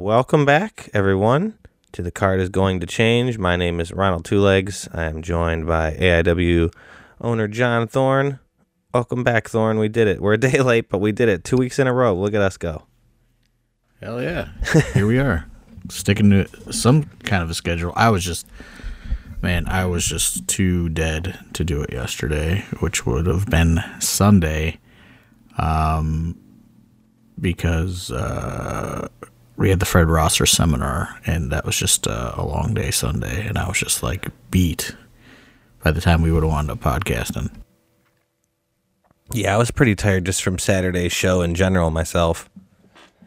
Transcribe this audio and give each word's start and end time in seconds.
welcome 0.00 0.46
back, 0.46 0.88
everyone, 0.94 1.58
to 1.92 2.00
The 2.00 2.10
Card 2.10 2.40
is 2.40 2.48
Going 2.48 2.80
to 2.80 2.86
Change. 2.86 3.36
My 3.36 3.54
name 3.54 3.80
is 3.80 3.92
Ronald 3.92 4.24
Two 4.24 4.40
Legs. 4.40 4.88
I 4.94 5.04
am 5.04 5.20
joined 5.20 5.66
by 5.66 5.92
AIW 5.92 6.72
owner 7.20 7.46
John 7.46 7.86
Thorne. 7.86 8.38
Welcome 8.94 9.22
back, 9.22 9.50
Thorne. 9.50 9.78
We 9.78 9.90
did 9.90 10.08
it. 10.08 10.22
We're 10.22 10.32
a 10.32 10.38
day 10.38 10.58
late, 10.62 10.88
but 10.88 11.02
we 11.02 11.12
did 11.12 11.28
it. 11.28 11.44
Two 11.44 11.58
weeks 11.58 11.78
in 11.78 11.86
a 11.86 11.92
row. 11.92 12.14
Look 12.14 12.32
at 12.32 12.40
us 12.40 12.56
go. 12.56 12.84
Hell 14.00 14.22
yeah. 14.22 14.48
Here 14.94 15.06
we 15.06 15.18
are. 15.18 15.44
Sticking 15.90 16.30
to 16.30 16.72
some 16.72 17.04
kind 17.24 17.42
of 17.42 17.50
a 17.50 17.54
schedule. 17.54 17.92
I 17.94 18.08
was 18.08 18.24
just, 18.24 18.46
man, 19.42 19.68
I 19.68 19.84
was 19.84 20.06
just 20.06 20.48
too 20.48 20.88
dead 20.88 21.38
to 21.52 21.62
do 21.62 21.82
it 21.82 21.92
yesterday, 21.92 22.64
which 22.78 23.04
would 23.04 23.26
have 23.26 23.50
been 23.50 23.80
Sunday. 23.98 24.78
Um, 25.58 26.40
because 27.40 28.10
uh, 28.10 29.08
we 29.60 29.68
had 29.68 29.78
the 29.78 29.84
Fred 29.84 30.08
Rosser 30.08 30.46
seminar, 30.46 31.20
and 31.26 31.52
that 31.52 31.66
was 31.66 31.76
just 31.76 32.08
uh, 32.08 32.32
a 32.34 32.42
long 32.46 32.72
day 32.72 32.90
Sunday, 32.90 33.46
and 33.46 33.58
I 33.58 33.68
was 33.68 33.78
just 33.78 34.02
like 34.02 34.28
beat 34.50 34.96
by 35.84 35.90
the 35.90 36.00
time 36.00 36.22
we 36.22 36.32
would 36.32 36.42
have 36.42 36.50
wound 36.50 36.70
up 36.70 36.80
podcasting. 36.80 37.50
Yeah, 39.34 39.54
I 39.54 39.58
was 39.58 39.70
pretty 39.70 39.94
tired 39.94 40.24
just 40.24 40.42
from 40.42 40.58
Saturday's 40.58 41.12
show 41.12 41.42
in 41.42 41.54
general 41.54 41.90
myself. 41.90 42.48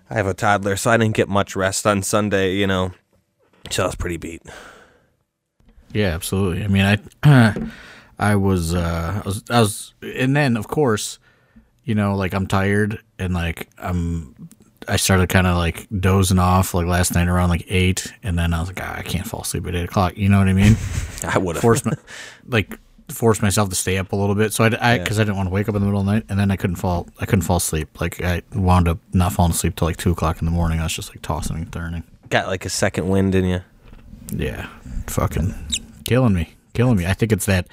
I 0.10 0.16
have 0.16 0.26
a 0.26 0.34
toddler, 0.34 0.76
so 0.76 0.90
I 0.90 0.98
didn't 0.98 1.16
get 1.16 1.30
much 1.30 1.56
rest 1.56 1.86
on 1.86 2.02
Sunday, 2.02 2.56
you 2.56 2.66
know. 2.66 2.94
So 3.70 3.84
I 3.84 3.86
was 3.86 3.96
pretty 3.96 4.18
beat. 4.18 4.42
Yeah, 5.94 6.16
absolutely. 6.16 6.64
I 6.64 6.68
mean, 6.68 7.00
I 7.24 7.70
I 8.18 8.36
was 8.38 8.74
uh 8.74 9.22
I 9.24 9.28
was 9.28 9.44
I 9.52 9.60
was 9.60 9.94
and 10.02 10.36
then 10.36 10.58
of 10.58 10.68
course, 10.68 11.20
you 11.84 11.94
know, 11.94 12.16
like 12.16 12.34
I'm 12.34 12.48
tired 12.48 13.04
and 13.20 13.36
like 13.36 13.70
I'm 13.78 14.50
I 14.88 14.98
started 14.98 15.30
kind 15.30 15.48
of 15.48 15.58
like 15.58 15.88
dozing 16.00 16.40
off 16.40 16.74
like 16.74 16.88
last 16.88 17.16
night 17.16 17.28
around 17.28 17.50
like 17.50 17.66
eight, 17.68 18.14
and 18.24 18.38
then 18.38 18.54
I 18.54 18.60
was 18.60 18.70
like, 18.70 18.80
ah, 18.82 18.96
I 18.98 19.02
can't 19.02 19.28
fall 19.28 19.42
asleep 19.42 19.68
at 19.68 19.76
eight 19.76 19.86
o'clock. 19.86 20.18
You 20.18 20.30
know 20.30 20.40
what 20.40 20.48
I 20.48 20.54
mean? 20.54 20.76
I 21.24 21.38
would 21.38 21.56
have 21.56 21.62
forced 21.62 21.86
my, 21.86 21.94
like 22.48 22.78
forced 23.10 23.42
myself 23.42 23.70
to 23.70 23.76
stay 23.76 23.98
up 23.98 24.12
a 24.12 24.16
little 24.16 24.36
bit, 24.36 24.54
so 24.54 24.64
I 24.64 24.98
because 24.98 25.20
I, 25.20 25.24
I, 25.24 25.26
didn't 25.26 25.38
want 25.38 25.48
to 25.50 25.54
wake 25.54 25.70
up 25.70 25.76
in 25.76 25.82
the 25.82 25.86
middle 25.86 26.02
of 26.02 26.06
the 26.06 26.12
night, 26.14 26.26
and 26.30 26.40
then 26.40 26.52
I 26.52 26.56
couldn't 26.56 26.78
fall. 26.78 27.08
I 27.20 27.26
couldn't 27.26 27.44
fall 27.44 27.58
asleep. 27.58 28.00
Like 28.00 28.22
I 28.24 28.42
wound 28.54 28.88
up 28.88 29.00
not 29.14 29.34
falling 29.34 29.52
asleep 29.52 29.76
till 29.76 29.88
like 29.88 29.98
two 29.98 30.12
o'clock 30.12 30.40
in 30.40 30.46
the 30.46 30.52
morning. 30.52 30.80
I 30.80 30.84
was 30.84 30.94
just 30.94 31.10
like 31.10 31.22
tossing 31.22 31.58
and 31.58 31.72
turning. 31.72 32.04
Got 32.30 32.48
like 32.48 32.66
a 32.66 32.70
second 32.70 33.10
wind, 33.10 33.32
didn't 33.32 33.50
you? 33.50 33.62
Yeah, 34.32 34.68
fucking 35.08 35.54
killing 36.06 36.34
me, 36.34 36.56
killing 36.74 36.98
me. 36.98 37.06
I 37.06 37.14
think 37.14 37.32
it's 37.32 37.46
that 37.46 37.68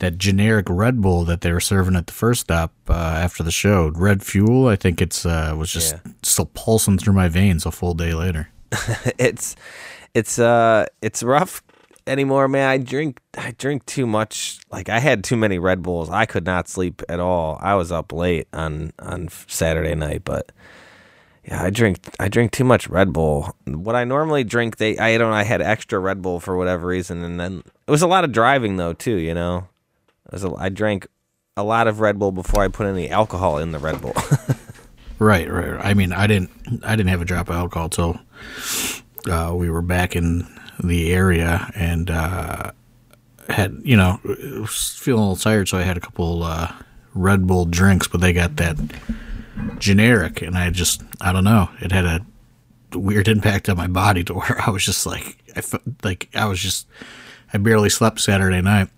that 0.00 0.18
generic 0.18 0.66
Red 0.68 1.00
Bull 1.00 1.24
that 1.24 1.40
they 1.40 1.52
were 1.52 1.60
serving 1.60 1.96
at 1.96 2.06
the 2.06 2.12
first 2.12 2.42
stop 2.42 2.72
uh, 2.88 2.92
after 2.92 3.42
the 3.42 3.50
show. 3.50 3.90
Red 3.94 4.22
Fuel, 4.22 4.68
I 4.68 4.76
think 4.76 5.00
it's 5.00 5.26
uh, 5.26 5.54
was 5.56 5.72
just 5.72 5.94
yeah. 5.94 6.12
still 6.22 6.50
pulsing 6.54 6.98
through 6.98 7.14
my 7.14 7.28
veins 7.28 7.66
a 7.66 7.70
full 7.70 7.94
day 7.94 8.14
later. 8.14 8.48
it's 9.18 9.56
it's 10.14 10.38
uh 10.38 10.86
it's 11.02 11.22
rough 11.22 11.62
anymore, 12.06 12.48
man. 12.48 12.68
I 12.68 12.78
drink 12.78 13.20
I 13.36 13.52
drink 13.58 13.86
too 13.86 14.06
much. 14.06 14.60
Like 14.70 14.88
I 14.88 14.98
had 14.98 15.24
too 15.24 15.36
many 15.36 15.58
Red 15.58 15.82
Bulls. 15.82 16.10
I 16.10 16.26
could 16.26 16.44
not 16.44 16.68
sleep 16.68 17.02
at 17.08 17.20
all. 17.20 17.58
I 17.60 17.74
was 17.74 17.92
up 17.92 18.12
late 18.12 18.48
on 18.52 18.92
on 18.98 19.28
Saturday 19.46 19.94
night, 19.94 20.22
but 20.24 20.52
yeah, 21.44 21.62
I 21.62 21.70
drink 21.70 22.00
I 22.18 22.28
drink 22.28 22.52
too 22.52 22.64
much 22.64 22.88
Red 22.88 23.12
Bull. 23.12 23.54
What 23.66 23.96
I 23.96 24.04
normally 24.04 24.44
drink, 24.44 24.76
they 24.76 24.98
I 24.98 25.16
don't 25.18 25.32
I 25.32 25.44
had 25.44 25.62
extra 25.62 25.98
Red 25.98 26.20
Bull 26.22 26.40
for 26.40 26.56
whatever 26.56 26.86
reason, 26.86 27.24
and 27.24 27.38
then 27.38 27.62
it 27.86 27.90
was 27.90 28.02
a 28.02 28.06
lot 28.06 28.24
of 28.24 28.32
driving 28.32 28.76
though 28.76 28.92
too. 28.92 29.16
You 29.16 29.34
know, 29.34 29.68
a, 30.32 30.54
I 30.56 30.68
drank 30.68 31.06
a 31.56 31.62
lot 31.62 31.88
of 31.88 32.00
Red 32.00 32.18
Bull 32.18 32.32
before 32.32 32.62
I 32.62 32.68
put 32.68 32.86
any 32.86 33.10
alcohol 33.10 33.58
in 33.58 33.72
the 33.72 33.78
Red 33.78 34.00
Bull. 34.00 34.14
right, 35.18 35.50
right. 35.50 35.84
I 35.84 35.94
mean, 35.94 36.12
I 36.12 36.26
didn't, 36.26 36.50
I 36.84 36.94
didn't 36.96 37.10
have 37.10 37.22
a 37.22 37.24
drop 37.24 37.48
of 37.48 37.56
alcohol 37.56 37.88
till 37.88 38.20
uh, 39.28 39.52
we 39.54 39.68
were 39.68 39.82
back 39.82 40.14
in 40.14 40.46
the 40.82 41.12
area 41.12 41.70
and 41.74 42.10
uh, 42.10 42.70
had, 43.48 43.80
you 43.82 43.96
know, 43.96 44.18
feeling 44.68 45.20
a 45.20 45.28
little 45.28 45.36
tired, 45.36 45.68
so 45.68 45.78
I 45.78 45.82
had 45.82 45.96
a 45.96 46.00
couple 46.00 46.44
uh, 46.44 46.72
Red 47.14 47.46
Bull 47.46 47.64
drinks, 47.64 48.06
but 48.06 48.20
they 48.20 48.32
got 48.32 48.56
that 48.56 48.76
generic, 49.78 50.42
and 50.42 50.56
I 50.56 50.70
just, 50.70 51.02
I 51.20 51.32
don't 51.32 51.44
know, 51.44 51.68
it 51.80 51.90
had 51.90 52.04
a 52.04 52.24
weird 52.96 53.26
impact 53.26 53.68
on 53.68 53.76
my 53.76 53.88
body 53.88 54.22
to 54.24 54.34
where 54.34 54.60
I 54.64 54.70
was 54.70 54.84
just 54.84 55.06
like, 55.06 55.38
I 55.56 55.60
felt 55.60 55.82
like 56.04 56.28
I 56.34 56.46
was 56.46 56.60
just, 56.60 56.86
I 57.52 57.58
barely 57.58 57.90
slept 57.90 58.20
Saturday 58.20 58.60
night 58.60 58.88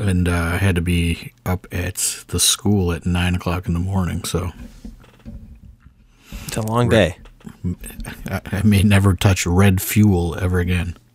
and 0.00 0.28
uh, 0.28 0.32
I 0.32 0.56
had 0.56 0.74
to 0.76 0.80
be 0.80 1.32
up 1.44 1.66
at 1.72 2.24
the 2.28 2.40
school 2.40 2.92
at 2.92 3.06
nine 3.06 3.34
o'clock 3.34 3.66
in 3.66 3.74
the 3.74 3.80
morning. 3.80 4.24
So 4.24 4.52
it's 6.46 6.56
a 6.56 6.62
long 6.62 6.88
day. 6.88 7.18
I, 8.30 8.62
may 8.64 8.82
never 8.82 9.14
touch 9.14 9.46
red 9.46 9.80
fuel 9.80 10.36
ever 10.38 10.58
again. 10.58 10.96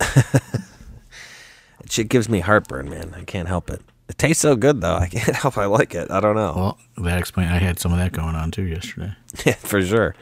it 1.80 2.08
gives 2.08 2.28
me 2.28 2.40
heartburn, 2.40 2.90
man. 2.90 3.14
I 3.16 3.24
can't 3.24 3.48
help 3.48 3.70
it. 3.70 3.82
It 4.08 4.18
tastes 4.18 4.42
so 4.42 4.56
good 4.56 4.80
though. 4.80 4.96
I 4.96 5.08
can't 5.08 5.36
help. 5.42 5.56
I 5.56 5.66
like 5.66 5.94
it. 5.94 6.10
I 6.10 6.20
don't 6.20 6.36
know. 6.36 6.52
Well, 6.56 6.78
that 7.06 7.18
explains. 7.18 7.50
I 7.50 7.58
had 7.58 7.78
some 7.78 7.92
of 7.92 7.98
that 7.98 8.12
going 8.12 8.34
on 8.34 8.50
too 8.50 8.64
yesterday. 8.64 9.12
Yeah, 9.44 9.54
for 9.54 9.82
sure. 9.82 10.14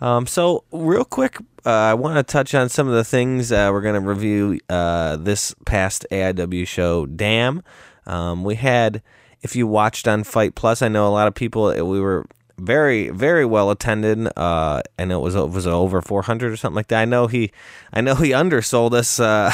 Um, 0.00 0.26
so 0.26 0.64
real 0.72 1.04
quick, 1.04 1.38
uh, 1.64 1.70
I 1.70 1.94
want 1.94 2.16
to 2.16 2.22
touch 2.22 2.54
on 2.54 2.68
some 2.68 2.88
of 2.88 2.94
the 2.94 3.04
things 3.04 3.50
uh, 3.50 3.70
we're 3.72 3.80
going 3.80 4.00
to 4.00 4.08
review 4.08 4.60
uh, 4.68 5.16
this 5.16 5.54
past 5.64 6.06
AIW 6.10 6.66
show. 6.66 7.06
Damn, 7.06 7.62
um, 8.06 8.44
we 8.44 8.56
had. 8.56 9.02
If 9.42 9.54
you 9.54 9.66
watched 9.66 10.08
on 10.08 10.24
FITE+, 10.24 10.82
I 10.82 10.88
know 10.88 11.06
a 11.06 11.10
lot 11.10 11.28
of 11.28 11.34
people. 11.34 11.66
Uh, 11.66 11.84
we 11.84 12.00
were 12.00 12.26
very 12.58 13.10
very 13.10 13.44
well 13.44 13.70
attended 13.70 14.26
uh 14.38 14.80
and 14.96 15.12
it 15.12 15.16
was 15.16 15.34
it 15.34 15.50
was 15.50 15.66
over 15.66 16.00
400 16.00 16.50
or 16.50 16.56
something 16.56 16.74
like 16.74 16.88
that 16.88 17.02
i 17.02 17.04
know 17.04 17.26
he 17.26 17.52
i 17.92 18.00
know 18.00 18.14
he 18.14 18.32
undersold 18.32 18.94
us 18.94 19.20
uh 19.20 19.50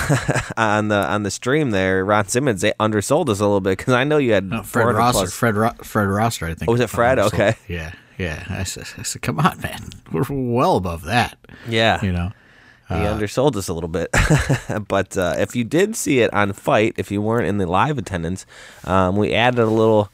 on 0.57 0.87
the 0.87 1.11
on 1.11 1.25
the 1.25 1.31
stream 1.31 1.73
there 1.73 2.05
ron 2.05 2.29
simmons 2.29 2.61
they 2.61 2.73
undersold 2.79 3.29
us 3.29 3.41
a 3.41 3.43
little 3.43 3.61
bit 3.61 3.77
because 3.77 3.95
i 3.95 4.05
know 4.05 4.19
you 4.19 4.33
had 4.33 4.45
no, 4.45 4.63
fred 4.63 4.95
rosser 4.95 5.27
fred 5.27 5.57
Ro- 5.57 5.75
fred 5.83 6.09
rosser 6.09 6.47
i 6.47 6.55
think 6.55 6.69
oh, 6.69 6.73
was 6.73 6.81
it 6.81 6.91
fred 6.91 7.19
okay 7.19 7.57
yeah 7.67 7.93
yeah. 8.19 8.45
I 8.49 8.65
said, 8.65 8.87
I 8.99 9.03
said, 9.03 9.23
come 9.23 9.39
on, 9.39 9.61
man. 9.61 9.91
We're 10.11 10.25
well 10.29 10.77
above 10.77 11.05
that. 11.05 11.39
Yeah. 11.69 12.03
You 12.05 12.13
know, 12.13 12.33
he 12.89 12.95
uh, 12.95 13.13
undersold 13.13 13.57
us 13.57 13.69
a 13.69 13.75
little 13.75 13.89
bit. 13.89 14.11
but 14.89 15.17
uh, 15.17 15.35
if 15.39 15.57
you 15.57 15.65
did 15.65 15.97
see 15.97 16.21
it 16.21 16.33
on 16.33 16.53
FITE, 16.53 16.95
if 16.99 17.11
you 17.11 17.23
weren't 17.23 17.47
in 17.47 17.59
the 17.59 17.67
live 17.67 17.99
attendance, 17.99 18.47
um, 18.85 19.17
we 19.17 19.35
added 19.35 19.61
a 19.61 19.67
little 19.67 20.11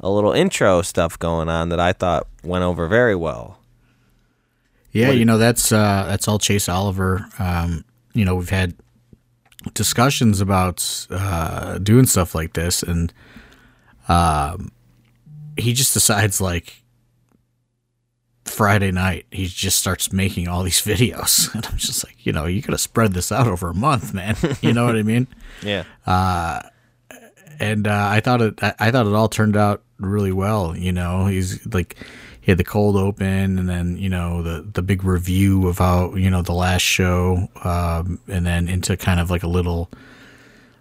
a 0.00 0.10
little 0.10 0.32
intro 0.32 0.82
stuff 0.82 1.18
going 1.18 1.48
on 1.48 1.70
that 1.70 1.80
I 1.80 1.92
thought 1.92 2.26
went 2.42 2.64
over 2.64 2.86
very 2.86 3.14
well. 3.14 3.58
Yeah, 4.92 5.10
you 5.10 5.24
know 5.24 5.36
that's 5.36 5.72
uh, 5.72 6.06
that's 6.08 6.26
all 6.26 6.38
Chase 6.38 6.68
Oliver. 6.68 7.28
Um, 7.38 7.84
you 8.14 8.24
know 8.24 8.34
we've 8.34 8.50
had 8.50 8.74
discussions 9.74 10.40
about 10.40 11.06
uh, 11.10 11.78
doing 11.78 12.06
stuff 12.06 12.34
like 12.34 12.54
this, 12.54 12.82
and 12.82 13.12
um, 14.08 14.72
he 15.58 15.74
just 15.74 15.92
decides 15.92 16.40
like 16.40 16.82
Friday 18.46 18.90
night, 18.90 19.26
he 19.30 19.46
just 19.46 19.78
starts 19.78 20.12
making 20.12 20.48
all 20.48 20.62
these 20.62 20.80
videos. 20.82 21.52
And 21.54 21.66
I'm 21.66 21.76
just 21.76 22.04
like, 22.04 22.24
you 22.24 22.32
know, 22.32 22.46
you 22.46 22.62
got 22.62 22.72
to 22.72 22.78
spread 22.78 23.12
this 23.12 23.30
out 23.30 23.46
over 23.46 23.68
a 23.68 23.74
month, 23.74 24.14
man. 24.14 24.36
You 24.60 24.72
know 24.72 24.86
what 24.86 24.96
I 24.96 25.02
mean? 25.02 25.26
Yeah. 25.62 25.84
Uh, 26.06 26.60
and 27.58 27.86
uh, 27.86 28.08
I 28.10 28.20
thought 28.20 28.42
it, 28.42 28.62
I 28.62 28.90
thought 28.90 29.06
it 29.06 29.14
all 29.14 29.28
turned 29.28 29.56
out 29.56 29.82
really 29.98 30.32
well. 30.32 30.76
You 30.76 30.92
know, 30.92 31.26
he's 31.26 31.66
like, 31.66 31.96
he 32.42 32.50
had 32.50 32.58
the 32.58 32.64
cold 32.64 32.96
open, 32.96 33.58
and 33.58 33.68
then 33.68 33.96
you 33.96 34.08
know 34.10 34.42
the 34.42 34.60
the 34.70 34.82
big 34.82 35.02
review 35.02 35.66
of 35.66 35.78
how 35.78 36.14
you 36.14 36.30
know 36.30 36.42
the 36.42 36.52
last 36.52 36.82
show, 36.82 37.48
um, 37.64 38.20
and 38.28 38.44
then 38.44 38.68
into 38.68 38.96
kind 38.96 39.18
of 39.18 39.30
like 39.30 39.42
a 39.42 39.48
little 39.48 39.90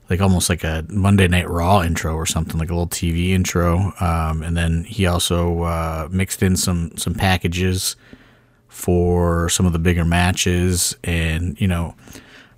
like 0.10 0.22
almost 0.22 0.50
like 0.50 0.64
a 0.64 0.86
Monday 0.90 1.28
Night 1.28 1.50
Raw 1.50 1.82
intro 1.82 2.14
or 2.14 2.26
something, 2.26 2.60
like 2.60 2.70
a 2.70 2.74
little 2.74 2.88
TV 2.88 3.30
intro. 3.30 3.94
Um, 4.00 4.44
and 4.44 4.56
then 4.56 4.84
he 4.84 5.06
also 5.06 5.64
uh, 5.64 6.08
mixed 6.12 6.44
in 6.44 6.56
some 6.56 6.96
some 6.98 7.14
packages 7.14 7.96
for 8.68 9.50
some 9.50 9.66
of 9.66 9.74
the 9.74 9.80
bigger 9.80 10.06
matches, 10.06 10.96
and 11.04 11.60
you 11.60 11.68
know, 11.68 11.96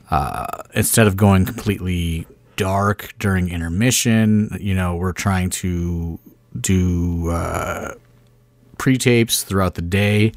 uh, 0.09 0.47
instead 0.73 1.07
of 1.07 1.15
going 1.15 1.45
completely 1.45 2.25
dark 2.55 3.13
during 3.19 3.49
intermission, 3.49 4.49
you 4.59 4.73
know, 4.73 4.95
we're 4.95 5.13
trying 5.13 5.49
to 5.49 6.19
do 6.59 7.29
uh, 7.29 7.93
pre 8.77 8.97
tapes 8.97 9.43
throughout 9.43 9.75
the 9.75 9.81
day 9.81 10.31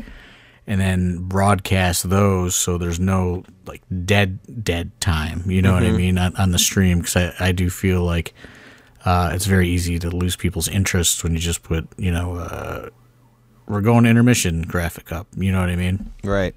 and 0.71 0.81
then 0.81 1.19
broadcast 1.19 2.09
those 2.11 2.55
so 2.55 2.79
there's 2.79 3.01
no 3.01 3.43
like 3.67 3.83
dead 4.05 4.39
dead 4.63 4.93
time 5.01 5.43
you 5.51 5.61
know 5.61 5.73
mm-hmm. 5.73 5.75
what 5.75 5.83
i 5.83 5.89
mm-hmm. 5.89 5.97
mean 5.97 6.17
on, 6.17 6.35
on 6.37 6.53
the 6.53 6.61
stream 6.61 7.01
because 7.01 7.17
I, 7.17 7.49
I 7.49 7.53
do 7.53 7.69
feel 7.69 8.05
like 8.05 8.33
uh, 9.05 9.33
it's 9.33 9.47
very 9.47 9.67
easy 9.69 9.99
to 9.99 10.11
lose 10.11 10.37
people's 10.37 10.69
interest 10.69 11.25
when 11.25 11.33
you 11.33 11.41
just 11.41 11.65
put 11.65 11.89
you 11.97 12.13
know 12.13 12.37
uh, 12.37 12.89
we're 13.67 13.81
going 13.81 14.07
intermission 14.07 14.63
graphic 14.63 15.11
up 15.11 15.27
you 15.37 15.51
know 15.51 15.59
what 15.59 15.71
i 15.71 15.77
mean 15.77 16.13
right 16.23 16.55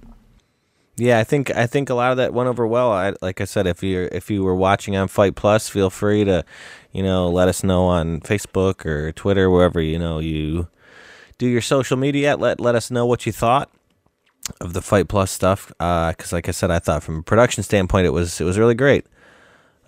yeah 0.96 1.18
i 1.18 1.24
think 1.24 1.50
i 1.56 1.66
think 1.66 1.90
a 1.90 1.96
lot 1.96 2.12
of 2.12 2.18
that 2.18 2.34
went 2.34 2.48
over 2.48 2.68
well 2.68 2.92
I, 2.92 3.14
like 3.20 3.42
i 3.42 3.46
said 3.46 3.66
if 3.66 3.82
you 3.82 4.10
if 4.12 4.30
you 4.30 4.44
were 4.44 4.56
watching 4.56 4.96
on 4.96 5.08
FITE+ 5.08 5.40
feel 5.70 5.90
free 5.90 6.24
to 6.26 6.46
you 6.92 7.02
know 7.02 7.32
let 7.32 7.48
us 7.48 7.64
know 7.64 7.86
on 7.86 8.20
facebook 8.20 8.86
or 8.86 9.12
twitter 9.12 9.50
wherever 9.50 9.82
you 9.82 9.98
know 9.98 10.20
you 10.20 10.68
do 11.40 11.48
your 11.48 11.62
social 11.62 11.98
media 11.98 12.38
let 12.38 12.60
let 12.60 12.76
us 12.76 12.92
know 12.92 13.08
what 13.08 13.26
you 13.26 13.32
thought 13.32 13.72
of 14.60 14.74
the 14.74 14.82
FITE+ 14.82 15.12
stuff 15.28 15.72
uh, 15.80 16.12
because, 16.12 16.34
like 16.34 16.48
I 16.48 16.52
said, 16.52 16.72
I 16.72 16.80
thought 16.80 17.04
from 17.04 17.20
a 17.20 17.24
production 17.24 17.64
standpoint 17.64 18.06
it 18.06 18.12
was 18.12 18.40
it 18.42 18.44
was 18.44 18.58
really 18.58 18.76
great. 18.76 19.06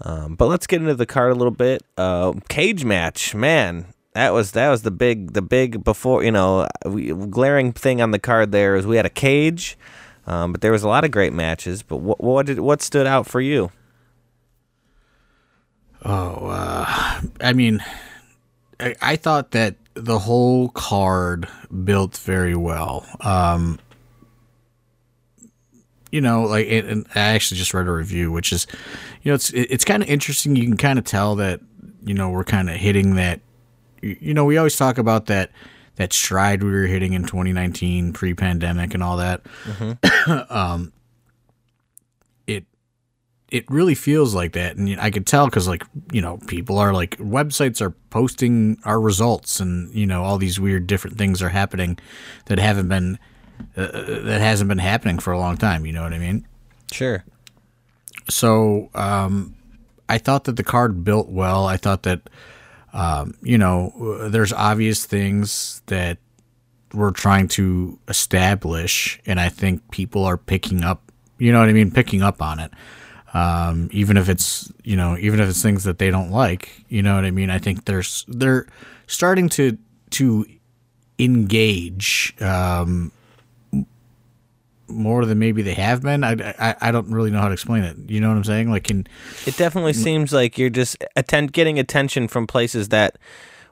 Um, 0.02 0.36
but 0.36 0.48
let's 0.48 0.68
get 0.68 0.82
into 0.82 0.96
the 0.96 1.06
card 1.06 1.32
a 1.32 1.36
little 1.36 1.52
bit. 1.52 1.84
Uh, 1.98 2.34
cage 2.50 2.84
match, 2.84 3.34
man, 3.34 3.88
that 4.14 4.34
was 4.34 4.52
that 4.52 4.70
was 4.70 4.82
the 4.82 4.92
big 4.92 5.34
the 5.34 5.42
big 5.42 5.84
before 5.84 6.24
you 6.24 6.32
know 6.32 6.68
we, 6.86 7.14
glaring 7.14 7.74
thing 7.74 8.02
on 8.02 8.12
the 8.12 8.20
card 8.20 8.52
there 8.52 8.76
is 8.76 8.88
we 8.88 8.96
had 8.96 9.06
a 9.06 9.10
cage, 9.10 9.78
um, 10.26 10.52
but 10.52 10.62
there 10.62 10.72
was 10.72 10.84
a 10.84 10.88
lot 10.88 11.04
of 11.04 11.12
great 11.12 11.34
matches. 11.34 11.84
But 11.84 11.98
what 11.98 12.22
what 12.24 12.46
did 12.46 12.60
what 12.60 12.82
stood 12.82 13.08
out 13.08 13.28
for 13.28 13.42
you? 13.42 13.72
Oh, 16.04 16.48
uh, 16.48 17.22
I 17.42 17.54
mean, 17.54 17.84
I, 18.80 18.96
I 19.02 19.16
thought 19.16 19.52
that 19.52 19.76
the 19.96 20.20
whole 20.20 20.70
card 20.70 21.48
built 21.84 22.18
very 22.18 22.56
well. 22.56 23.06
Um, 23.22 23.80
you 26.16 26.22
know, 26.22 26.44
like, 26.44 26.66
it, 26.68 26.86
and 26.86 27.06
I 27.14 27.34
actually 27.34 27.58
just 27.58 27.74
read 27.74 27.88
a 27.88 27.92
review, 27.92 28.32
which 28.32 28.54
is, 28.54 28.68
you 29.22 29.32
know, 29.32 29.36
it's 29.36 29.50
it, 29.50 29.68
it's 29.70 29.84
kind 29.84 30.02
of 30.02 30.08
interesting. 30.08 30.56
You 30.56 30.64
can 30.64 30.78
kind 30.78 30.98
of 30.98 31.04
tell 31.04 31.36
that, 31.36 31.60
you 32.06 32.14
know, 32.14 32.30
we're 32.30 32.46
kind 32.46 32.70
of 32.70 32.78
hitting 32.78 33.16
that. 33.16 33.42
You 34.02 34.34
know, 34.34 34.46
we 34.46 34.58
always 34.58 34.78
talk 34.78 34.98
about 34.98 35.26
that 35.26 35.52
that 35.98 36.14
stride 36.14 36.64
we 36.64 36.72
were 36.72 36.86
hitting 36.86 37.12
in 37.12 37.24
2019, 37.24 38.14
pre-pandemic, 38.14 38.94
and 38.94 39.04
all 39.04 39.18
that. 39.18 39.42
um, 40.50 40.94
it 42.48 42.64
it 43.52 43.70
really 43.70 43.96
feels 43.96 44.34
like 44.34 44.54
that, 44.54 44.78
and 44.78 44.98
I 45.02 45.12
could 45.12 45.28
tell 45.28 45.48
because, 45.48 45.68
like, 45.68 45.84
you 46.14 46.22
know, 46.22 46.38
people 46.48 46.78
are 46.78 46.94
like 46.94 47.18
websites 47.18 47.82
are 47.82 47.92
posting 48.10 48.78
our 48.86 49.02
results, 49.02 49.60
and 49.60 49.94
you 49.94 50.06
know, 50.06 50.24
all 50.24 50.38
these 50.38 50.62
weird 50.62 50.88
different 50.88 51.18
things 51.18 51.42
are 51.42 51.50
happening 51.50 52.00
that 52.46 52.58
haven't 52.58 52.88
been 52.88 53.20
uh, 53.76 53.88
that 53.88 54.42
hasn't 54.42 54.68
been 54.68 54.78
happening 54.78 55.20
for 55.20 55.34
a 55.34 55.40
long 55.40 55.58
time. 55.58 55.86
You 55.86 55.94
know 55.94 56.04
what 56.04 56.14
I 56.14 56.20
mean? 56.20 56.48
Sure. 56.92 57.24
So 58.30 58.90
um, 58.94 59.56
I 60.10 60.18
thought 60.18 60.46
that 60.46 60.56
the 60.56 60.64
card 60.64 61.04
built 61.04 61.30
well. 61.30 61.66
I 61.66 61.78
thought 61.78 62.04
that 62.04 62.22
um, 62.94 63.36
you 63.42 63.58
know 63.58 64.30
there's 64.30 64.54
obvious 64.54 65.06
things 65.06 65.82
that 65.88 66.18
we're 66.94 67.12
trying 67.12 67.48
to 67.50 68.00
establish, 68.08 69.20
and 69.26 69.40
I 69.40 69.50
think 69.50 69.90
people 69.92 70.24
are 70.26 70.38
picking 70.38 70.84
up. 70.84 71.12
You 71.38 71.52
know 71.52 71.60
what 71.60 71.70
I 71.70 71.74
mean? 71.74 71.92
Picking 71.92 72.22
up 72.22 72.42
on 72.42 72.60
it. 72.60 72.72
Um, 73.34 73.90
even 73.92 74.16
if 74.16 74.30
it's 74.30 74.72
you 74.84 74.96
know 74.96 75.18
even 75.18 75.40
if 75.42 75.50
it's 75.50 75.62
things 75.62 75.84
that 75.84 76.00
they 76.00 76.10
don't 76.10 76.32
like. 76.32 76.86
You 76.88 77.04
know 77.04 77.16
what 77.16 77.26
I 77.26 77.32
mean? 77.32 77.50
I 77.50 77.60
think 77.60 77.86
there's 77.86 78.26
they're 78.28 78.68
starting 79.08 79.50
to 79.50 79.78
to 80.12 80.46
engage 81.20 82.34
um, 82.42 83.12
more 84.88 85.26
than 85.26 85.40
maybe 85.40 85.62
they 85.62 85.74
have 85.74 86.02
been. 86.02 86.24
I, 86.24 86.34
I 86.60 86.76
I 86.82 86.92
don't 86.92 87.10
really 87.10 87.32
know 87.32 87.40
how 87.40 87.48
to 87.48 87.54
explain 87.54 87.84
it. 87.84 87.98
You 88.08 88.22
know 88.22 88.30
what 88.30 88.38
I'm 88.38 88.44
saying? 88.44 88.70
Like 88.70 88.90
in 88.90 89.08
It 89.46 89.58
definitely 89.58 89.94
seems 89.94 90.34
like 90.34 90.58
you're 90.58 90.70
just 90.70 91.04
attend 91.16 91.54
getting 91.54 91.80
attention 91.80 92.28
from 92.28 92.48
places 92.48 92.90
that 92.90 93.18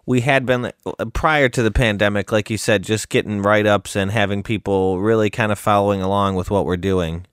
we 0.06 0.22
had 0.22 0.46
been 0.46 0.72
uh, 0.86 1.06
prior 1.14 1.50
to 1.50 1.64
the 1.64 1.72
pandemic, 1.72 2.32
like 2.32 2.50
you 2.50 2.58
said, 2.58 2.84
just 2.84 3.10
getting 3.10 3.42
write 3.42 3.66
ups 3.66 3.96
and 3.96 4.12
having 4.12 4.44
people 4.44 5.00
really 5.00 5.30
kind 5.30 5.52
of 5.52 5.60
following 5.60 6.02
along 6.02 6.36
with 6.36 6.52
what 6.52 6.66
we're 6.66 6.78
doing. 6.78 7.26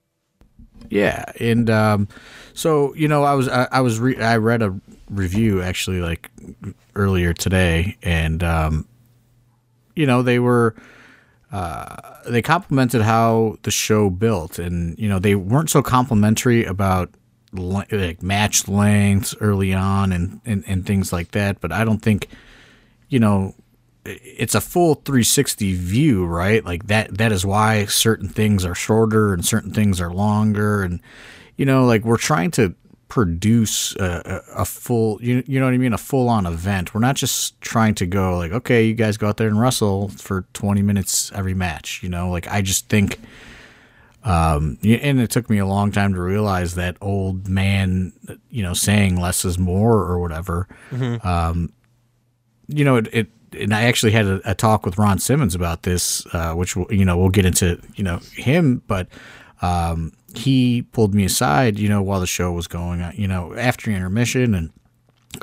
yeah, 0.89 1.25
and 1.39 1.69
um, 1.69 2.07
so 2.53 2.93
you 2.95 3.07
know 3.07 3.23
I 3.23 3.33
was 3.33 3.47
I, 3.47 3.67
I 3.71 3.81
was 3.81 3.99
re- 3.99 4.21
I 4.21 4.37
read 4.37 4.61
a 4.61 4.79
review 5.09 5.61
actually 5.61 6.01
like 6.01 6.29
earlier 6.95 7.33
today, 7.33 7.97
and 8.01 8.43
um, 8.43 8.87
you 9.95 10.05
know 10.05 10.21
they 10.21 10.39
were 10.39 10.75
uh, 11.51 12.15
they 12.29 12.41
complimented 12.41 13.01
how 13.01 13.57
the 13.63 13.71
show 13.71 14.09
built, 14.09 14.57
and 14.57 14.97
you 14.97 15.09
know 15.09 15.19
they 15.19 15.35
weren't 15.35 15.69
so 15.69 15.81
complimentary 15.81 16.63
about 16.63 17.09
like 17.53 18.23
match 18.23 18.69
lengths 18.69 19.35
early 19.41 19.73
on 19.73 20.13
and, 20.13 20.39
and 20.45 20.63
and 20.65 20.85
things 20.85 21.11
like 21.11 21.31
that. 21.31 21.59
But 21.59 21.71
I 21.71 21.83
don't 21.83 22.01
think 22.01 22.27
you 23.09 23.19
know 23.19 23.55
it's 24.05 24.55
a 24.55 24.61
full 24.61 24.95
360 24.95 25.75
view, 25.75 26.25
right? 26.25 26.63
Like 26.63 26.87
that 26.87 27.17
that 27.17 27.31
is 27.31 27.45
why 27.45 27.85
certain 27.85 28.29
things 28.29 28.65
are 28.65 28.75
shorter 28.75 29.33
and 29.33 29.45
certain 29.45 29.73
things 29.73 29.99
are 29.99 30.13
longer 30.13 30.83
and 30.83 31.01
you 31.57 31.65
know 31.65 31.85
like 31.85 32.03
we're 32.03 32.17
trying 32.17 32.51
to 32.51 32.73
produce 33.11 33.93
a, 33.97 34.41
a, 34.55 34.61
a 34.61 34.65
full 34.65 35.21
you, 35.21 35.43
you 35.45 35.59
know 35.59 35.65
what 35.65 35.73
I 35.73 35.77
mean 35.77 35.91
a 35.91 35.97
full 35.97 36.29
on 36.29 36.45
event. 36.45 36.93
We're 36.93 37.01
not 37.01 37.17
just 37.17 37.59
trying 37.59 37.93
to 37.95 38.05
go 38.05 38.37
like 38.37 38.53
okay, 38.53 38.85
you 38.85 38.93
guys 38.93 39.17
go 39.17 39.27
out 39.27 39.35
there 39.35 39.49
and 39.49 39.59
wrestle 39.59 40.07
for 40.07 40.45
20 40.53 40.81
minutes 40.81 41.29
every 41.35 41.53
match, 41.53 42.01
you 42.01 42.07
know? 42.07 42.29
Like 42.29 42.47
I 42.47 42.61
just 42.61 42.87
think 42.87 43.19
um 44.23 44.77
and 44.81 45.19
it 45.19 45.29
took 45.29 45.49
me 45.49 45.57
a 45.57 45.65
long 45.65 45.91
time 45.91 46.13
to 46.13 46.21
realize 46.21 46.75
that 46.75 46.95
old 47.01 47.49
man 47.49 48.13
you 48.49 48.63
know 48.63 48.73
saying 48.73 49.19
less 49.19 49.43
is 49.43 49.59
more 49.59 49.97
or 49.97 50.17
whatever 50.17 50.69
Um, 51.27 51.73
you 52.69 52.85
know, 52.85 52.95
it, 52.95 53.09
it 53.11 53.27
and 53.59 53.73
I 53.73 53.81
actually 53.83 54.13
had 54.13 54.25
a, 54.25 54.51
a 54.51 54.55
talk 54.55 54.85
with 54.85 54.97
Ron 54.97 55.19
Simmons 55.19 55.53
about 55.53 55.83
this, 55.83 56.25
uh, 56.33 56.53
which 56.53 56.77
you 56.89 57.03
know 57.03 57.17
we'll 57.17 57.27
get 57.29 57.45
into 57.45 57.77
you 57.95 58.05
know 58.05 58.21
him, 58.33 58.81
but 58.87 59.07
um, 59.61 60.13
he 60.35 60.83
pulled 60.91 61.13
me 61.13 61.25
aside, 61.25 61.79
you 61.79 61.89
know, 61.89 62.01
while 62.01 62.19
the 62.19 62.27
show 62.27 62.51
was 62.51 62.67
going 62.67 63.01
on, 63.01 63.13
you 63.15 63.27
know, 63.27 63.53
after 63.55 63.91
intermission, 63.91 64.55
and 64.55 64.71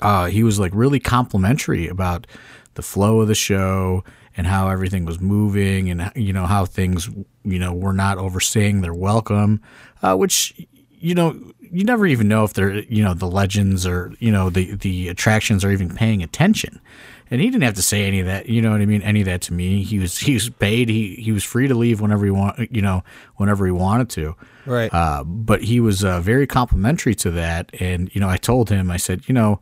uh, 0.01 0.27
he 0.27 0.43
was 0.43 0.59
like 0.59 0.73
really 0.75 1.01
complimentary 1.01 1.89
about 1.89 2.27
the 2.75 2.83
flow 2.83 3.21
of 3.21 3.29
the 3.29 3.35
show 3.35 4.05
and 4.37 4.47
how 4.47 4.69
everything 4.69 5.05
was 5.05 5.21
moving, 5.21 5.91
and 5.91 6.13
you 6.15 6.33
know 6.33 6.47
how 6.47 6.65
things 6.65 7.09
you 7.45 7.59
know 7.59 7.75
were 7.75 7.93
not 7.93 8.19
overstaying 8.19 8.81
their 8.81 8.95
welcome, 8.95 9.61
uh, 10.03 10.15
which 10.17 10.55
you 10.91 11.15
know 11.15 11.39
you 11.61 11.85
never 11.85 12.07
even 12.07 12.29
know 12.29 12.45
if 12.45 12.55
they're 12.55 12.81
you 12.85 13.03
know 13.03 13.15
the 13.15 13.27
legends 13.27 13.87
or 13.87 14.13
you 14.19 14.31
know 14.31 14.51
the 14.51 14.75
the 14.77 15.09
attractions 15.09 15.65
are 15.65 15.71
even 15.71 15.95
paying 15.95 16.23
attention 16.23 16.81
and 17.31 17.41
he 17.41 17.51
didn't 17.51 17.65
have 17.65 17.75
to 17.75 17.83
say 17.83 18.05
any 18.05 18.21
of 18.21 18.27
that 18.27 18.49
you 18.49 18.63
know 18.63 18.71
what 18.71 18.81
i 18.81 18.87
mean 18.87 19.03
any 19.03 19.21
of 19.21 19.27
that 19.27 19.43
to 19.43 19.53
me. 19.53 19.83
He 19.83 19.99
was 19.99 20.19
he 20.19 20.35
was 20.35 20.49
paid. 20.49 20.89
He 20.89 21.15
he 21.17 21.33
was 21.33 21.45
free 21.45 21.69
to 21.69 21.75
leave 21.75 22.01
whenever 22.01 22.25
he 22.25 22.31
want 22.31 22.71
you 22.71 22.83
know 22.83 23.03
whenever 23.37 23.67
he 23.67 23.73
wanted 23.73 24.11
to. 24.11 24.35
Right. 24.67 24.93
uh, 24.93 25.25
but 25.25 25.63
he 25.63 25.81
was 25.81 26.05
uh, 26.05 26.21
very 26.21 26.47
complimentary 26.47 27.15
to 27.17 27.31
that. 27.33 27.71
And 27.81 28.15
you 28.15 28.21
know 28.21 28.29
i 28.29 28.37
told 28.37 28.71
him 28.71 28.91
i 28.91 28.97
said 28.97 29.29
you 29.29 29.35
know 29.35 29.61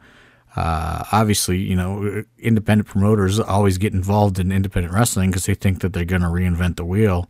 uh, 0.57 1.05
obviously 1.13 1.59
you 1.59 1.77
know 1.77 2.25
independent 2.39 2.89
promoters 2.89 3.39
always 3.39 3.79
get 3.79 3.93
involved 3.93 4.39
in 4.39 4.51
independent 4.51 4.95
wrestling 4.95 5.31
because 5.31 5.47
they 5.47 5.55
think 5.55 5.81
that 5.81 5.93
they're 5.93 6.05
going 6.05 6.23
to 6.23 6.29
reinvent 6.29 6.77
the 6.77 6.85
wheel. 6.85 7.29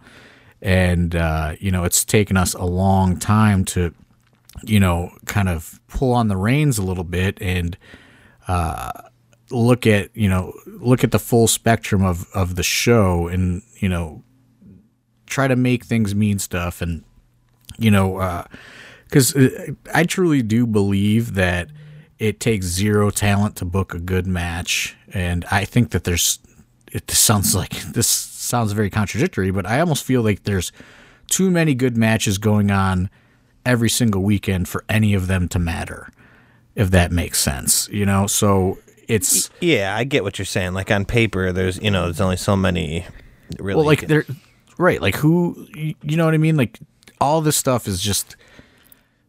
And 0.62 1.14
uh, 1.14 1.56
you 1.58 1.70
know 1.70 1.84
it's 1.84 2.04
taken 2.04 2.36
us 2.36 2.54
a 2.54 2.64
long 2.64 3.18
time 3.18 3.64
to 3.66 3.92
you 4.62 4.80
know 4.80 5.10
kind 5.26 5.48
of 5.48 5.80
pull 5.88 6.12
on 6.12 6.28
the 6.28 6.36
reins 6.36 6.78
a 6.78 6.82
little 6.82 7.04
bit. 7.04 7.38
And 7.40 7.76
uh, 8.48 8.92
look 9.50 9.86
at 9.86 10.14
you 10.16 10.28
know 10.28 10.52
look 10.66 11.04
at 11.04 11.12
the 11.12 11.18
full 11.18 11.46
spectrum 11.46 12.04
of 12.04 12.26
of 12.34 12.56
the 12.56 12.62
show 12.62 13.28
and 13.28 13.62
you 13.78 13.88
know 13.88 14.22
try 15.26 15.46
to 15.46 15.56
make 15.56 15.84
things 15.84 16.14
mean 16.14 16.38
stuff 16.38 16.80
and 16.80 17.04
you 17.78 17.90
know 17.90 18.18
uh, 18.18 18.44
because 19.04 19.34
uh, 19.36 19.68
I 19.94 20.04
truly 20.04 20.42
do 20.42 20.66
believe 20.66 21.34
that 21.34 21.70
it 22.18 22.40
takes 22.40 22.66
zero 22.66 23.10
talent 23.10 23.56
to 23.56 23.64
book 23.64 23.94
a 23.94 23.98
good 23.98 24.26
match. 24.26 24.96
And 25.12 25.44
I 25.50 25.64
think 25.64 25.90
that 25.90 26.04
there's 26.04 26.38
it 26.92 27.10
sounds 27.10 27.54
like 27.54 27.70
this 27.82 28.08
sounds 28.08 28.70
very 28.72 28.90
contradictory 28.90 29.50
but 29.50 29.66
I 29.66 29.80
almost 29.80 30.04
feel 30.04 30.22
like 30.22 30.44
there's 30.44 30.70
too 31.28 31.50
many 31.50 31.74
good 31.74 31.96
matches 31.96 32.38
going 32.38 32.70
on 32.70 33.10
every 33.64 33.90
single 33.90 34.22
weekend 34.22 34.68
for 34.68 34.84
any 34.88 35.14
of 35.14 35.26
them 35.26 35.48
to 35.48 35.58
matter 35.58 36.08
if 36.76 36.92
that 36.92 37.10
makes 37.10 37.40
sense 37.40 37.88
you 37.90 38.06
know? 38.06 38.28
So 38.28 38.78
it's 39.08 39.50
Yeah, 39.60 39.94
I 39.96 40.04
get 40.04 40.24
what 40.24 40.38
you're 40.38 40.46
saying. 40.46 40.74
Like 40.74 40.90
on 40.90 41.04
paper, 41.04 41.52
there's 41.52 41.78
you 41.78 41.90
know 41.90 42.04
there's 42.04 42.20
only 42.20 42.36
so 42.36 42.56
many. 42.56 43.06
Really, 43.58 43.76
well 43.76 43.86
like 43.86 44.08
they're 44.08 44.24
right 44.78 45.00
like 45.00 45.16
who 45.16 45.66
you 45.74 46.16
know 46.16 46.24
what 46.24 46.34
i 46.34 46.38
mean 46.38 46.56
like 46.56 46.78
all 47.20 47.40
this 47.40 47.56
stuff 47.56 47.88
is 47.88 48.00
just 48.00 48.36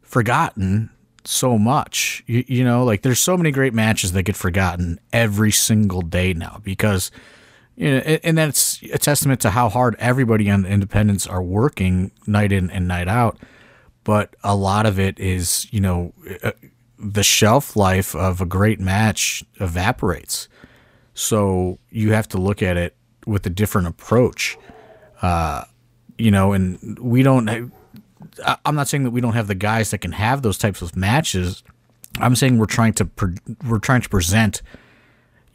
forgotten 0.01 0.89
so 1.23 1.57
much 1.57 2.23
you, 2.25 2.43
you 2.47 2.63
know 2.63 2.83
like 2.83 3.01
there's 3.01 3.19
so 3.19 3.37
many 3.37 3.51
great 3.51 3.73
matches 3.73 4.13
that 4.13 4.23
get 4.23 4.35
forgotten 4.35 4.99
every 5.11 5.51
single 5.51 6.01
day 6.01 6.33
now 6.33 6.59
because 6.63 7.11
you 7.75 7.91
know 7.91 7.97
and, 7.99 8.19
and 8.23 8.37
that's 8.37 8.81
a 8.93 8.97
testament 8.97 9.41
to 9.41 9.49
how 9.49 9.69
hard 9.69 9.95
everybody 9.99 10.49
on 10.49 10.63
the 10.63 10.69
independents 10.69 11.27
are 11.27 11.43
working 11.43 12.11
night 12.25 12.51
in 12.51 12.69
and 12.71 12.87
night 12.87 13.07
out 13.07 13.37
but 14.03 14.35
a 14.43 14.55
lot 14.55 14.85
of 14.85 14.99
it 14.99 15.19
is 15.19 15.67
you 15.71 15.81
know 15.81 16.13
uh, 16.43 16.51
the 16.99 17.23
shelf 17.23 17.75
life 17.75 18.15
of 18.15 18.41
a 18.41 18.45
great 18.45 18.79
match 18.79 19.43
evaporates 19.59 20.47
so 21.17 21.79
you 21.89 22.11
have 22.11 22.27
to 22.27 22.37
look 22.37 22.61
at 22.61 22.77
it 22.77 22.95
with 23.25 23.43
a 23.47 23.49
different 23.49 23.87
approach. 23.87 24.55
Uh, 25.23 25.63
you 26.19 26.29
know, 26.29 26.53
and 26.53 26.99
we 26.99 27.23
don't. 27.23 27.71
I'm 28.63 28.75
not 28.75 28.87
saying 28.87 29.03
that 29.03 29.09
we 29.09 29.19
don't 29.19 29.33
have 29.33 29.47
the 29.47 29.55
guys 29.55 29.89
that 29.89 29.97
can 29.97 30.11
have 30.11 30.43
those 30.43 30.59
types 30.59 30.83
of 30.83 30.95
matches. 30.95 31.63
I'm 32.19 32.35
saying 32.35 32.59
we're 32.59 32.67
trying 32.67 32.93
to 32.93 33.05
pre- 33.05 33.35
we're 33.67 33.79
trying 33.79 34.01
to 34.01 34.09
present, 34.09 34.61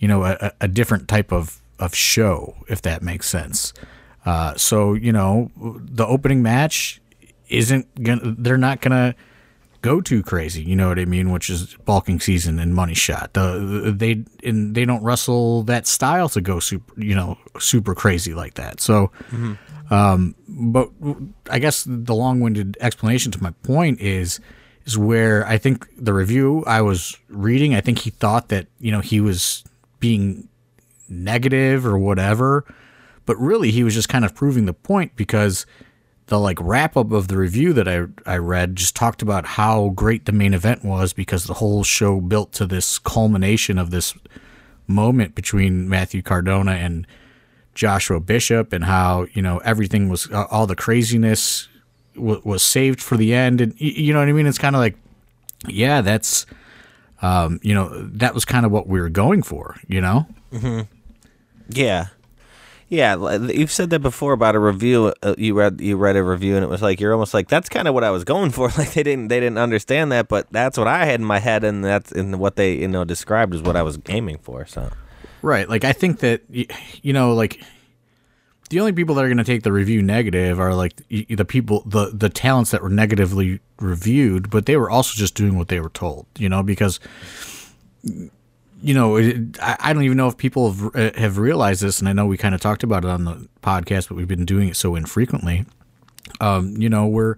you 0.01 0.09
know, 0.09 0.25
a, 0.25 0.53
a 0.61 0.67
different 0.67 1.07
type 1.07 1.33
of 1.33 1.61
of 1.79 1.95
show, 1.95 2.57
if 2.69 2.83
that 2.83 3.01
makes 3.01 3.31
sense. 3.31 3.73
Uh, 4.27 4.57
so 4.57 4.95
you 4.95 5.13
know, 5.13 5.53
the 5.57 6.05
opening 6.05 6.43
match 6.43 7.01
isn't 7.49 8.03
gonna. 8.03 8.35
They're 8.37 8.59
not 8.59 8.81
gonna 8.81 9.15
go 9.83 10.01
too 10.01 10.23
crazy. 10.23 10.63
You 10.63 10.77
know 10.77 10.89
what 10.89 10.99
I 10.99 11.05
mean? 11.05 11.31
Which 11.31 11.51
is 11.51 11.77
Bulking 11.85 12.21
Season 12.21 12.59
and 12.59 12.75
money 12.75 12.95
shot. 12.95 13.35
The, 13.35 13.93
they 13.95 14.25
and 14.49 14.75
they 14.75 14.85
don't 14.85 15.03
wrestle 15.03 15.65
that 15.65 15.87
style 15.87 16.29
to 16.31 16.41
go 16.41 16.61
super. 16.61 16.99
You 16.99 17.15
know, 17.15 17.39
super 17.59 17.95
crazy 17.95 18.35
like 18.35 18.55
that. 18.55 18.81
So. 18.81 19.11
Um, 19.91 20.35
but 20.49 20.89
I 21.51 21.59
guess 21.59 21.85
the 21.87 22.15
long-winded 22.15 22.79
explanation 22.81 23.31
to 23.33 23.43
my 23.43 23.51
point 23.63 24.01
is 24.01 24.41
is 24.87 24.97
where 24.97 25.47
I 25.47 25.59
think 25.59 25.87
the 25.97 26.15
review 26.15 26.65
I 26.67 26.81
was 26.81 27.19
reading, 27.29 27.75
I 27.75 27.83
think 27.83 27.99
he 27.99 28.11
thought 28.11 28.49
that 28.49 28.69
you 28.81 28.91
know 28.91 29.01
he 29.01 29.21
was 29.21 29.65
being 30.01 30.49
negative 31.09 31.87
or 31.87 31.99
whatever, 31.99 32.65
but 33.27 33.37
really 33.37 33.71
he 33.71 33.85
was 33.85 33.93
just 33.93 34.09
kind 34.09 34.25
of 34.25 34.35
proving 34.35 34.65
the 34.65 34.73
point 34.73 35.15
because 35.15 35.67
the 36.33 36.39
like 36.39 36.59
wrap 36.63 36.97
up 36.97 37.13
of 37.13 37.29
the 37.29 37.37
review 37.37 37.75
that 37.75 37.87
I 37.87 38.07
I 38.25 38.39
read 38.39 38.75
just 38.75 38.97
talked 38.97 39.21
about 39.21 39.45
how 39.45 39.91
great 39.91 40.25
the 40.25 40.33
main 40.33 40.55
event 40.55 40.83
was 40.83 41.13
because 41.13 41.45
the 41.45 41.53
whole 41.53 41.85
show 41.85 42.23
built 42.23 42.53
to 42.53 42.65
this 42.65 42.99
culmination 42.99 43.77
of 43.77 43.91
this 43.91 44.15
moment 44.87 45.35
between 45.35 45.91
Matthew 45.91 46.23
Cardona 46.23 46.73
and 46.73 47.07
Joshua 47.75 48.19
Bishop 48.19 48.73
and 48.73 48.85
how 48.85 49.27
you 49.35 49.43
know 49.43 49.59
everything 49.59 50.09
was 50.09 50.31
uh, 50.31 50.47
all 50.51 50.67
the 50.67 50.75
craziness 50.75 51.69
w- 52.15 52.41
was 52.45 52.63
saved 52.63 53.03
for 53.03 53.19
the 53.19 53.35
end. 53.35 53.61
And 53.61 53.79
you 53.79 54.15
know 54.15 54.21
what 54.21 54.29
I 54.29 54.33
mean? 54.33 54.47
It's 54.47 54.57
kind 54.57 54.75
of 54.75 54.81
like 54.81 54.97
yeah 55.69 56.01
that's 56.01 56.47
um, 57.21 57.61
you 57.63 57.75
know 57.75 57.91
that 58.09 58.33
was 58.33 58.47
kind 58.47 58.65
of 58.65 58.73
what 58.73 58.89
we 58.89 58.99
were 59.03 59.11
going 59.11 59.43
for 59.43 59.77
you 59.87 60.01
know? 60.01 60.27
Yeah, 61.69 62.07
yeah. 62.93 63.37
You've 63.39 63.73
said 63.73 63.91
that 63.91 64.01
before 64.01 64.33
about 64.33 64.55
a 64.55 64.59
review. 64.59 65.13
Uh, 65.23 65.35
you 65.39 65.55
read 65.55 65.81
you 65.81 65.97
read 65.97 66.17
a 66.17 66.23
review, 66.23 66.57
and 66.57 66.65
it 66.65 66.69
was 66.69 66.83
like 66.83 67.01
you're 67.01 67.13
almost 67.13 67.35
like 67.35 67.49
that's 67.49 67.69
kind 67.69 67.89
of 67.89 67.95
what 67.95 68.05
I 68.05 68.11
was 68.11 68.25
going 68.25 68.51
for. 68.57 68.69
Like 68.79 68.93
they 68.93 69.03
didn't 69.03 69.29
they 69.29 69.41
didn't 69.41 69.59
understand 69.59 70.13
that, 70.13 70.29
but 70.29 70.47
that's 70.51 70.77
what 70.79 70.87
I 70.87 71.07
had 71.07 71.21
in 71.21 71.27
my 71.27 71.39
head, 71.39 71.65
and 71.65 71.85
that's 71.85 72.13
in 72.13 72.39
what 72.39 72.57
they 72.57 72.75
you 72.75 72.89
know 72.89 73.05
described 73.05 73.55
is 73.55 73.63
what 73.63 73.77
I 73.77 73.83
was 73.83 73.99
aiming 74.09 74.39
for. 74.39 74.67
So 74.67 74.91
Right. 75.43 75.69
Like 75.69 75.85
I 75.85 75.93
think 75.93 76.21
that 76.21 76.43
you 76.49 77.13
know, 77.13 77.35
like 77.35 77.61
the 78.71 78.81
only 78.81 78.93
people 78.93 79.17
that 79.17 79.25
are 79.25 79.29
going 79.29 79.39
to 79.39 79.45
take 79.45 79.65
the 79.65 79.73
review 79.73 80.01
negative 80.01 80.61
are 80.61 80.75
like 80.75 81.03
the 81.09 81.45
people, 81.45 81.83
the 81.85 82.13
the 82.15 82.29
talents 82.29 82.71
that 82.71 82.83
were 82.83 82.89
negatively 82.89 83.61
reviewed, 83.81 84.51
but 84.51 84.67
they 84.67 84.77
were 84.77 84.89
also 84.89 85.19
just 85.19 85.35
doing 85.35 85.59
what 85.59 85.69
they 85.69 85.81
were 85.81 85.91
told. 85.91 86.27
You 86.39 86.49
know, 86.49 86.63
because 86.63 87.01
you 88.83 88.95
know, 88.95 89.17
it, 89.17 89.59
I, 89.63 89.77
I 89.81 89.93
don't 89.93 90.03
even 90.03 90.17
know 90.17 90.29
if 90.29 90.37
people 90.37 90.73
have 90.73 90.97
uh, 90.97 91.19
have 91.19 91.39
realized 91.39 91.83
this, 91.83 92.01
and 92.01 92.09
I 92.09 92.13
know 92.13 92.27
we 92.27 92.37
kind 92.37 92.55
of 92.55 92.61
talked 92.61 92.83
about 92.83 93.05
it 93.05 93.11
on 93.11 93.25
the 93.25 93.49
podcast, 93.63 94.09
but 94.09 94.17
we've 94.17 94.29
been 94.29 94.45
doing 94.45 94.69
it 94.69 94.77
so 94.77 94.95
infrequently. 94.97 95.65
Um, 96.41 96.77
you 96.77 96.89
know, 96.89 97.07
we're 97.07 97.37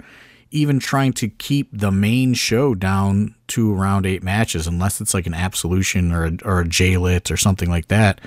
even 0.51 0.79
trying 0.79 1.13
to 1.13 1.29
keep 1.29 1.69
the 1.73 1.91
main 1.91 2.33
show 2.33 2.75
down 2.75 3.35
to 3.49 3.75
around 3.75 4.07
eight 4.07 4.23
matches, 4.23 4.67
unless 4.67 5.01
it's 5.01 5.13
like 5.13 5.27
an 5.27 5.35
absolution 5.35 6.13
or 6.13 6.27
a, 6.27 6.33
or 6.45 6.61
a 6.61 6.69
J-lit 6.69 7.31
or 7.31 7.37
something 7.37 7.69
like 7.69 7.89
that. 7.89 8.21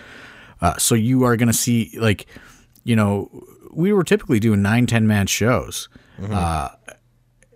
Uh, 0.62 0.76
so 0.78 0.94
you 0.94 1.24
are 1.24 1.38
going 1.38 1.48
to 1.48 1.54
see 1.54 1.98
like, 1.98 2.28
you 2.84 2.96
know, 2.96 3.30
we 3.72 3.94
were 3.94 4.04
typically 4.04 4.40
doing 4.40 4.62
nine, 4.62 4.86
10 4.86 5.08
man 5.08 5.26
shows. 5.28 5.88
Uh, 6.34 6.70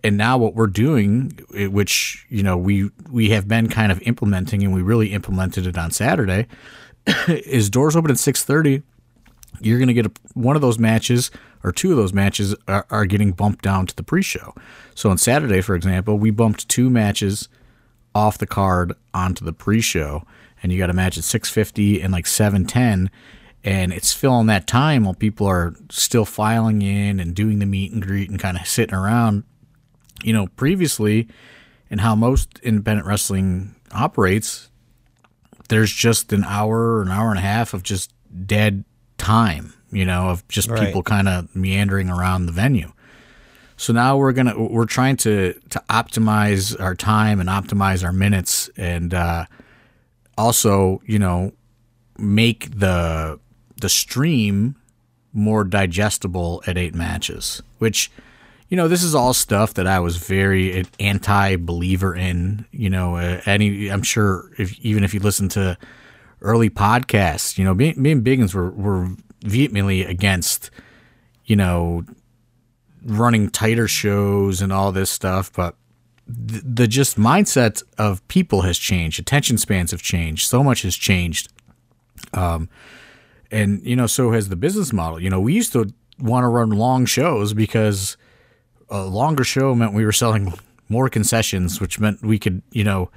and 0.03 0.17
now 0.17 0.37
what 0.37 0.55
we're 0.55 0.67
doing, 0.67 1.39
eh, 1.55 1.67
which, 1.67 2.25
you 2.29 2.43
know, 2.43 2.57
we, 2.57 2.89
we 3.09 3.29
have 3.29 3.47
been 3.47 3.69
kind 3.69 3.91
of 3.91 4.01
implementing 4.01 4.63
and 4.63 4.73
we 4.73 4.81
really 4.81 5.13
implemented 5.13 5.67
it 5.67 5.77
on 5.77 5.91
Saturday 5.91 6.47
is 7.27 7.69
doors 7.69 7.95
open 7.95 8.11
at 8.11 8.19
630 8.19 8.83
you're 9.59 9.77
going 9.77 9.87
to 9.87 9.93
get 9.93 10.05
a, 10.05 10.11
one 10.33 10.55
of 10.55 10.61
those 10.61 10.79
matches 10.79 11.31
or 11.63 11.71
two 11.71 11.91
of 11.91 11.97
those 11.97 12.13
matches 12.13 12.55
are, 12.67 12.85
are 12.89 13.05
getting 13.05 13.31
bumped 13.31 13.63
down 13.63 13.85
to 13.87 13.95
the 13.95 14.03
pre-show. 14.03 14.53
So 14.95 15.09
on 15.09 15.17
Saturday, 15.17 15.61
for 15.61 15.75
example, 15.75 16.17
we 16.17 16.31
bumped 16.31 16.67
two 16.67 16.89
matches 16.89 17.49
off 18.15 18.37
the 18.37 18.47
card 18.47 18.93
onto 19.13 19.45
the 19.45 19.53
pre-show, 19.53 20.25
and 20.61 20.71
you 20.71 20.77
got 20.77 20.89
a 20.89 20.93
match 20.93 21.17
at 21.17 21.23
6:50 21.23 22.03
and 22.03 22.11
like 22.11 22.25
7:10, 22.25 23.09
and 23.63 23.93
it's 23.93 24.13
filling 24.13 24.47
that 24.47 24.67
time 24.67 25.05
while 25.05 25.13
people 25.13 25.47
are 25.47 25.75
still 25.89 26.25
filing 26.25 26.81
in 26.81 27.19
and 27.19 27.35
doing 27.35 27.59
the 27.59 27.65
meet 27.65 27.91
and 27.91 28.01
greet 28.01 28.29
and 28.29 28.39
kind 28.39 28.57
of 28.57 28.67
sitting 28.67 28.95
around. 28.95 29.43
You 30.23 30.33
know, 30.33 30.47
previously, 30.55 31.27
and 31.89 32.01
how 32.01 32.15
most 32.15 32.59
independent 32.63 33.07
wrestling 33.07 33.75
operates, 33.91 34.69
there's 35.69 35.91
just 35.91 36.31
an 36.33 36.43
hour 36.43 37.01
an 37.01 37.09
hour 37.09 37.29
and 37.29 37.39
a 37.39 37.41
half 37.41 37.73
of 37.73 37.83
just 37.83 38.13
dead 38.45 38.83
time, 39.17 39.73
you 39.91 40.05
know, 40.05 40.29
of 40.29 40.47
just 40.47 40.69
Right. 40.69 40.85
people 40.85 41.03
kind 41.03 41.27
of 41.27 41.53
meandering 41.55 42.09
around 42.09 42.45
the 42.45 42.51
venue. 42.51 42.91
So 43.77 43.93
now 43.93 44.15
we're 44.17 44.31
gonna 44.33 44.57
we're 44.61 44.85
trying 44.85 45.17
to 45.17 45.53
to 45.69 45.83
optimize 45.89 46.79
our 46.79 46.93
time 46.95 47.39
and 47.39 47.49
optimize 47.49 48.03
our 48.05 48.13
minutes 48.13 48.69
and 48.77 49.11
uh, 49.13 49.45
also 50.37 51.01
you 51.05 51.17
know 51.19 51.53
make 52.17 52.77
the 52.77 53.39
the 53.79 53.89
stream 53.89 54.75
more 55.33 55.63
digestible 55.63 56.61
at 56.67 56.77
eight 56.77 56.93
matches, 56.93 57.63
which 57.79 58.11
you 58.71 58.77
know 58.77 58.87
this 58.87 59.03
is 59.03 59.13
all 59.13 59.33
stuff 59.33 59.73
that 59.73 59.85
I 59.85 59.99
was 59.99 60.15
very 60.15 60.85
anti 60.97 61.57
believer 61.57 62.15
in. 62.15 62.65
You 62.71 62.89
know, 62.89 63.17
uh, 63.17 63.41
any 63.45 63.89
I'm 63.89 64.01
sure 64.01 64.49
if 64.57 64.79
even 64.79 65.03
if 65.03 65.13
you 65.13 65.19
listen 65.19 65.49
to 65.49 65.77
early 66.39 66.69
podcasts, 66.69 67.57
you 67.57 67.65
know, 67.65 67.73
me, 67.73 67.93
me 67.95 68.13
and 68.13 68.23
Biggins 68.23 68.55
were 68.55 68.71
were 68.71 69.09
vehemently 69.43 70.05
against 70.05 70.71
you 71.43 71.57
know 71.57 72.05
running 73.03 73.49
tighter 73.49 73.89
shows 73.89 74.61
and 74.61 74.71
all 74.71 74.93
this 74.93 75.09
stuff, 75.09 75.51
but 75.51 75.75
the, 76.25 76.61
the 76.63 76.87
just 76.87 77.19
mindset 77.19 77.83
of 77.97 78.25
people 78.29 78.61
has 78.61 78.77
changed. 78.77 79.19
Attention 79.19 79.57
spans 79.57 79.91
have 79.91 80.01
changed. 80.01 80.47
So 80.47 80.63
much 80.63 80.83
has 80.83 80.95
changed. 80.95 81.51
Um, 82.33 82.69
and 83.51 83.85
you 83.85 83.97
know, 83.97 84.07
so 84.07 84.31
has 84.31 84.47
the 84.47 84.55
business 84.55 84.93
model. 84.93 85.19
You 85.19 85.29
know, 85.29 85.41
we 85.41 85.51
used 85.51 85.73
to 85.73 85.93
want 86.19 86.45
to 86.45 86.47
run 86.47 86.69
long 86.69 87.05
shows 87.05 87.53
because 87.53 88.15
a 88.91 89.03
longer 89.05 89.43
show 89.43 89.73
meant 89.73 89.93
we 89.93 90.05
were 90.05 90.11
selling 90.11 90.53
more 90.89 91.09
concessions, 91.09 91.79
which 91.81 91.99
meant 91.99 92.21
we 92.21 92.37
could, 92.37 92.61
you 92.71 92.83
know, 92.83 93.09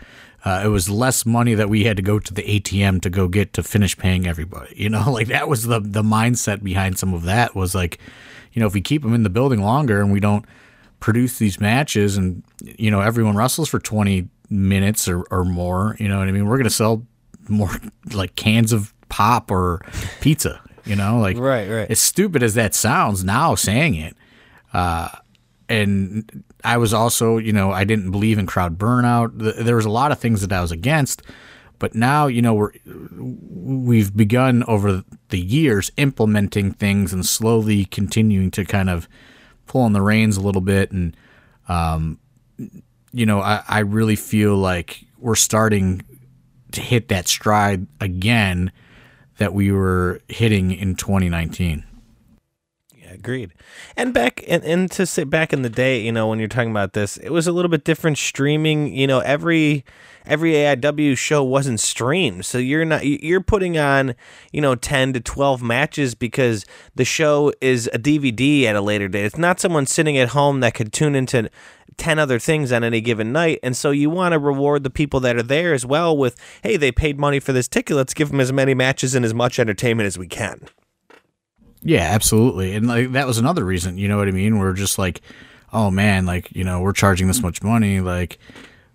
uh, 0.44 0.62
it 0.64 0.68
was 0.68 0.88
less 0.88 1.26
money 1.26 1.54
that 1.54 1.68
we 1.68 1.84
had 1.84 1.96
to 1.96 2.02
go 2.02 2.18
to 2.18 2.32
the 2.32 2.42
ATM 2.42 3.00
to 3.02 3.10
go 3.10 3.28
get 3.28 3.52
to 3.54 3.62
finish 3.62 3.96
paying 3.98 4.26
everybody. 4.26 4.72
You 4.76 4.88
know, 4.88 5.10
like 5.12 5.26
that 5.28 5.48
was 5.48 5.64
the 5.64 5.80
the 5.80 6.02
mindset 6.02 6.62
behind 6.62 6.98
some 6.98 7.12
of 7.12 7.24
that 7.24 7.54
was 7.54 7.74
like, 7.74 7.98
you 8.52 8.60
know, 8.60 8.66
if 8.66 8.72
we 8.74 8.80
keep 8.80 9.02
them 9.02 9.12
in 9.14 9.24
the 9.24 9.30
building 9.30 9.60
longer 9.62 10.00
and 10.00 10.12
we 10.12 10.20
don't 10.20 10.44
produce 11.00 11.38
these 11.38 11.60
matches 11.60 12.16
and 12.16 12.42
you 12.62 12.90
know 12.90 13.00
everyone 13.02 13.36
wrestles 13.36 13.68
for 13.68 13.78
20 13.78 14.26
minutes 14.48 15.06
or, 15.06 15.20
or 15.30 15.44
more 15.44 15.96
you 15.98 16.08
know 16.08 16.18
what 16.18 16.28
i 16.28 16.32
mean 16.32 16.46
we're 16.46 16.56
going 16.56 16.64
to 16.64 16.70
sell 16.70 17.04
more 17.46 17.68
like 18.14 18.34
cans 18.36 18.72
of 18.72 18.94
pop 19.10 19.50
or 19.50 19.82
pizza 20.22 20.58
you 20.86 20.96
know 20.96 21.18
like 21.18 21.36
Right, 21.36 21.68
right. 21.68 21.90
as 21.90 22.00
stupid 22.00 22.42
as 22.42 22.54
that 22.54 22.74
sounds 22.74 23.22
now 23.22 23.54
saying 23.54 23.96
it 23.96 24.16
uh, 24.72 25.08
and 25.68 26.44
i 26.62 26.76
was 26.76 26.92
also 26.92 27.38
you 27.38 27.52
know 27.52 27.70
i 27.70 27.84
didn't 27.84 28.10
believe 28.10 28.38
in 28.38 28.46
crowd 28.46 28.78
burnout. 28.78 29.32
There 29.64 29.76
was 29.76 29.86
a 29.86 29.90
lot 29.90 30.12
of 30.12 30.18
things 30.18 30.40
that 30.40 30.52
i 30.52 30.60
was 30.60 30.72
against 30.72 31.22
but 31.78 31.94
now 31.94 32.26
you 32.26 32.40
know 32.42 32.54
we're 32.54 32.72
we've 33.64 34.16
begun 34.16 34.62
over 34.64 35.04
the 35.30 35.40
years 35.40 35.90
implementing 35.96 36.72
things 36.72 37.12
and 37.12 37.26
slowly 37.26 37.84
continuing 37.84 38.50
to 38.52 38.64
kind 38.64 38.88
of 38.88 39.08
pull 39.66 39.82
on 39.82 39.92
the 39.92 40.02
reins 40.02 40.36
a 40.36 40.40
little 40.40 40.60
bit. 40.60 40.92
And 40.92 41.16
um, 41.68 42.18
you 43.12 43.26
know 43.26 43.40
I, 43.40 43.62
I 43.68 43.78
really 43.80 44.16
feel 44.16 44.56
like 44.56 45.04
we're 45.18 45.34
starting 45.34 46.02
to 46.72 46.80
hit 46.80 47.08
that 47.08 47.28
stride 47.28 47.86
again 48.00 48.72
that 49.38 49.54
we 49.54 49.72
were 49.72 50.20
hitting 50.28 50.70
in 50.72 50.94
2019 50.94 51.84
Yeah, 51.84 51.93
agreed. 53.14 53.52
And 53.96 54.12
back 54.12 54.44
and, 54.48 54.62
and 54.64 54.90
to 54.92 55.06
say 55.06 55.24
back 55.24 55.52
in 55.52 55.62
the 55.62 55.70
day, 55.70 56.00
you 56.00 56.12
know, 56.12 56.28
when 56.28 56.38
you're 56.38 56.48
talking 56.48 56.70
about 56.70 56.92
this, 56.92 57.16
it 57.16 57.30
was 57.30 57.46
a 57.46 57.52
little 57.52 57.70
bit 57.70 57.84
different 57.84 58.18
streaming. 58.18 58.94
You 58.94 59.06
know, 59.06 59.20
every 59.20 59.84
every 60.26 60.52
AIW 60.52 61.16
show 61.16 61.42
wasn't 61.42 61.80
streamed, 61.80 62.44
so 62.44 62.58
you're 62.58 62.84
not 62.84 63.06
you're 63.06 63.40
putting 63.40 63.78
on 63.78 64.14
you 64.52 64.60
know 64.60 64.74
ten 64.74 65.12
to 65.12 65.20
twelve 65.20 65.62
matches 65.62 66.14
because 66.14 66.64
the 66.94 67.04
show 67.04 67.52
is 67.60 67.88
a 67.92 67.98
DVD 67.98 68.64
at 68.64 68.76
a 68.76 68.80
later 68.80 69.08
date. 69.08 69.24
It's 69.24 69.38
not 69.38 69.60
someone 69.60 69.86
sitting 69.86 70.18
at 70.18 70.30
home 70.30 70.60
that 70.60 70.74
could 70.74 70.92
tune 70.92 71.14
into. 71.14 71.50
10 71.96 72.18
other 72.18 72.40
things 72.40 72.72
on 72.72 72.82
any 72.82 73.00
given 73.00 73.30
night 73.32 73.60
and 73.62 73.76
so 73.76 73.92
you 73.92 74.10
want 74.10 74.32
to 74.32 74.38
reward 74.40 74.82
the 74.82 74.90
people 74.90 75.20
that 75.20 75.36
are 75.36 75.44
there 75.44 75.72
as 75.72 75.86
well 75.86 76.16
with 76.16 76.34
hey 76.64 76.76
they 76.76 76.90
paid 76.90 77.20
money 77.20 77.38
for 77.38 77.52
this 77.52 77.68
ticket 77.68 77.96
let's 77.96 78.14
give 78.14 78.30
them 78.30 78.40
as 78.40 78.52
many 78.52 78.74
matches 78.74 79.14
and 79.14 79.24
as 79.24 79.32
much 79.32 79.60
entertainment 79.60 80.04
as 80.04 80.18
we 80.18 80.26
can 80.26 80.66
Yeah, 81.84 82.02
absolutely. 82.02 82.74
And 82.74 82.88
like 82.88 83.12
that 83.12 83.26
was 83.26 83.38
another 83.38 83.64
reason, 83.64 83.98
you 83.98 84.08
know 84.08 84.16
what 84.16 84.26
I 84.26 84.32
mean? 84.32 84.58
We're 84.58 84.72
just 84.72 84.98
like, 84.98 85.20
oh 85.72 85.90
man, 85.90 86.24
like, 86.26 86.50
you 86.52 86.64
know, 86.64 86.80
we're 86.80 86.92
charging 86.92 87.26
this 87.28 87.42
much 87.42 87.62
money. 87.62 88.00
Like 88.00 88.38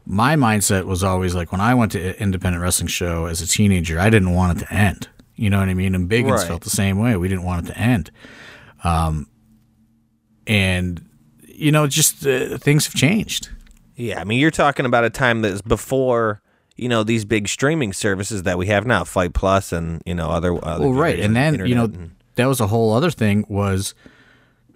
my 0.05 0.35
mindset 0.35 0.85
was 0.85 1.03
always 1.03 1.35
like 1.35 1.51
when 1.51 1.61
I 1.61 1.75
went 1.75 1.91
to 1.93 1.99
an 2.09 2.15
independent 2.15 2.63
wrestling 2.63 2.87
show 2.87 3.27
as 3.27 3.41
a 3.41 3.47
teenager, 3.47 3.99
I 3.99 4.09
didn't 4.09 4.33
want 4.33 4.57
it 4.57 4.65
to 4.65 4.73
end. 4.73 5.07
You 5.35 5.49
know 5.49 5.59
what 5.59 5.69
I 5.69 5.73
mean? 5.73 5.95
And 5.95 6.09
Biggins 6.09 6.37
Right. 6.37 6.47
felt 6.47 6.63
the 6.63 6.69
same 6.69 6.97
way. 6.99 7.15
We 7.15 7.27
didn't 7.29 7.43
want 7.43 7.65
it 7.65 7.73
to 7.73 7.79
end. 7.79 8.11
Um, 8.83 9.27
and 10.47 11.05
you 11.45 11.71
know, 11.71 11.87
just 11.87 12.25
uh, 12.25 12.57
things 12.57 12.85
have 12.85 12.95
changed. 12.95 13.49
Yeah, 13.95 14.19
I 14.19 14.23
mean, 14.23 14.39
you're 14.39 14.51
talking 14.51 14.85
about 14.85 15.03
a 15.03 15.09
time 15.09 15.41
that's 15.41 15.61
before 15.61 16.41
you 16.75 16.87
know 16.87 17.03
these 17.03 17.25
big 17.25 17.47
streaming 17.47 17.93
services 17.93 18.43
that 18.43 18.57
we 18.57 18.67
have 18.67 18.87
now, 18.87 19.03
FITE+, 19.03 19.33
and 19.73 20.01
you 20.05 20.15
know 20.15 20.29
other. 20.29 20.57
other 20.65 20.85
well, 20.85 20.93
right, 20.93 21.19
and 21.19 21.35
then 21.35 21.65
you 21.65 21.75
know 21.75 21.85
and, 21.85 22.11
that 22.39 22.47
was 22.47 22.59
a 22.59 22.67
whole 22.67 22.93
other 22.93 23.11
thing 23.11 23.45
was 23.49 23.93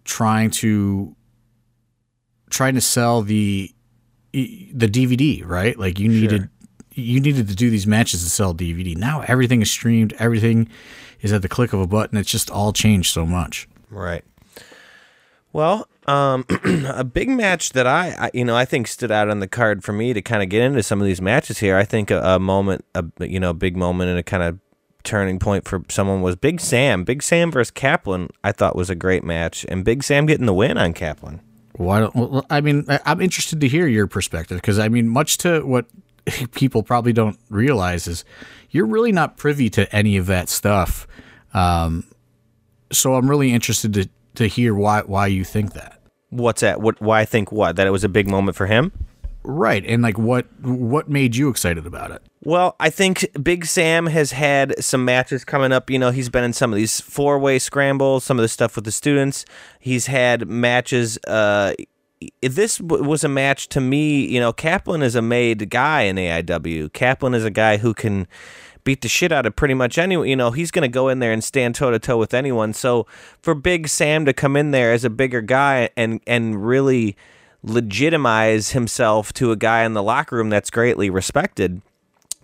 trying 0.03 0.50
to 0.51 1.15
trying 2.50 2.75
to 2.75 2.82
sell 2.82 3.22
the 3.22 3.72
the 4.32 4.88
DVD, 4.88 5.46
right? 5.46 5.77
Like 5.77 6.00
you 6.00 6.10
needed 6.10 6.41
sure. 6.41 6.50
you 6.91 7.20
needed 7.20 7.48
to 7.48 7.55
do 7.55 7.70
these 7.70 7.88
matches 7.88 8.24
to 8.24 8.29
sell 8.29 8.53
DVD. 8.53 8.96
Now 8.96 9.22
everything 9.22 9.62
is 9.62 9.72
streamed, 9.72 10.13
everything 10.20 10.70
is 11.22 11.32
at 11.32 11.41
the 11.41 11.50
click 11.50 11.74
of 11.74 11.79
a 11.79 11.88
button. 11.88 12.17
It's 12.17 12.32
just 12.32 12.50
all 12.50 12.74
changed 12.74 13.13
so 13.13 13.25
much. 13.25 13.67
Right. 13.89 14.24
Well, 15.53 15.88
um, 16.08 16.46
a 16.88 17.03
big 17.03 17.29
match 17.29 17.74
that 17.74 17.86
I, 17.86 18.15
I, 18.20 18.32
you 18.34 18.43
know, 18.43 18.55
I 18.55 18.65
think 18.65 18.88
stood 18.88 19.12
out 19.12 19.29
on 19.29 19.39
the 19.39 19.48
card 19.48 19.84
for 19.84 19.93
me 19.93 20.12
to 20.12 20.22
kind 20.22 20.41
of 20.41 20.50
get 20.50 20.63
into 20.63 20.82
some 20.82 21.00
of 21.00 21.05
these 21.05 21.22
matches 21.22 21.60
here. 21.60 21.77
I 21.77 21.86
think 21.86 22.10
a, 22.10 22.20
a 22.22 22.39
moment, 22.39 22.84
a 22.96 23.05
you 23.20 23.39
know, 23.39 23.51
a 23.51 23.53
big 23.53 23.77
moment 23.77 24.10
and 24.10 24.20
a 24.20 24.24
kind 24.24 24.43
of 24.43 24.60
turning 25.03 25.39
point 25.39 25.67
for 25.67 25.83
someone 25.89 26.22
was 26.22 26.36
Big 26.36 26.60
Sam. 26.60 27.03
Big 27.03 27.22
Sam 27.22 27.51
versus 27.51 27.72
Kaplan. 27.72 28.29
I 28.43 28.51
thought 28.51 28.75
was 28.75 28.89
a 28.89 28.95
great 28.95 29.24
match, 29.24 29.65
and 29.69 29.83
Big 29.83 30.03
Sam 30.03 30.25
getting 30.25 30.45
the 30.45 30.53
win 30.53 30.77
on 30.77 30.93
Kaplan. 30.93 31.41
Why 31.74 32.01
don't? 32.01 32.15
Well, 32.15 32.45
I 32.50 32.62
mean, 32.62 32.86
I'm 33.05 33.22
interested 33.22 33.60
to 33.62 33.67
hear 33.67 33.88
your 33.88 34.07
perspective 34.07 34.57
because 34.57 34.79
I 34.79 34.89
mean, 34.89 35.07
much 35.07 35.38
to 35.39 35.62
what 35.62 35.86
people 36.51 36.83
probably 36.83 37.13
don't 37.13 37.38
realize 37.50 38.07
is 38.07 38.25
you're 38.69 38.86
really 38.86 39.12
not 39.12 39.38
privy 39.38 39.69
to 39.72 39.93
any 39.95 40.17
of 40.17 40.25
that 40.27 40.50
stuff. 40.50 41.07
Um, 41.53 42.05
so 42.91 43.15
I'm 43.15 43.29
really 43.29 43.53
interested 43.53 43.93
to 43.93 44.10
to 44.36 44.48
hear 44.48 44.74
why 44.74 45.01
why 45.01 45.27
you 45.27 45.43
think 45.43 45.74
that. 45.74 46.00
What's 46.29 46.62
that? 46.62 46.81
What? 46.81 47.01
Why 47.01 47.22
I 47.22 47.25
think 47.25 47.51
what 47.51 47.75
that 47.75 47.88
it 47.88 47.91
was 47.91 48.03
a 48.03 48.10
big 48.10 48.29
moment 48.29 48.55
for 48.55 48.67
him? 48.67 48.91
Right, 49.45 49.83
and 49.85 50.01
like 50.01 50.17
what 50.17 50.47
what 50.62 51.09
made 51.09 51.35
you 51.35 51.50
excited 51.50 51.85
about 51.85 52.12
it? 52.12 52.21
Well, 52.43 52.75
I 52.79 52.89
think 52.89 53.27
Big 53.41 53.65
Sam 53.65 54.07
has 54.07 54.31
had 54.31 54.81
some 54.83 55.03
matches 55.03 55.43
coming 55.43 55.71
up. 55.71 55.89
You 55.89 56.00
know, 56.00 56.12
he's 56.12 56.29
been 56.29 56.43
in 56.43 56.53
some 56.53 56.71
of 56.71 56.77
these 56.77 57.01
four 57.01 57.38
way 57.39 57.59
scrambles, 57.59 58.23
some 58.23 58.38
of 58.38 58.41
the 58.41 58.47
stuff 58.47 58.75
with 58.75 58.85
the 58.85 58.91
students. 58.91 59.45
He's 59.79 60.07
had 60.07 60.47
matches. 60.47 61.17
Uh, 61.27 61.73
this 62.41 62.79
was 62.79 63.25
a 63.25 63.29
match 63.29 63.67
to 63.69 63.81
me. 63.81 64.25
You 64.25 64.39
know, 64.39 64.53
Kaplan 64.53 65.01
is 65.01 65.15
a 65.15 65.21
made 65.21 65.69
guy 65.69 66.03
in 66.03 66.15
AIW. 66.15 66.93
Kaplan 66.93 67.33
is 67.33 67.43
a 67.43 67.51
guy 67.51 67.77
who 67.77 67.93
can 67.93 68.27
beat 68.85 69.01
the 69.01 69.07
shit 69.07 69.31
out 69.31 69.45
of 69.45 69.55
pretty 69.55 69.73
much 69.73 69.97
anyone. 69.97 70.27
You 70.27 70.35
know, 70.35 70.51
he's 70.51 70.71
going 70.71 70.83
to 70.83 70.93
go 70.93 71.09
in 71.09 71.19
there 71.19 71.31
and 71.31 71.43
stand 71.43 71.75
toe 71.75 71.91
to 71.91 72.00
toe 72.00 72.17
with 72.17 72.33
anyone. 72.33 72.73
So 72.73 73.07
for 73.41 73.55
Big 73.55 73.88
Sam 73.88 74.25
to 74.25 74.33
come 74.33 74.55
in 74.55 74.71
there 74.71 74.93
as 74.93 75.03
a 75.03 75.09
bigger 75.09 75.41
guy 75.41 75.89
and 75.97 76.21
and 76.27 76.65
really 76.65 77.15
legitimize 77.63 78.72
himself 78.72 79.34
to 79.34 79.51
a 79.51 79.55
guy 79.55 79.84
in 79.84 79.93
the 79.93 80.03
locker 80.03 80.36
room 80.36 80.50
that's 80.50 80.70
greatly 80.70 81.10
respected, 81.10 81.82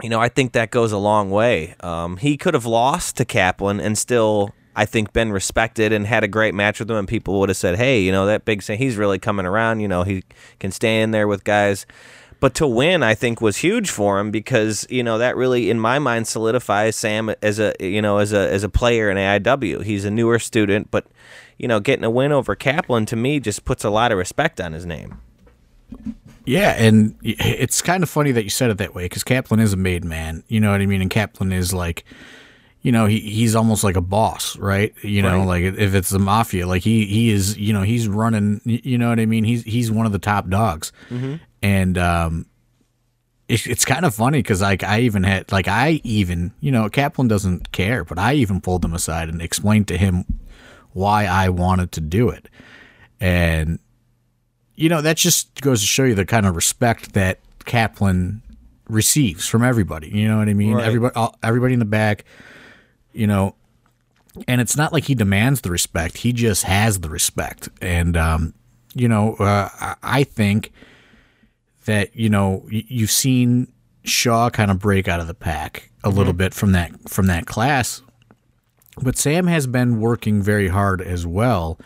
you 0.02 0.10
know, 0.10 0.20
I 0.20 0.30
think 0.30 0.54
that 0.54 0.72
goes 0.72 0.92
a 0.92 0.98
long 0.98 1.30
way. 1.30 1.76
Um, 1.82 2.18
he 2.18 2.38
could 2.38 2.54
have 2.54 2.66
lost 2.66 3.18
to 3.18 3.26
Kaplan 3.26 3.80
and 3.80 3.98
still. 3.98 4.54
I 4.76 4.86
think 4.86 5.12
been 5.12 5.34
respected 5.34 5.92
and 5.92 6.08
had 6.08 6.24
a 6.24 6.28
great 6.28 6.54
match 6.54 6.80
with 6.80 6.90
him, 6.90 6.96
and 6.96 7.08
people 7.08 7.38
would 7.40 7.50
have 7.50 7.58
said, 7.58 7.76
"Hey, 7.76 8.00
you 8.02 8.14
know 8.14 8.28
that 8.28 8.46
big 8.46 8.62
Sam, 8.62 8.78
he's 8.78 8.96
really 8.96 9.20
coming 9.20 9.46
around. 9.46 9.82
You 9.82 9.90
know, 9.90 10.04
he 10.04 10.24
can 10.60 10.72
stay 10.72 11.02
in 11.02 11.12
there 11.12 11.28
with 11.28 11.44
guys." 11.44 11.86
But 12.40 12.54
to 12.56 12.68
win, 12.68 13.04
I 13.04 13.16
think 13.16 13.42
was 13.42 13.58
huge 13.58 13.90
for 13.90 14.20
him 14.20 14.32
because 14.32 14.88
you 14.90 15.04
know 15.04 15.18
that 15.18 15.36
really, 15.36 15.70
in 15.70 15.80
my 15.80 16.00
mind, 16.00 16.28
solidifies 16.28 16.96
Sam 16.96 17.34
as 17.42 17.60
a 17.60 17.74
you 17.82 18.02
know 18.02 18.20
as 18.20 18.32
a 18.32 18.50
as 18.50 18.64
a 18.64 18.70
player 18.70 19.10
in 19.10 19.18
AIW. 19.18 19.84
He's 19.84 20.06
a 20.06 20.12
newer 20.12 20.40
student, 20.40 20.90
but 20.92 21.08
you 21.60 21.68
know, 21.68 21.80
getting 21.80 22.04
a 22.04 22.10
win 22.10 22.32
over 22.32 22.56
Kaplan 22.56 23.06
to 23.08 23.16
me 23.16 23.40
just 23.40 23.66
puts 23.66 23.84
a 23.84 23.92
lot 23.92 24.12
of 24.12 24.18
respect 24.18 24.60
on 24.60 24.74
his 24.74 24.86
name. 24.86 25.20
Yeah, 26.46 26.72
and 26.72 27.16
it's 27.22 27.84
kind 27.84 28.02
of 28.02 28.10
funny 28.10 28.32
that 28.32 28.44
you 28.44 28.50
said 28.50 28.72
it 28.72 28.80
that 28.80 28.96
way 28.96 29.06
because 29.06 29.24
Kaplan 29.24 29.60
is 29.60 29.74
a 29.74 29.78
made 29.78 30.04
man. 30.04 30.44
You 30.48 30.60
know 30.60 30.72
what 30.72 30.82
I 30.82 30.88
mean? 30.88 31.02
And 31.02 31.12
Kaplan 31.12 31.54
is 31.54 31.74
like, 31.74 32.06
you 32.82 32.92
know, 32.92 33.06
he 33.06 33.20
he's 33.20 33.56
almost 33.56 33.84
like 33.84 33.96
a 33.96 34.02
boss, 34.02 34.58
right? 34.58 34.94
You 35.04 35.22
know, 35.22 35.40
right. 35.40 35.46
like 35.46 35.64
if 35.64 35.94
it's 35.94 36.10
the 36.10 36.18
mafia, 36.18 36.66
like 36.66 36.82
he 36.82 37.06
he 37.06 37.30
is, 37.30 37.56
you 37.58 37.74
know, 37.74 37.84
he's 37.84 38.08
running. 38.08 38.62
You 38.64 38.98
know 38.98 39.10
what 39.10 39.20
I 39.20 39.28
mean? 39.28 39.44
He's 39.44 39.64
he's 39.64 39.92
one 39.92 40.08
of 40.08 40.12
the 40.12 40.20
top 40.20 40.50
dogs, 40.50 40.92
mm-hmm 41.10 41.36
and 41.62 41.98
um, 41.98 42.46
it, 43.48 43.66
it's 43.68 43.86
kind 43.86 44.06
of 44.06 44.14
funny 44.14 44.40
because 44.40 44.62
like 44.62 44.84
I 44.84 45.02
even 45.02 45.24
had 45.24 45.52
like 45.52 45.68
I 45.68 46.02
even 46.04 46.54
you 46.60 46.72
know 46.72 46.90
Kaplan 46.90 47.28
doesn't 47.28 47.72
care, 47.72 48.04
but 48.04 48.18
I 48.18 48.34
even 48.34 48.62
pulled 48.62 48.84
him 48.84 48.94
aside 48.94 49.30
and 49.30 49.42
explained 49.42 49.88
to 49.90 49.98
him 49.98 50.26
why 50.94 51.26
I 51.26 51.50
wanted 51.50 51.92
to 51.94 52.02
do 52.02 52.30
it, 52.30 52.50
and 53.20 53.80
you 54.76 54.90
know 54.90 55.02
that 55.02 55.18
just 55.18 55.62
goes 55.62 55.82
to 55.82 55.88
show 55.88 56.04
you 56.04 56.16
the 56.16 56.26
kind 56.26 56.46
of 56.46 56.56
respect 56.56 57.14
that 57.14 57.40
Kaplan 57.66 58.42
receives 58.88 59.48
from 59.48 59.64
everybody. 59.64 60.10
You 60.10 60.28
know 60.28 60.38
what 60.38 60.50
I 60.50 60.54
mean? 60.54 60.74
Right. 60.74 60.86
Everybody, 60.86 61.16
all, 61.16 61.36
everybody 61.44 61.74
in 61.74 61.80
the 61.80 61.86
back, 61.86 62.26
you 63.14 63.28
know. 63.28 63.56
And 64.48 64.62
it's 64.62 64.78
not 64.78 64.94
like 64.94 65.06
he 65.06 65.16
demands 65.16 65.62
the 65.62 65.72
respect; 65.72 66.18
he 66.18 66.34
just 66.34 66.64
has 66.64 67.00
the 67.00 67.10
respect. 67.10 67.68
And 67.82 68.16
um, 68.16 68.54
you 68.94 69.08
know, 69.08 69.36
uh, 69.36 69.96
I 70.02 70.24
think 70.24 70.72
that 71.86 72.16
you 72.16 72.30
know 72.30 72.66
you've 72.70 73.12
seen 73.12 73.72
Shaw 74.04 74.50
kind 74.50 74.72
of 74.72 74.80
break 74.80 75.08
out 75.08 75.20
of 75.20 75.28
the 75.28 75.34
pack 75.34 75.90
a 76.04 76.08
mm-hmm. 76.08 76.18
little 76.18 76.34
bit 76.34 76.54
from 76.54 76.74
that 76.74 77.10
from 77.10 77.28
that 77.28 77.46
class, 77.46 78.02
but 79.02 79.18
Sam 79.18 79.48
has 79.48 79.68
been 79.68 80.00
working 80.00 80.42
very 80.42 80.68
hard 80.68 81.02
as 81.02 81.26
well, 81.26 81.80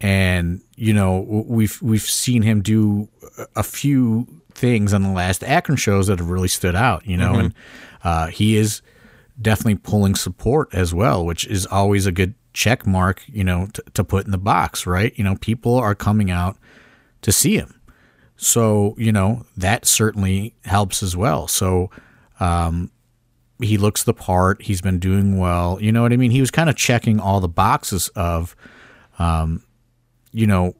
and 0.00 0.62
you 0.76 0.92
know 0.92 1.44
we've 1.46 1.80
we've 1.82 2.02
seen 2.02 2.42
him 2.42 2.62
do 2.62 3.08
a 3.56 3.62
few 3.62 4.26
things 4.54 4.92
on 4.92 5.02
the 5.02 5.10
last 5.10 5.42
Akron 5.42 5.76
shows 5.76 6.06
that 6.06 6.18
have 6.18 6.30
really 6.30 6.48
stood 6.48 6.74
out. 6.74 7.06
You 7.06 7.16
know, 7.16 7.32
mm-hmm. 7.32 7.40
and 7.40 7.54
uh, 8.02 8.26
he 8.28 8.56
is 8.56 8.82
definitely 9.40 9.76
pulling 9.76 10.14
support 10.14 10.68
as 10.72 10.94
well, 10.94 11.24
which 11.24 11.46
is 11.46 11.66
always 11.66 12.06
a 12.06 12.12
good 12.12 12.34
check 12.52 12.86
mark. 12.86 13.22
You 13.26 13.44
know, 13.44 13.68
t- 13.72 13.82
to 13.94 14.04
put 14.04 14.24
in 14.24 14.30
the 14.30 14.38
box, 14.38 14.86
right? 14.86 15.12
You 15.16 15.24
know, 15.24 15.36
people 15.36 15.76
are 15.76 15.94
coming 15.94 16.30
out 16.30 16.56
to 17.22 17.32
see 17.32 17.56
him. 17.56 17.80
So, 18.36 18.94
you 18.98 19.12
know, 19.12 19.46
that 19.56 19.86
certainly 19.86 20.54
helps 20.64 21.02
as 21.02 21.16
well. 21.16 21.46
So, 21.46 21.90
um, 22.40 22.90
he 23.60 23.78
looks 23.78 24.02
the 24.02 24.14
part. 24.14 24.62
He's 24.62 24.80
been 24.80 24.98
doing 24.98 25.38
well. 25.38 25.78
You 25.80 25.92
know 25.92 26.02
what 26.02 26.12
I 26.12 26.16
mean? 26.16 26.30
He 26.30 26.40
was 26.40 26.50
kind 26.50 26.68
of 26.68 26.76
checking 26.76 27.20
all 27.20 27.40
the 27.40 27.48
boxes 27.48 28.08
of, 28.10 28.56
um, 29.18 29.62
you 30.32 30.46
know, 30.46 30.74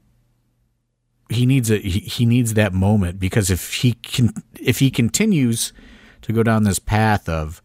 he 1.30 1.46
needs 1.46 1.70
a 1.70 1.78
he, 1.78 2.00
he 2.00 2.26
needs 2.26 2.54
that 2.54 2.72
moment 2.72 3.18
because 3.18 3.50
if 3.50 3.74
he 3.74 3.94
can 3.94 4.32
if 4.60 4.78
he 4.78 4.90
continues 4.90 5.72
to 6.22 6.32
go 6.32 6.42
down 6.42 6.64
this 6.64 6.78
path 6.78 7.28
of, 7.28 7.62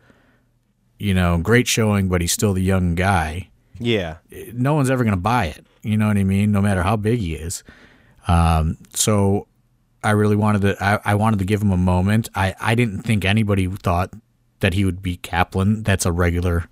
you 0.98 1.13
know, 1.13 1.38
great 1.38 1.67
showing, 1.67 2.08
but 2.08 2.22
he's 2.22 2.32
still 2.32 2.54
the 2.54 2.62
young 2.62 2.95
guy. 2.95 3.50
Yeah, 3.80 4.17
no 4.54 4.74
one's 4.74 4.89
ever 4.89 5.04
going 5.04 5.15
to 5.15 5.22
buy 5.22 5.45
it. 5.45 5.65
You 5.82 5.98
know 5.98 6.08
what 6.08 6.17
I 6.17 6.24
mean? 6.24 6.52
No 6.52 6.62
matter 6.62 6.84
how 6.84 6.95
big 6.95 7.19
he 7.19 7.36
is. 7.36 7.63
Um, 8.28 8.78
so 8.93 9.48
I 10.04 10.12
really 10.12 10.36
wanted 10.36 10.62
to. 10.62 10.84
I, 10.84 11.00
I, 11.04 11.15
wanted 11.15 11.39
to 11.39 11.45
give 11.45 11.62
him 11.62 11.72
a 11.72 11.78
moment. 11.78 12.30
I, 12.36 12.54
I 12.60 12.76
didn't 12.76 13.04
think 13.04 13.26
anybody 13.26 13.67
thought 13.67 14.13
that 14.60 14.74
he 14.74 14.86
would 14.86 15.02
be 15.02 15.17
Kaplan. 15.17 15.84
That's 15.84 16.06
a 16.06 16.12
regular 16.12 16.65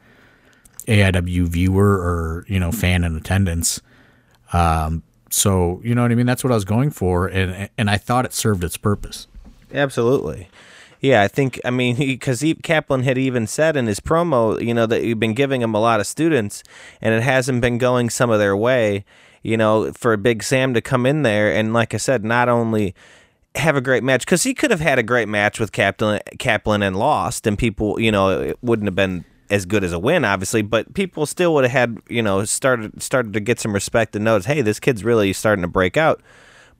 AIW 0.87 1.47
viewer 1.47 1.93
or 1.97 2.45
you 2.47 2.59
know 2.59 2.71
fan 2.71 3.03
in 3.03 3.15
attendance. 3.15 3.81
Um, 4.53 5.03
so 5.29 5.81
you 5.83 5.93
know 5.93 6.01
what 6.01 6.11
I 6.11 6.15
mean. 6.15 6.25
That's 6.25 6.43
what 6.43 6.51
I 6.51 6.55
was 6.55 6.65
going 6.65 6.91
for, 6.91 7.27
and 7.27 7.69
and 7.77 7.89
I 7.89 7.97
thought 7.97 8.25
it 8.25 8.33
served 8.33 8.63
its 8.63 8.77
purpose. 8.77 9.27
Absolutely. 9.73 10.47
Yeah, 10.99 11.21
I 11.21 11.27
think 11.27 11.59
I 11.65 11.69
mean 11.69 11.95
because 11.97 12.43
Kaplan 12.63 13.03
had 13.03 13.17
even 13.17 13.47
said 13.47 13.75
in 13.75 13.87
his 13.87 13.99
promo, 13.99 14.61
you 14.61 14.73
know, 14.73 14.85
that 14.85 15.03
you've 15.03 15.19
been 15.19 15.33
giving 15.33 15.61
him 15.61 15.73
a 15.73 15.79
lot 15.79 15.99
of 15.99 16.07
students, 16.07 16.63
and 17.01 17.13
it 17.13 17.23
hasn't 17.23 17.61
been 17.61 17.77
going 17.77 18.09
some 18.09 18.29
of 18.29 18.39
their 18.39 18.55
way. 18.55 19.05
You 19.43 19.55
know, 19.55 19.93
for 19.93 20.17
Big 20.17 20.43
Sam 20.43 20.73
to 20.73 20.81
come 20.81 21.05
in 21.05 21.21
there 21.21 21.53
and, 21.53 21.71
like 21.71 21.93
I 21.93 21.97
said, 21.97 22.25
not 22.25 22.49
only 22.49 22.93
have 23.57 23.75
a 23.75 23.81
great 23.81 24.03
match 24.03 24.21
because 24.21 24.43
he 24.43 24.53
could 24.53 24.71
have 24.71 24.79
had 24.79 24.99
a 24.99 25.03
great 25.03 25.27
match 25.27 25.59
with 25.59 25.71
Kaplan, 25.71 26.21
Kaplan 26.39 26.83
and 26.83 26.97
lost, 26.97 27.47
and 27.47 27.57
people, 27.57 27.99
you 27.99 28.11
know, 28.11 28.41
it 28.41 28.57
wouldn't 28.61 28.87
have 28.87 28.95
been 28.95 29.25
as 29.49 29.65
good 29.65 29.83
as 29.83 29.93
a 29.93 29.99
win, 29.99 30.25
obviously, 30.25 30.61
but 30.61 30.93
people 30.93 31.25
still 31.25 31.53
would 31.53 31.63
have 31.63 31.71
had, 31.71 31.97
you 32.09 32.21
know, 32.21 32.43
started 32.45 33.01
started 33.01 33.33
to 33.33 33.39
get 33.39 33.59
some 33.59 33.73
respect 33.73 34.15
and 34.15 34.25
notice, 34.25 34.45
hey, 34.45 34.61
this 34.61 34.79
kid's 34.79 35.03
really 35.03 35.33
starting 35.33 35.61
to 35.61 35.67
break 35.67 35.97
out. 35.97 36.21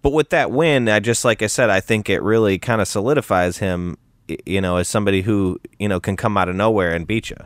But 0.01 0.11
with 0.11 0.29
that 0.29 0.51
win, 0.51 0.87
I 0.89 0.99
just 0.99 1.25
like 1.25 1.41
I 1.41 1.47
said, 1.47 1.69
I 1.69 1.79
think 1.79 2.09
it 2.09 2.21
really 2.21 2.57
kind 2.57 2.81
of 2.81 2.87
solidifies 2.87 3.57
him, 3.57 3.97
you 4.45 4.61
know, 4.61 4.77
as 4.77 4.87
somebody 4.87 5.21
who 5.21 5.59
you 5.79 5.87
know 5.87 5.99
can 5.99 6.15
come 6.15 6.37
out 6.37 6.49
of 6.49 6.55
nowhere 6.55 6.93
and 6.93 7.07
beat 7.07 7.29
you. 7.29 7.37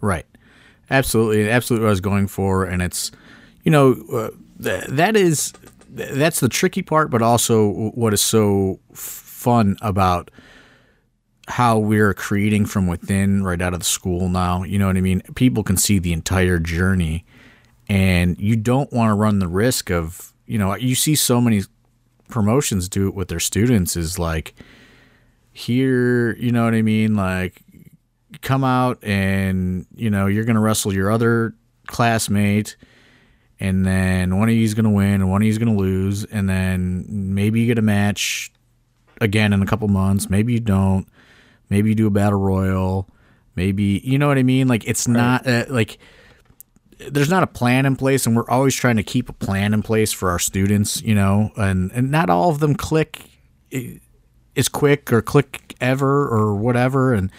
Right, 0.00 0.26
absolutely, 0.90 1.48
absolutely, 1.48 1.84
what 1.84 1.88
I 1.88 1.90
was 1.90 2.00
going 2.00 2.26
for, 2.26 2.64
and 2.64 2.82
it's, 2.82 3.10
you 3.64 3.70
know, 3.70 3.92
uh, 4.12 4.30
th- 4.62 4.86
that 4.88 5.16
is 5.16 5.52
that's 5.96 6.40
the 6.40 6.48
tricky 6.48 6.82
part, 6.82 7.10
but 7.10 7.22
also 7.22 7.90
what 7.90 8.12
is 8.14 8.20
so 8.20 8.80
fun 8.92 9.76
about 9.80 10.30
how 11.48 11.78
we're 11.78 12.14
creating 12.14 12.66
from 12.66 12.86
within 12.86 13.44
right 13.44 13.62
out 13.62 13.72
of 13.72 13.80
the 13.80 13.86
school 13.86 14.28
now. 14.28 14.62
You 14.64 14.78
know 14.78 14.86
what 14.86 14.96
I 14.96 15.00
mean? 15.00 15.22
People 15.34 15.62
can 15.62 15.76
see 15.76 15.98
the 15.98 16.12
entire 16.12 16.58
journey 16.58 17.24
and 17.88 18.38
you 18.40 18.56
don't 18.56 18.92
want 18.92 19.10
to 19.10 19.14
run 19.14 19.38
the 19.38 19.48
risk 19.48 19.90
of 19.90 20.32
you 20.46 20.58
know 20.58 20.74
you 20.74 20.94
see 20.94 21.14
so 21.14 21.40
many 21.40 21.62
promotions 22.28 22.88
do 22.88 23.08
it 23.08 23.14
with 23.14 23.28
their 23.28 23.40
students 23.40 23.96
is 23.96 24.18
like 24.18 24.54
here 25.52 26.36
you 26.36 26.50
know 26.50 26.64
what 26.64 26.74
i 26.74 26.82
mean 26.82 27.14
like 27.14 27.62
come 28.42 28.64
out 28.64 29.02
and 29.02 29.86
you 29.94 30.10
know 30.10 30.26
you're 30.26 30.44
going 30.44 30.56
to 30.56 30.60
wrestle 30.60 30.92
your 30.92 31.10
other 31.10 31.54
classmate 31.86 32.76
and 33.58 33.86
then 33.86 34.38
one 34.38 34.48
of 34.48 34.54
you's 34.54 34.74
going 34.74 34.84
to 34.84 34.90
win 34.90 35.14
and 35.14 35.30
one 35.30 35.42
of 35.42 35.46
you's 35.46 35.58
going 35.58 35.74
to 35.74 35.80
lose. 35.80 36.24
And 36.24 36.48
then 36.48 37.06
maybe 37.08 37.60
you 37.60 37.66
get 37.66 37.78
a 37.78 37.82
match 37.82 38.52
again 39.20 39.52
in 39.52 39.62
a 39.62 39.66
couple 39.66 39.88
months. 39.88 40.28
Maybe 40.28 40.52
you 40.52 40.60
don't. 40.60 41.08
Maybe 41.70 41.88
you 41.88 41.94
do 41.94 42.06
a 42.06 42.10
battle 42.10 42.38
royal. 42.38 43.08
Maybe 43.54 44.02
you 44.04 44.18
know 44.18 44.28
what 44.28 44.36
i 44.36 44.42
mean? 44.42 44.68
Like 44.68 44.86
it's 44.86 45.08
not 45.08 45.46
uh, 45.46 45.64
like 45.68 45.98
there's 46.98 47.30
not 47.30 47.42
a 47.42 47.46
plan 47.46 47.86
in 47.86 47.96
place 47.96 48.26
and 48.26 48.36
we're 48.36 48.48
always 48.48 48.74
trying 48.74 48.96
to 48.96 49.02
keep 49.02 49.28
a 49.28 49.32
plan 49.32 49.74
in 49.74 49.82
place 49.82 50.12
for 50.12 50.30
our 50.30 50.38
students 50.38 51.00
you 51.02 51.14
know? 51.14 51.50
And 51.56 51.90
and 51.92 52.10
not 52.10 52.28
all 52.28 52.50
of 52.50 52.60
them 52.60 52.74
click 52.74 53.22
is 53.70 54.68
quick 54.68 55.10
or 55.12 55.22
click 55.22 55.74
ever 55.80 56.28
or 56.28 56.54
whatever. 56.54 57.14
And 57.14 57.30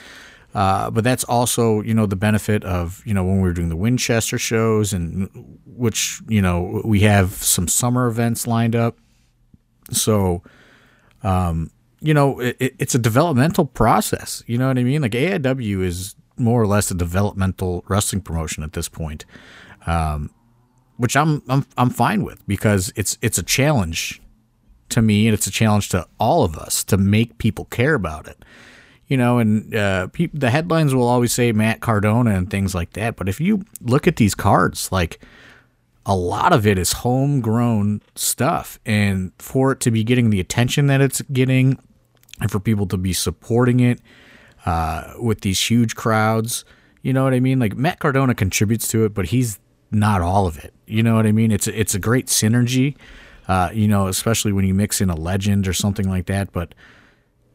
uh, 0.57 0.89
but 0.89 1.03
that's 1.03 1.23
also, 1.25 1.81
you 1.81 1.93
know, 1.93 2.07
the 2.07 2.15
benefit 2.15 2.63
of, 2.63 3.03
you 3.05 3.13
know, 3.13 3.23
when 3.23 3.35
we 3.35 3.43
were 3.43 3.53
doing 3.53 3.69
the 3.69 3.75
Winchester 3.75 4.39
shows 4.39 4.91
and 4.91 5.29
which, 5.67 6.19
you 6.27 6.41
know, 6.41 6.81
we 6.83 7.01
have 7.01 7.31
some 7.33 7.67
summer 7.67 8.07
events 8.07 8.47
lined 8.47 8.75
up. 8.75 8.97
So, 9.91 10.41
um, 11.21 11.69
you 11.99 12.11
know, 12.11 12.39
it, 12.39 12.57
it's 12.59 12.95
a 12.95 12.97
developmental 12.97 13.65
process. 13.65 14.43
You 14.47 14.57
know 14.57 14.67
what 14.67 14.79
I 14.79 14.83
mean? 14.83 15.03
Like 15.03 15.11
AIW 15.11 15.83
is 15.83 16.15
more 16.37 16.59
or 16.59 16.65
less 16.65 16.89
a 16.89 16.95
developmental 16.95 17.83
wrestling 17.87 18.23
promotion 18.23 18.63
at 18.63 18.73
this 18.73 18.89
point, 18.89 19.25
um, 19.85 20.31
which 20.97 21.15
I'm 21.15 21.43
I'm 21.49 21.67
I'm 21.77 21.91
fine 21.91 22.23
with 22.23 22.41
because 22.47 22.91
it's 22.95 23.15
it's 23.21 23.37
a 23.37 23.43
challenge 23.43 24.23
to 24.89 25.03
me 25.03 25.27
and 25.27 25.35
it's 25.35 25.45
a 25.45 25.51
challenge 25.51 25.89
to 25.89 26.07
all 26.19 26.43
of 26.43 26.57
us 26.57 26.83
to 26.85 26.97
make 26.97 27.37
people 27.37 27.65
care 27.65 27.93
about 27.93 28.27
it 28.27 28.43
you 29.07 29.17
know, 29.17 29.39
and 29.39 29.73
uh, 29.73 30.07
pe- 30.07 30.29
the 30.33 30.49
headlines 30.49 30.93
will 30.93 31.07
always 31.07 31.33
say 31.33 31.51
Matt 31.51 31.79
Cardona 31.79 32.31
and 32.31 32.49
things 32.49 32.75
like 32.75 32.93
that. 32.93 33.15
But 33.15 33.29
if 33.29 33.39
you 33.39 33.63
look 33.81 34.07
at 34.07 34.17
these 34.17 34.35
cards, 34.35 34.91
like 34.91 35.19
a 36.05 36.15
lot 36.15 36.53
of 36.53 36.67
it 36.67 36.77
is 36.77 36.93
homegrown 36.93 38.01
stuff, 38.15 38.79
and 38.85 39.31
for 39.39 39.71
it 39.71 39.79
to 39.81 39.91
be 39.91 40.03
getting 40.03 40.29
the 40.29 40.39
attention 40.39 40.87
that 40.87 41.01
it's 41.01 41.21
getting, 41.33 41.79
and 42.39 42.51
for 42.51 42.59
people 42.59 42.85
to 42.87 42.97
be 42.97 43.13
supporting 43.13 43.79
it 43.79 43.99
uh, 44.65 45.13
with 45.19 45.41
these 45.41 45.69
huge 45.69 45.95
crowds, 45.95 46.65
you 47.01 47.13
know 47.13 47.23
what 47.23 47.33
I 47.33 47.39
mean? 47.39 47.59
Like 47.59 47.75
Matt 47.75 47.99
Cardona 47.99 48.35
contributes 48.35 48.87
to 48.89 49.05
it, 49.05 49.13
but 49.13 49.27
he's 49.27 49.59
not 49.91 50.21
all 50.21 50.47
of 50.47 50.57
it. 50.57 50.73
You 50.85 51.03
know 51.03 51.15
what 51.15 51.25
I 51.25 51.31
mean? 51.31 51.51
It's 51.51 51.67
a, 51.67 51.79
it's 51.79 51.95
a 51.95 51.99
great 51.99 52.27
synergy, 52.27 52.95
uh, 53.47 53.69
you 53.73 53.87
know, 53.87 54.07
especially 54.07 54.51
when 54.51 54.65
you 54.65 54.73
mix 54.73 54.99
in 54.99 55.09
a 55.09 55.15
legend 55.15 55.67
or 55.67 55.73
something 55.73 56.09
like 56.09 56.25
that. 56.25 56.51
But 56.51 56.75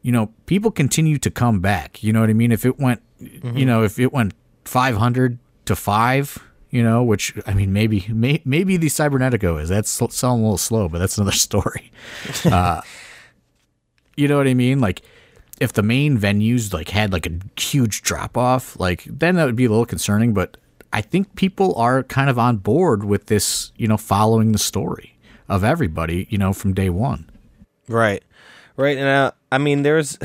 you 0.03 0.11
know, 0.11 0.33
people 0.47 0.71
continue 0.71 1.17
to 1.19 1.31
come 1.31 1.61
back. 1.61 2.03
You 2.03 2.13
know 2.13 2.21
what 2.21 2.31
I 2.31 2.35
mean? 2.35 2.53
If 2.53 2.67
it 2.67 2.79
went, 2.79 3.01
mm-hmm. 3.23 3.57
you 3.57 3.65
know, 3.65 3.85
if 3.85 3.99
it 3.99 4.13
went 4.13 4.35
500 4.65 5.39
to 5.67 5.77
five, 5.77 6.39
you 6.71 6.83
know, 6.83 7.03
which 7.03 7.35
I 7.47 7.55
mean, 7.55 7.73
maybe 7.73 8.05
may, 8.09 8.43
maybe 8.45 8.77
the 8.77 8.89
Cybernetico 8.89 9.61
is 9.61 9.69
that's 9.69 9.91
selling 9.91 10.41
a 10.41 10.43
little 10.43 10.59
slow, 10.59 10.89
but 10.89 10.99
that's 10.99 11.17
another 11.17 11.33
story. 11.37 11.93
uh, 12.45 12.83
you 14.17 14.29
know 14.29 14.37
what 14.37 14.49
I 14.49 14.55
mean? 14.55 14.81
Like 14.81 15.03
if 15.61 15.73
the 15.73 15.83
main 15.83 16.19
venues 16.19 16.75
like 16.75 16.89
had 16.89 17.13
like 17.13 17.27
a 17.27 17.61
huge 17.61 18.03
drop 18.03 18.37
off, 18.37 18.79
like 18.81 19.05
then 19.05 19.37
that 19.37 19.47
would 19.47 19.57
be 19.57 19.67
a 19.67 19.71
little 19.71 19.87
concerning. 19.87 20.35
But 20.35 20.57
I 20.93 21.01
think 21.01 21.37
people 21.37 21.75
are 21.77 22.03
kind 22.03 22.29
of 22.29 22.39
on 22.39 22.57
board 22.57 23.05
with 23.05 23.27
this, 23.27 23.71
you 23.77 23.87
know, 23.87 23.97
following 23.97 24.51
the 24.51 24.59
story 24.59 25.17
of 25.49 25.63
everybody, 25.63 26.27
you 26.29 26.39
know, 26.39 26.53
from 26.53 26.75
day 26.75 26.91
one. 26.91 27.31
Right 27.89 28.23
right? 28.77 28.97
And 28.97 29.07
uh, 29.07 29.33
I 29.53 29.59
mean, 29.59 29.83
there's 29.83 30.19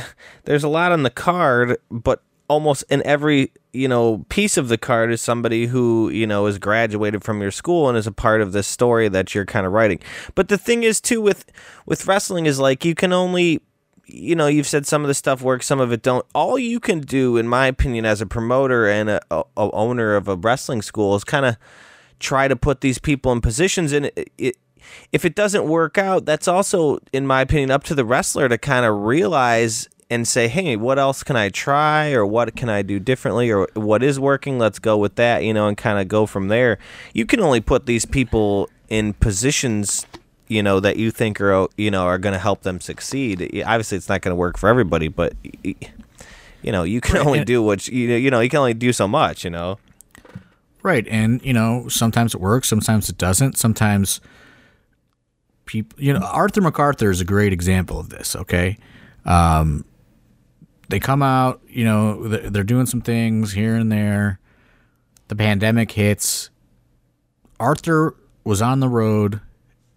there's 0.46 0.64
a 0.64 0.70
lot 0.70 0.92
on 0.92 1.04
the 1.04 1.12
card, 1.12 1.78
but 1.92 2.24
almost 2.48 2.86
in 2.90 3.06
every 3.06 3.52
you 3.74 3.88
know 3.90 4.26
piece 4.30 4.56
of 4.56 4.70
the 4.70 4.78
card 4.78 5.12
is 5.12 5.22
somebody 5.22 5.66
who 5.68 6.10
you 6.10 6.26
know 6.26 6.46
is 6.48 6.58
graduated 6.58 7.24
from 7.24 7.42
your 7.42 7.52
school 7.52 7.90
and 7.90 7.98
is 7.98 8.08
a 8.08 8.12
part 8.12 8.40
of 8.42 8.54
this 8.54 8.66
story 8.66 9.10
that 9.10 9.36
you're 9.36 9.46
kind 9.46 9.66
of 9.66 9.74
writing. 9.74 10.00
But 10.34 10.48
the 10.48 10.58
thing 10.58 10.84
is 10.84 11.02
too 11.02 11.22
with 11.22 11.46
with 11.86 12.08
wrestling 12.08 12.46
is 12.46 12.58
like 12.58 12.86
you 12.86 12.96
can 12.96 13.12
only 13.12 13.62
you 14.06 14.34
know 14.34 14.48
you've 14.48 14.66
said 14.66 14.88
some 14.88 15.02
of 15.04 15.10
the 15.10 15.14
stuff 15.14 15.42
works 15.42 15.66
some 15.66 15.82
of 15.82 15.92
it 15.92 16.02
don't 16.02 16.26
all 16.34 16.58
you 16.58 16.80
can 16.80 17.02
do 17.02 17.36
in 17.36 17.46
my 17.46 17.68
opinion 17.68 18.06
as 18.06 18.22
a 18.22 18.26
promoter 18.26 18.88
and 18.88 19.10
a, 19.10 19.20
a, 19.30 19.44
a 19.58 19.72
owner 19.72 20.16
of 20.16 20.30
a 20.30 20.38
wrestling 20.38 20.82
school 20.82 21.14
is 21.14 21.26
kind 21.26 21.46
of 21.46 21.58
try 22.18 22.48
to 22.48 22.56
put 22.56 22.80
these 22.80 23.00
people 23.00 23.34
in 23.34 23.42
positions 23.42 23.92
and 23.92 24.06
it, 24.06 24.32
it, 24.38 24.58
if 25.12 25.26
it 25.26 25.36
doesn't 25.36 25.68
work 25.68 25.98
out, 25.98 26.26
that's 26.26 26.48
also, 26.48 27.00
in 27.14 27.26
my 27.26 27.42
opinion, 27.42 27.72
up 27.72 27.84
to 27.86 27.96
the 27.96 28.06
wrestler 28.06 28.50
to 28.50 28.58
kind 28.58 28.86
of 28.86 28.96
realize 29.04 29.88
and 30.10 30.28
say, 30.28 30.48
hey, 30.48 30.76
what 30.76 30.98
else 30.98 31.24
can 31.24 31.36
I 31.36 31.50
try? 31.50 32.14
Or 32.14 32.26
what 32.26 32.56
can 32.56 32.70
I 32.70 32.82
do 32.82 33.00
differently? 33.00 33.52
Or 33.52 33.68
what 33.74 34.04
is 34.04 34.20
working? 34.20 34.58
Let's 34.58 34.80
go 34.80 34.98
with 34.98 35.16
that, 35.16 35.44
you 35.44 35.54
know, 35.54 35.68
and 35.68 35.78
kind 35.78 36.00
of 36.00 36.08
go 36.08 36.26
from 36.26 36.48
there. 36.48 36.78
You 37.14 37.26
can 37.26 37.42
only 37.42 37.60
put 37.60 37.86
these 37.86 38.06
people 38.06 38.70
in 38.90 39.14
positions 39.14 40.06
you 40.48 40.64
know 40.64 40.80
that 40.80 40.98
you 40.98 41.12
think 41.12 41.42
are 41.42 41.68
you 41.78 41.92
know 41.92 42.04
are 42.04 42.18
going 42.18 42.34
to 42.34 42.40
help 42.40 42.62
them 42.62 42.80
succeed. 42.80 43.42
Obviously 43.66 43.98
it's 43.98 44.10
not 44.10 44.22
going 44.22 44.32
to 44.32 44.36
work 44.36 44.58
for 44.58 44.70
everybody 44.70 45.08
but 45.08 45.34
you 45.64 46.72
know 46.72 46.84
you 46.84 47.02
can 47.02 47.18
only 47.18 47.44
do 47.44 47.62
what 47.62 47.88
you 47.88 48.08
you 48.16 48.32
know 48.32 48.40
you 48.40 48.50
can 48.50 48.60
only 48.60 48.74
do 48.74 48.94
so 48.94 49.08
much 49.08 49.44
you 49.44 49.50
know? 49.50 49.78
Right 50.84 51.06
and 51.10 51.44
you 51.44 51.54
know 51.54 51.88
sometimes 51.90 52.34
it 52.34 52.42
works 52.42 52.70
sometimes 52.70 53.10
it 53.10 53.18
doesn't. 53.18 53.58
Sometimes 53.58 54.22
people, 55.68 56.02
you 56.02 56.14
know, 56.14 56.20
Arthur 56.20 56.62
MacArthur 56.62 57.12
is 57.12 57.22
a 57.22 57.26
great 57.26 57.54
example 57.54 58.00
of 58.00 58.10
this. 58.10 58.36
Okay, 58.36 58.78
um, 59.26 59.86
they 60.90 61.00
come 61.00 61.22
out, 61.22 61.62
you 61.68 61.84
know, 61.84 62.28
they're 62.28 62.64
doing 62.64 62.86
some 62.86 63.02
things 63.02 63.52
here 63.52 63.76
and 63.76 63.92
there. 63.92 64.40
The 65.28 65.36
pandemic 65.36 65.92
hits. 65.92 66.50
Arthur 67.60 68.16
was 68.44 68.62
on 68.62 68.80
the 68.80 68.88
road 68.88 69.42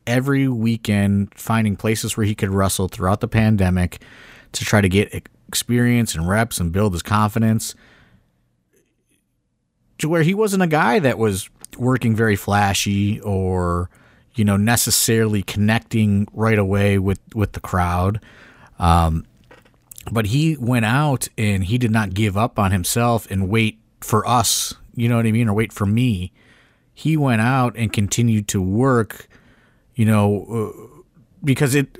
every 0.06 0.48
weekend, 0.48 1.32
finding 1.34 1.76
places 1.76 2.16
where 2.16 2.26
he 2.26 2.34
could 2.34 2.50
wrestle 2.50 2.88
throughout 2.88 3.20
the 3.20 3.28
pandemic 3.28 4.02
to 4.52 4.64
try 4.64 4.80
to 4.80 4.88
get 4.88 5.28
experience 5.46 6.14
and 6.14 6.28
reps 6.28 6.58
and 6.58 6.72
build 6.72 6.92
his 6.92 7.02
confidence. 7.02 7.74
To 9.98 10.08
where 10.08 10.22
he 10.22 10.34
wasn't 10.34 10.62
a 10.62 10.66
guy 10.66 10.98
that 10.98 11.18
was 11.18 11.48
working 11.78 12.16
very 12.16 12.34
flashy 12.34 13.20
or 13.20 13.90
you 14.40 14.44
know, 14.46 14.56
necessarily 14.56 15.42
connecting 15.42 16.26
right 16.32 16.58
away 16.58 16.98
with 16.98 17.20
with 17.34 17.52
the 17.52 17.60
crowd. 17.60 18.22
Um, 18.78 19.26
but 20.10 20.24
he 20.28 20.56
went 20.56 20.86
out 20.86 21.28
and 21.36 21.62
he 21.62 21.76
did 21.76 21.90
not 21.90 22.14
give 22.14 22.38
up 22.38 22.58
on 22.58 22.72
himself 22.72 23.30
and 23.30 23.50
wait 23.50 23.78
for 24.00 24.26
us, 24.26 24.72
you 24.94 25.10
know 25.10 25.16
what 25.16 25.26
I 25.26 25.32
mean, 25.32 25.46
or 25.46 25.52
wait 25.52 25.74
for 25.74 25.84
me. 25.84 26.32
He 26.94 27.18
went 27.18 27.42
out 27.42 27.76
and 27.76 27.92
continued 27.92 28.48
to 28.48 28.62
work, 28.62 29.28
you 29.94 30.06
know, 30.06 30.46
uh, 30.48 31.02
because 31.44 31.74
it 31.74 31.98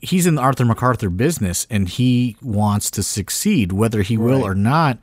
he's 0.00 0.26
in 0.26 0.34
the 0.34 0.42
Arthur 0.42 0.64
MacArthur 0.64 1.08
business 1.08 1.68
and 1.70 1.88
he 1.88 2.36
wants 2.42 2.90
to 2.90 3.02
succeed 3.04 3.70
whether 3.70 4.02
he 4.02 4.18
will 4.18 4.42
or 4.42 4.56
not 4.56 4.98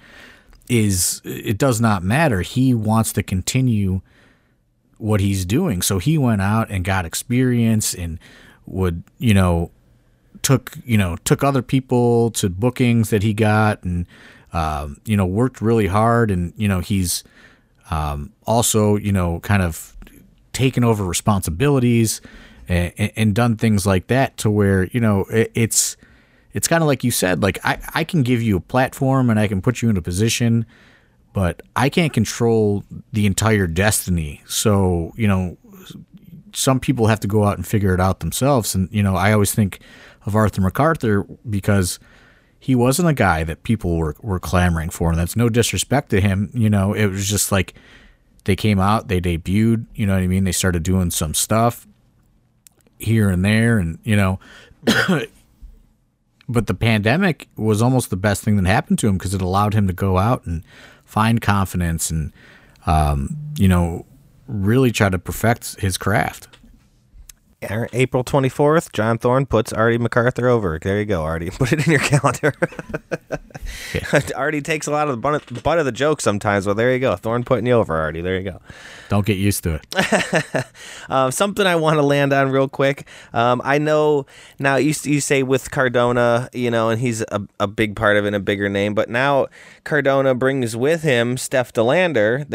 is 0.68 1.22
it 1.24 1.58
does 1.58 1.80
not 1.80 2.04
matter. 2.04 2.42
He 2.42 2.74
wants 2.74 3.14
to 3.14 3.24
continue 3.24 4.02
what 4.98 5.20
he's 5.20 5.46
doing. 5.46 5.82
So 5.82 6.00
he 6.00 6.18
went 6.18 6.42
out 6.42 6.70
and 6.70 6.84
got 6.84 7.06
experience 7.06 7.94
and 7.94 8.20
would, 8.66 9.04
you 9.18 9.34
know, 9.34 9.72
took, 10.42 10.78
you 10.86 10.98
know, 10.98 11.18
took 11.24 11.44
other 11.44 11.62
people 11.62 12.32
to 12.32 12.50
bookings 12.50 13.10
that 13.10 13.24
he 13.24 13.34
got 13.34 13.84
and, 13.84 14.06
um, 14.52 14.98
you 15.06 15.18
know, 15.18 15.26
worked 15.26 15.62
really 15.62 15.88
hard. 15.88 16.32
And, 16.32 16.54
you 16.58 16.68
know, 16.68 16.80
he's 16.80 17.24
um, 17.90 18.34
also, 18.46 18.96
you 18.96 19.12
know, 19.12 19.40
kind 19.40 19.62
of 19.62 19.96
taken 20.52 20.84
over 20.84 21.04
responsibilities 21.04 22.22
and, 22.68 23.12
and, 23.16 23.36
done 23.36 23.58
things 23.58 23.86
like 23.86 24.08
that 24.08 24.38
to 24.38 24.50
where, 24.50 24.86
you 24.86 25.00
know, 25.00 25.26
it, 25.26 25.52
it's, 25.56 25.98
it's 26.54 26.68
kind 26.68 26.82
of 26.84 26.88
like 26.88 27.04
you 27.04 27.12
said, 27.12 27.42
like 27.42 27.58
I, 27.64 27.80
I 27.94 28.04
can 28.04 28.22
give 28.22 28.42
you 28.42 28.58
a 28.58 28.62
platform 28.62 29.30
and 29.30 29.40
I 29.40 29.48
can 29.48 29.62
put 29.62 29.82
you 29.82 29.90
in 29.90 29.98
a 29.98 30.02
position 30.02 30.66
but 31.34 31.64
I 31.76 31.90
can't 31.90 32.14
control 32.14 32.84
the 33.12 33.26
entire 33.26 33.68
destiny. 33.68 34.42
So, 34.46 35.14
you 35.18 35.28
know, 35.28 35.58
some 36.54 36.80
people 36.80 37.08
have 37.08 37.20
to 37.22 37.28
go 37.28 37.44
out 37.44 37.58
and 37.58 37.66
figure 37.66 37.94
it 37.94 38.00
out 38.00 38.20
themselves. 38.20 38.76
And, 38.76 38.88
you 38.92 39.02
know, 39.02 39.16
I 39.16 39.34
always 39.34 39.54
think 39.54 39.80
of 40.26 40.36
Arthur 40.36 40.62
MacArthur 40.62 41.26
because 41.50 42.00
he 42.60 42.76
wasn't 42.76 43.10
a 43.10 43.14
guy 43.14 43.44
that 43.44 43.64
people 43.64 43.98
were, 43.98 44.16
were 44.22 44.40
clamoring 44.40 44.92
for. 44.92 45.10
And 45.10 45.20
that's 45.20 45.36
no 45.36 45.50
disrespect 45.50 46.12
to 46.12 46.22
him. 46.22 46.52
You 46.54 46.70
know, 46.70 46.94
it 46.94 47.08
was 47.08 47.28
just 47.28 47.52
like 47.52 47.74
they 48.46 48.56
came 48.56 48.80
out, 48.80 49.08
they 49.08 49.20
debuted, 49.20 49.88
you 49.96 50.06
know 50.06 50.14
what 50.14 50.24
I 50.24 50.28
mean? 50.28 50.44
They 50.44 50.52
started 50.52 50.84
doing 50.84 51.10
some 51.10 51.34
stuff 51.34 51.88
here 53.00 53.30
and 53.30 53.44
there. 53.44 53.80
And, 53.80 53.98
you 54.04 54.16
know, 54.16 54.40
but 56.48 56.68
the 56.68 56.74
pandemic 56.74 57.48
was 57.56 57.82
almost 57.82 58.12
the 58.12 58.18
best 58.18 58.44
thing 58.44 58.56
that 58.58 58.70
happened 58.70 59.00
to 59.00 59.08
him 59.08 59.18
because 59.18 59.34
it 59.34 59.42
allowed 59.42 59.74
him 59.74 59.88
to 59.88 59.94
go 59.94 60.20
out 60.20 60.46
and 60.46 60.64
find 61.14 61.42
confidence 61.42 62.10
and 62.10 62.34
um, 62.88 63.38
you 63.56 63.68
know 63.68 64.04
really 64.48 64.92
try 64.92 65.10
to 65.10 65.20
perfect 65.20 65.80
his 65.80 65.96
craft. 65.96 66.48
April 67.94 68.24
24th, 68.24 68.92
John 68.94 69.18
Thorne 69.18 69.46
puts 69.46 69.74
Artie 69.74 69.98
MacArthur 69.98 70.48
over. 70.48 70.80
There 70.82 71.00
you 71.00 71.06
go, 71.06 71.22
Artie. 71.24 71.50
Put 71.52 71.74
it 71.74 71.86
in 71.86 71.92
your 71.92 72.02
calendar. 72.02 72.54
Artie 74.36 74.62
takes 74.62 74.88
a 74.88 74.92
lot 74.92 75.08
of 75.08 75.14
the 75.14 75.18
butt, 75.18 75.52
of, 75.52 75.64
butt 75.64 75.80
of 75.80 75.86
the 75.86 75.92
joke 75.92 76.22
sometimes. 76.22 76.66
Well, 76.66 76.76
there 76.76 76.94
you 76.94 77.00
go. 77.00 77.16
Thorne 77.16 77.44
putting 77.44 77.66
you 77.66 77.74
over, 77.74 77.96
Artie. 77.96 78.22
There 78.22 78.38
you 78.38 78.52
go. 78.52 78.62
Don't 79.10 79.26
get 79.26 79.38
used 79.38 79.64
to 79.64 79.80
it. 79.82 80.66
um, 81.10 81.32
something 81.32 81.66
I 81.66 81.76
want 81.76 81.98
to 81.98 82.02
land 82.02 82.34
on 82.34 82.50
real 82.50 82.68
quick. 82.68 83.08
Um, 83.34 83.62
I 83.64 83.78
know 83.78 84.26
now 84.60 84.76
you, 84.76 84.94
you 85.04 85.22
say 85.22 85.44
with 85.44 85.72
Cardona, 85.72 86.50
you 86.54 86.72
know, 86.72 86.90
and 86.90 87.00
he's 87.00 87.22
a, 87.22 87.42
a 87.60 87.68
big 87.68 87.96
part 87.96 88.18
of 88.18 88.26
it, 88.26 88.34
a 88.34 88.40
bigger 88.40 88.70
name, 88.70 88.94
but 88.94 89.10
now 89.10 89.48
Cardona 89.84 90.36
brings 90.36 90.76
with 90.76 91.04
him 91.04 91.38
Steph 91.38 91.74
De 91.74 91.84
Lander. 91.84 92.46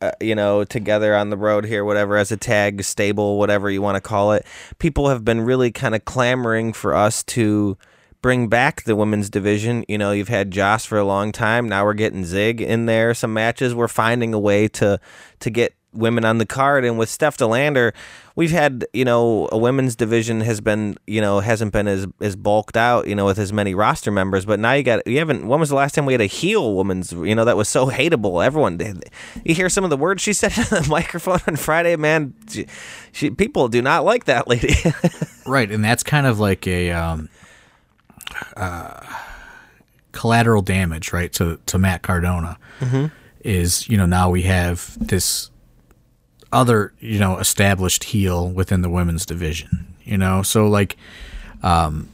Uh, 0.00 0.12
you 0.20 0.34
know, 0.34 0.62
together 0.62 1.16
on 1.16 1.30
the 1.30 1.36
road 1.36 1.64
here, 1.64 1.84
whatever, 1.84 2.16
as 2.16 2.30
a 2.30 2.36
tag 2.36 2.84
stable, 2.84 3.36
whatever 3.36 3.68
you 3.68 3.82
want 3.82 3.96
to 3.96 4.00
call 4.00 4.32
it. 4.32 4.46
People 4.78 5.08
have 5.08 5.24
been 5.24 5.40
really 5.40 5.72
kind 5.72 5.92
of 5.92 6.04
clamoring 6.04 6.72
for 6.72 6.94
us 6.94 7.24
to 7.24 7.76
bring 8.22 8.48
back 8.48 8.84
the 8.84 8.96
women's 8.96 9.30
division. 9.30 9.84
You 9.88 9.98
know, 9.98 10.12
you've 10.12 10.28
had 10.28 10.50
Joss 10.50 10.84
for 10.84 10.98
a 10.98 11.04
long 11.04 11.32
time. 11.32 11.68
Now 11.68 11.84
we're 11.84 11.94
getting 11.94 12.24
Zig 12.24 12.60
in 12.60 12.86
there. 12.86 13.14
Some 13.14 13.32
matches. 13.32 13.74
We're 13.74 13.88
finding 13.88 14.34
a 14.34 14.38
way 14.38 14.68
to 14.68 15.00
to 15.40 15.50
get 15.50 15.74
women 15.92 16.24
on 16.24 16.38
the 16.38 16.46
card. 16.46 16.84
And 16.84 16.98
with 16.98 17.08
Steph 17.08 17.36
De 17.36 17.46
Lander, 17.46 17.92
we've 18.36 18.50
had 18.50 18.86
you 18.92 19.04
know 19.04 19.48
a 19.50 19.58
women's 19.58 19.96
division 19.96 20.40
has 20.42 20.60
been 20.60 20.96
you 21.06 21.20
know 21.20 21.40
hasn't 21.40 21.72
been 21.72 21.88
as 21.88 22.06
as 22.20 22.36
bulked 22.36 22.76
out 22.76 23.08
you 23.08 23.14
know 23.14 23.26
with 23.26 23.38
as 23.38 23.52
many 23.52 23.74
roster 23.74 24.10
members. 24.10 24.44
But 24.44 24.60
now 24.60 24.72
you 24.72 24.82
got 24.82 25.06
you 25.06 25.18
haven't. 25.18 25.46
When 25.46 25.60
was 25.60 25.68
the 25.68 25.74
last 25.74 25.94
time 25.94 26.06
we 26.06 26.12
had 26.12 26.20
a 26.20 26.26
heel 26.26 26.74
women's 26.74 27.12
you 27.12 27.34
know 27.34 27.44
that 27.44 27.56
was 27.56 27.68
so 27.68 27.86
hateable? 27.86 28.44
Everyone, 28.44 28.76
did. 28.76 29.04
you 29.44 29.54
hear 29.54 29.68
some 29.68 29.84
of 29.84 29.90
the 29.90 29.96
words 29.96 30.22
she 30.22 30.32
said 30.32 30.52
on 30.58 30.82
the 30.82 30.86
microphone 30.88 31.40
on 31.46 31.56
Friday, 31.56 31.96
man. 31.96 32.34
She, 32.48 32.66
she, 33.12 33.30
people 33.30 33.68
do 33.68 33.82
not 33.82 34.04
like 34.04 34.24
that 34.24 34.48
lady. 34.48 34.74
right, 35.46 35.70
and 35.70 35.84
that's 35.84 36.02
kind 36.02 36.26
of 36.26 36.38
like 36.38 36.66
a. 36.66 36.90
Um 36.92 37.28
uh, 38.56 39.00
collateral 40.12 40.62
damage, 40.62 41.12
right, 41.12 41.32
to 41.34 41.58
to 41.66 41.78
Matt 41.78 42.02
Cardona 42.02 42.58
mm-hmm. 42.80 43.06
is 43.42 43.88
you 43.88 43.96
know 43.96 44.06
now 44.06 44.30
we 44.30 44.42
have 44.42 44.96
this 45.00 45.50
other 46.52 46.92
you 46.98 47.18
know 47.18 47.38
established 47.38 48.04
heel 48.04 48.48
within 48.48 48.82
the 48.82 48.90
women's 48.90 49.26
division, 49.26 49.94
you 50.04 50.18
know, 50.18 50.42
so 50.42 50.68
like, 50.68 50.96
um, 51.62 52.08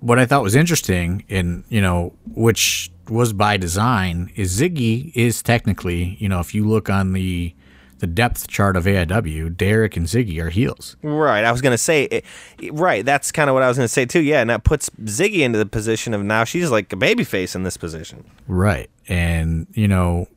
what 0.00 0.18
I 0.18 0.26
thought 0.26 0.42
was 0.42 0.54
interesting 0.54 1.24
in 1.28 1.64
you 1.68 1.80
know 1.80 2.12
which 2.34 2.90
was 3.08 3.32
by 3.32 3.56
design 3.56 4.30
is 4.34 4.60
Ziggy 4.60 5.12
is 5.14 5.42
technically 5.42 6.16
you 6.18 6.28
know 6.28 6.40
if 6.40 6.54
you 6.54 6.66
look 6.66 6.90
on 6.90 7.12
the 7.12 7.54
the 7.98 8.06
depth 8.06 8.48
chart 8.48 8.76
of 8.76 8.84
AIW, 8.84 9.56
Derek 9.56 9.96
and 9.96 10.06
Ziggy 10.06 10.38
are 10.40 10.50
heels. 10.50 10.96
Right. 11.02 11.44
I 11.44 11.52
was 11.52 11.62
going 11.62 11.72
to 11.72 11.78
say, 11.78 12.22
right. 12.70 13.04
That's 13.04 13.32
kind 13.32 13.48
of 13.48 13.54
what 13.54 13.62
I 13.62 13.68
was 13.68 13.76
going 13.76 13.86
to 13.86 13.92
say 13.92 14.04
too. 14.04 14.20
Yeah. 14.20 14.40
And 14.40 14.50
that 14.50 14.64
puts 14.64 14.90
Ziggy 14.90 15.38
into 15.38 15.58
the 15.58 15.66
position 15.66 16.12
of 16.12 16.22
now 16.22 16.44
she's 16.44 16.70
like 16.70 16.92
a 16.92 16.96
babyface 16.96 17.54
in 17.54 17.62
this 17.62 17.76
position. 17.76 18.24
Right. 18.46 18.90
And, 19.08 19.66
you 19.72 19.88
know, 19.88 20.28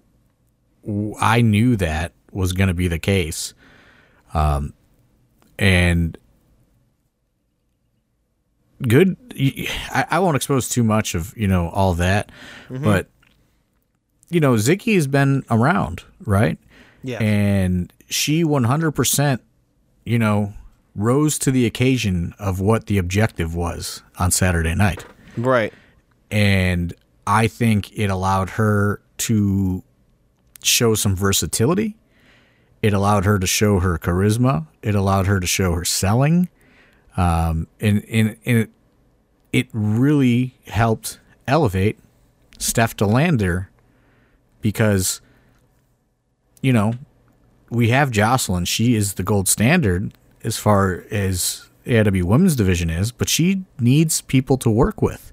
I 1.20 1.42
knew 1.42 1.76
that 1.78 2.14
was 2.32 2.54
going 2.54 2.68
to 2.68 2.74
be 2.74 2.88
the 2.88 3.00
case. 3.00 3.54
Um, 4.34 4.74
and 5.58 6.18
good. 8.88 9.16
I, 9.92 10.06
I 10.12 10.20
won't 10.20 10.36
expose 10.36 10.70
too 10.70 10.84
much 10.84 11.16
of, 11.16 11.36
you 11.38 11.48
know, 11.48 11.70
all 11.70 11.94
that, 11.96 12.32
mm-hmm. 12.70 12.84
but, 12.84 13.08
you 14.30 14.40
know, 14.40 14.54
Ziggy 14.54 14.96
has 14.96 15.08
been 15.08 15.44
around, 15.50 16.04
right? 16.26 16.58
Yeah. 17.04 17.22
And 17.22 17.92
she 18.10 18.44
100%, 18.44 19.40
you 20.06 20.20
know, 20.20 20.54
rose 20.96 21.40
to 21.40 21.52
the 21.52 21.66
occasion 21.66 22.34
of 22.40 22.60
what 22.60 22.88
the 22.88 22.98
objective 22.98 23.56
was 23.56 24.04
on 24.18 24.32
Saturday 24.32 24.76
night. 24.76 25.06
Right. 25.38 25.74
And 26.30 26.94
I 27.26 27.48
think 27.48 27.98
it 27.98 28.10
allowed 28.10 28.52
her 28.52 29.02
to 29.18 29.84
show 30.64 30.96
some 30.96 31.16
versatility. 31.16 31.96
It 32.82 32.94
allowed 32.94 33.26
her 33.26 33.40
to 33.40 33.48
show 33.48 33.80
her 33.80 33.98
charisma. 33.98 34.68
It 34.82 34.96
allowed 34.96 35.28
her 35.28 35.40
to 35.40 35.48
show 35.48 35.74
her 35.74 35.86
selling. 35.86 36.50
Um, 37.18 37.68
and, 37.80 38.06
and, 38.10 38.38
and 38.46 38.58
it, 38.58 38.70
it 39.52 39.68
really 39.74 40.56
helped 40.68 41.20
elevate 41.48 42.00
Steph 42.58 42.96
De 42.96 43.06
Lander 43.06 43.70
because 44.62 45.22
you 46.62 46.74
know, 46.74 46.94
we 47.70 47.90
have 47.90 48.12
Jocelyn. 48.12 48.66
She 48.66 48.96
is 48.96 49.14
the 49.14 49.24
gold 49.24 49.48
standard 49.48 50.14
as 50.44 50.58
far 50.58 51.06
as 51.12 51.70
AIW 51.86 52.24
women's 52.24 52.56
division 52.56 52.90
is, 52.90 53.12
but 53.12 53.30
she 53.30 53.64
needs 53.80 54.22
people 54.22 54.58
to 54.58 54.70
work 54.70 55.02
with, 55.02 55.32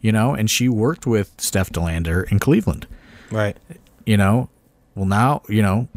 you 0.00 0.12
know, 0.12 0.34
and 0.34 0.50
she 0.50 0.68
worked 0.68 1.06
with 1.06 1.32
Steph 1.38 1.70
De 1.70 1.80
Lander 1.80 2.22
in 2.24 2.38
Cleveland. 2.38 2.86
Right. 3.30 3.56
You 4.06 4.16
know, 4.16 4.48
well, 4.94 5.06
now, 5.06 5.42
you 5.48 5.62
know, 5.62 5.88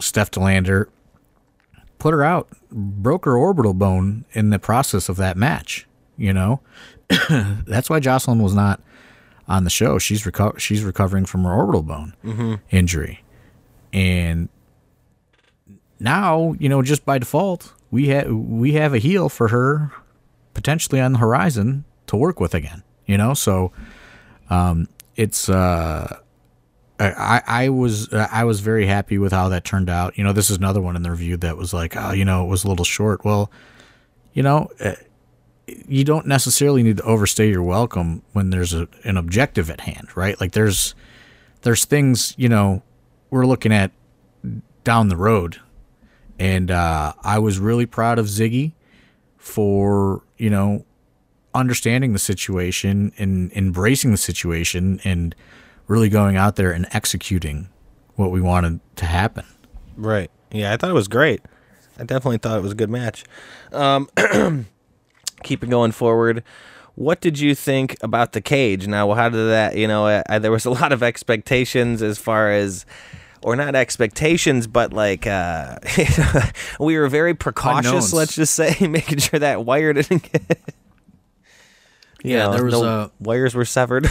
Steph 0.00 0.30
De 0.30 0.40
Lander 0.40 0.88
put 1.98 2.12
her 2.12 2.24
out, 2.24 2.48
broke 2.70 3.24
her 3.24 3.36
orbital 3.36 3.74
bone 3.74 4.24
in 4.32 4.50
the 4.50 4.58
process 4.58 5.08
of 5.08 5.16
that 5.16 5.36
match, 5.36 5.86
you 6.16 6.32
know. 6.32 6.60
That's 7.30 7.88
why 7.88 8.00
Jocelyn 8.00 8.42
was 8.42 8.54
not 8.54 8.80
on 9.46 9.64
the 9.64 9.70
show. 9.70 9.98
She's 9.98 10.24
reco- 10.24 10.58
she's 10.58 10.82
recovering 10.82 11.26
from 11.26 11.44
her 11.44 11.52
orbital 11.52 11.82
bone 11.82 12.14
mm-hmm. 12.24 12.54
injury. 12.70 13.22
And 13.92 14.48
now, 16.00 16.54
you 16.58 16.68
know, 16.68 16.82
just 16.82 17.04
by 17.04 17.18
default, 17.18 17.72
we 17.90 18.08
have 18.08 18.30
we 18.30 18.72
have 18.72 18.94
a 18.94 18.98
heel 18.98 19.28
for 19.28 19.48
her 19.48 19.92
potentially 20.54 21.00
on 21.00 21.12
the 21.12 21.18
horizon 21.18 21.84
to 22.06 22.16
work 22.16 22.40
with 22.40 22.54
again. 22.54 22.82
You 23.06 23.18
know, 23.18 23.34
so 23.34 23.72
um, 24.50 24.88
it's 25.16 25.48
uh, 25.48 26.18
I 26.98 27.42
I 27.46 27.68
was 27.68 28.12
I 28.12 28.44
was 28.44 28.60
very 28.60 28.86
happy 28.86 29.18
with 29.18 29.32
how 29.32 29.48
that 29.48 29.64
turned 29.64 29.90
out. 29.90 30.16
You 30.16 30.24
know, 30.24 30.32
this 30.32 30.50
is 30.50 30.56
another 30.56 30.80
one 30.80 30.96
in 30.96 31.02
the 31.02 31.10
review 31.10 31.36
that 31.38 31.56
was 31.56 31.72
like, 31.72 31.96
oh, 31.96 32.12
you 32.12 32.24
know, 32.24 32.44
it 32.44 32.48
was 32.48 32.64
a 32.64 32.68
little 32.68 32.84
short. 32.84 33.24
Well, 33.24 33.50
you 34.32 34.42
know, 34.42 34.70
uh, 34.80 34.94
you 35.66 36.04
don't 36.04 36.26
necessarily 36.26 36.82
need 36.82 36.98
to 36.98 37.02
overstay 37.04 37.50
your 37.50 37.62
welcome 37.62 38.22
when 38.32 38.50
there's 38.50 38.72
a, 38.72 38.88
an 39.04 39.16
objective 39.16 39.70
at 39.70 39.80
hand, 39.80 40.16
right? 40.16 40.40
Like 40.40 40.52
there's 40.52 40.94
there's 41.62 41.84
things 41.84 42.34
you 42.36 42.48
know 42.48 42.82
we're 43.30 43.46
looking 43.46 43.72
at 43.72 43.90
down 44.84 45.08
the 45.08 45.16
road. 45.16 45.60
And 46.38 46.70
uh, 46.70 47.12
I 47.22 47.38
was 47.38 47.58
really 47.58 47.86
proud 47.86 48.18
of 48.18 48.26
Ziggy 48.26 48.72
for, 49.36 50.22
you 50.38 50.50
know, 50.50 50.84
understanding 51.54 52.12
the 52.12 52.18
situation 52.18 53.12
and 53.18 53.52
embracing 53.52 54.10
the 54.10 54.16
situation 54.16 55.00
and 55.04 55.34
really 55.86 56.08
going 56.08 56.36
out 56.36 56.56
there 56.56 56.72
and 56.72 56.86
executing 56.92 57.68
what 58.16 58.30
we 58.30 58.40
wanted 58.40 58.80
to 58.96 59.06
happen. 59.06 59.44
Right. 59.96 60.30
Yeah, 60.50 60.72
I 60.72 60.76
thought 60.76 60.90
it 60.90 60.94
was 60.94 61.08
great. 61.08 61.40
I 61.98 62.04
definitely 62.04 62.38
thought 62.38 62.58
it 62.58 62.62
was 62.62 62.72
a 62.72 62.76
good 62.76 62.90
match. 62.90 63.24
Um, 63.72 64.08
keep 65.42 65.62
it 65.62 65.70
going 65.70 65.92
forward. 65.92 66.42
What 66.94 67.20
did 67.20 67.38
you 67.38 67.54
think 67.54 67.96
about 68.02 68.32
the 68.32 68.40
cage? 68.40 68.86
Now, 68.86 69.12
how 69.14 69.28
did 69.28 69.48
that? 69.48 69.76
You 69.76 69.88
know, 69.88 70.22
I, 70.28 70.38
there 70.38 70.50
was 70.50 70.64
a 70.64 70.70
lot 70.82 70.92
of 70.92 71.02
expectations 71.02 72.02
as 72.02 72.18
far 72.18 72.50
as 72.50 72.84
or 73.42 73.56
not 73.56 73.74
expectations, 73.74 74.66
but 74.66 74.92
like 74.92 75.26
uh, 75.26 75.78
we 76.80 76.96
were 76.96 77.08
very 77.08 77.34
precautious. 77.34 77.86
Unknowns. 77.86 78.14
Let's 78.14 78.36
just 78.36 78.54
say, 78.54 78.86
making 78.86 79.18
sure 79.18 79.38
that 79.40 79.64
wire 79.64 79.92
didn't 79.92 80.30
get. 80.30 80.74
yeah, 82.22 82.46
know, 82.46 82.52
there 82.54 82.64
was 82.64 82.74
no 82.74 82.84
uh, 82.84 83.08
wires 83.20 83.54
were 83.54 83.64
severed. 83.64 84.08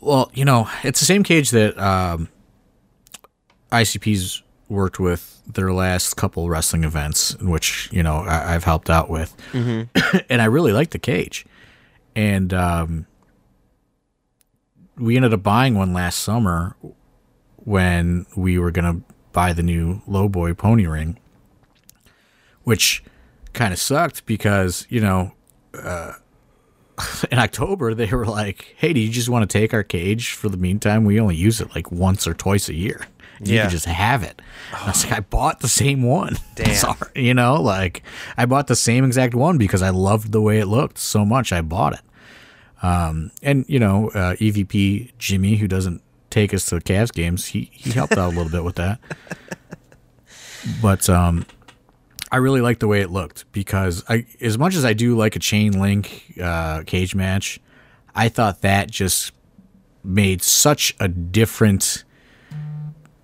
Well, 0.00 0.30
you 0.34 0.44
know, 0.44 0.68
it's 0.84 1.00
the 1.00 1.06
same 1.06 1.22
cage 1.22 1.50
that 1.50 1.78
um, 1.78 2.28
ICP's 3.72 4.42
worked 4.68 5.00
with 5.00 5.42
their 5.46 5.72
last 5.72 6.16
couple 6.16 6.48
wrestling 6.48 6.84
events, 6.84 7.36
which 7.38 7.88
you 7.92 8.02
know 8.02 8.18
I, 8.18 8.52
have 8.52 8.64
helped 8.64 8.90
out 8.90 9.08
with, 9.08 9.36
mm-hmm. 9.52 10.18
and 10.30 10.42
I 10.42 10.46
really 10.46 10.72
like 10.72 10.90
the 10.90 10.98
cage, 10.98 11.46
and 12.14 12.52
um, 12.52 13.06
we 14.98 15.16
ended 15.16 15.32
up 15.32 15.42
buying 15.42 15.74
one 15.74 15.92
last 15.92 16.18
summer 16.18 16.76
when 17.56 18.26
we 18.36 18.58
were 18.58 18.70
going 18.70 18.84
to 19.02 19.14
buy 19.32 19.52
the 19.52 19.62
new 19.62 20.00
Lowboy 20.08 20.56
pony 20.56 20.86
ring, 20.86 21.18
which 22.64 23.02
kind 23.52 23.72
of 23.72 23.78
sucked 23.78 24.26
because, 24.26 24.86
you 24.88 25.00
know, 25.00 25.32
uh, 25.74 26.14
in 27.30 27.38
October 27.38 27.94
they 27.94 28.06
were 28.06 28.26
like, 28.26 28.74
"Hey, 28.76 28.92
do 28.92 29.00
you 29.00 29.10
just 29.10 29.28
want 29.28 29.48
to 29.48 29.58
take 29.58 29.72
our 29.74 29.82
cage 29.82 30.32
for 30.32 30.48
the 30.48 30.56
meantime? 30.56 31.04
We 31.04 31.20
only 31.20 31.36
use 31.36 31.60
it 31.60 31.74
like 31.74 31.90
once 31.92 32.26
or 32.26 32.34
twice 32.34 32.68
a 32.68 32.74
year. 32.74 33.06
You 33.40 33.54
yeah. 33.54 33.62
can 33.62 33.70
just 33.70 33.86
have 33.86 34.22
it." 34.22 34.40
Oh. 34.72 34.82
I 34.84 34.88
was 34.88 35.04
like, 35.04 35.14
"I 35.14 35.20
bought 35.20 35.60
the 35.60 35.68
same 35.68 36.02
one. 36.02 36.36
Damn, 36.54 36.74
Sorry. 36.74 37.10
you 37.14 37.34
know, 37.34 37.60
like 37.60 38.02
I 38.36 38.46
bought 38.46 38.66
the 38.66 38.76
same 38.76 39.04
exact 39.04 39.34
one 39.34 39.58
because 39.58 39.82
I 39.82 39.90
loved 39.90 40.32
the 40.32 40.40
way 40.40 40.58
it 40.58 40.66
looked 40.66 40.98
so 40.98 41.24
much. 41.24 41.52
I 41.52 41.60
bought 41.62 41.94
it. 41.94 42.00
Um, 42.82 43.32
and 43.42 43.64
you 43.68 43.78
know, 43.78 44.08
uh, 44.10 44.34
EVP 44.36 45.12
Jimmy, 45.18 45.56
who 45.56 45.68
doesn't 45.68 46.02
take 46.30 46.54
us 46.54 46.66
to 46.66 46.76
the 46.76 46.80
Cavs 46.80 47.12
games. 47.12 47.46
He 47.46 47.70
he 47.72 47.90
helped 47.90 48.12
out 48.12 48.32
a 48.32 48.36
little 48.36 48.50
bit 48.50 48.64
with 48.64 48.76
that. 48.76 49.00
But 50.82 51.08
um, 51.08 51.46
I 52.30 52.36
really 52.36 52.60
like 52.60 52.78
the 52.78 52.88
way 52.88 53.00
it 53.00 53.10
looked 53.10 53.50
because 53.52 54.04
I, 54.08 54.26
as 54.40 54.58
much 54.58 54.74
as 54.74 54.84
I 54.84 54.92
do 54.92 55.16
like 55.16 55.36
a 55.36 55.38
chain 55.38 55.80
link 55.80 56.34
uh, 56.40 56.82
cage 56.84 57.14
match, 57.14 57.60
I 58.14 58.28
thought 58.28 58.62
that 58.62 58.90
just 58.90 59.32
made 60.04 60.42
such 60.42 60.94
a 61.00 61.08
different 61.08 62.04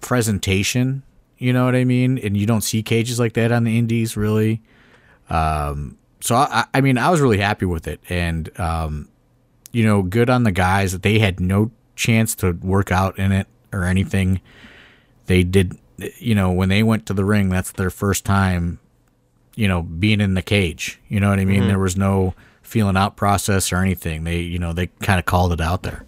presentation. 0.00 1.02
You 1.38 1.52
know 1.52 1.64
what 1.64 1.74
I 1.74 1.84
mean? 1.84 2.18
And 2.18 2.36
you 2.36 2.46
don't 2.46 2.62
see 2.62 2.82
cages 2.82 3.18
like 3.18 3.34
that 3.34 3.52
on 3.52 3.64
the 3.64 3.78
indies, 3.78 4.16
really. 4.16 4.62
Um, 5.28 5.98
so 6.20 6.36
I, 6.36 6.64
I 6.72 6.80
mean, 6.80 6.96
I 6.96 7.10
was 7.10 7.20
really 7.20 7.38
happy 7.38 7.66
with 7.66 7.86
it, 7.86 8.00
and 8.08 8.48
um, 8.58 9.08
you 9.72 9.84
know, 9.84 10.02
good 10.02 10.30
on 10.30 10.44
the 10.44 10.52
guys 10.52 10.92
that 10.92 11.02
they 11.02 11.18
had 11.18 11.40
no 11.40 11.70
chance 11.96 12.34
to 12.36 12.52
work 12.52 12.90
out 12.90 13.18
in 13.18 13.32
it 13.32 13.46
or 13.72 13.84
anything. 13.84 14.40
They 15.26 15.42
did, 15.42 15.76
you 16.18 16.34
know, 16.34 16.52
when 16.52 16.68
they 16.68 16.82
went 16.82 17.06
to 17.06 17.14
the 17.14 17.24
ring, 17.24 17.48
that's 17.48 17.72
their 17.72 17.90
first 17.90 18.24
time, 18.24 18.78
you 19.56 19.68
know, 19.68 19.82
being 19.82 20.20
in 20.20 20.34
the 20.34 20.42
cage. 20.42 21.00
You 21.08 21.20
know 21.20 21.30
what 21.30 21.38
I 21.38 21.44
mean? 21.44 21.60
Mm-hmm. 21.60 21.68
There 21.68 21.78
was 21.78 21.96
no 21.96 22.34
feeling 22.62 22.96
out 22.96 23.16
process 23.16 23.72
or 23.72 23.76
anything. 23.76 24.24
They, 24.24 24.40
you 24.40 24.58
know, 24.58 24.72
they 24.72 24.86
kind 24.86 25.18
of 25.18 25.26
called 25.26 25.52
it 25.52 25.60
out 25.60 25.82
there. 25.82 26.04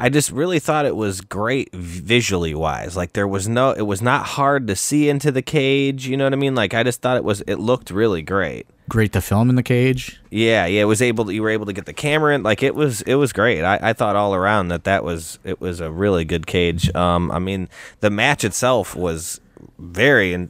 I 0.00 0.08
just 0.08 0.32
really 0.32 0.58
thought 0.58 0.86
it 0.86 0.96
was 0.96 1.20
great 1.20 1.72
visually 1.72 2.54
wise. 2.54 2.96
Like 2.96 3.12
there 3.12 3.28
was 3.28 3.48
no, 3.48 3.70
it 3.70 3.82
was 3.82 4.02
not 4.02 4.26
hard 4.26 4.66
to 4.66 4.76
see 4.76 5.08
into 5.08 5.30
the 5.30 5.40
cage. 5.42 6.06
You 6.06 6.16
know 6.16 6.24
what 6.24 6.32
I 6.32 6.36
mean? 6.36 6.54
Like 6.54 6.74
I 6.74 6.82
just 6.82 7.00
thought 7.00 7.16
it 7.16 7.24
was, 7.24 7.42
it 7.42 7.56
looked 7.56 7.90
really 7.90 8.20
great. 8.20 8.66
Great 8.88 9.12
to 9.12 9.20
film 9.20 9.48
in 9.48 9.56
the 9.56 9.62
cage. 9.62 10.20
Yeah, 10.30 10.66
yeah, 10.66 10.82
it 10.82 10.86
was 10.86 11.00
able 11.00 11.26
to, 11.26 11.32
you 11.32 11.42
were 11.42 11.50
able 11.50 11.66
to 11.66 11.72
get 11.72 11.86
the 11.86 11.92
camera 11.92 12.34
in. 12.34 12.42
Like 12.42 12.62
it 12.62 12.74
was, 12.74 13.02
it 13.02 13.14
was 13.14 13.32
great. 13.32 13.62
I, 13.62 13.78
I 13.80 13.92
thought 13.92 14.16
all 14.16 14.34
around 14.34 14.68
that 14.68 14.84
that 14.84 15.04
was, 15.04 15.38
it 15.44 15.60
was 15.60 15.80
a 15.80 15.90
really 15.90 16.24
good 16.24 16.46
cage. 16.46 16.92
Um, 16.94 17.30
I 17.30 17.38
mean, 17.38 17.68
the 18.00 18.10
match 18.10 18.42
itself 18.42 18.96
was 18.96 19.40
very 19.78 20.48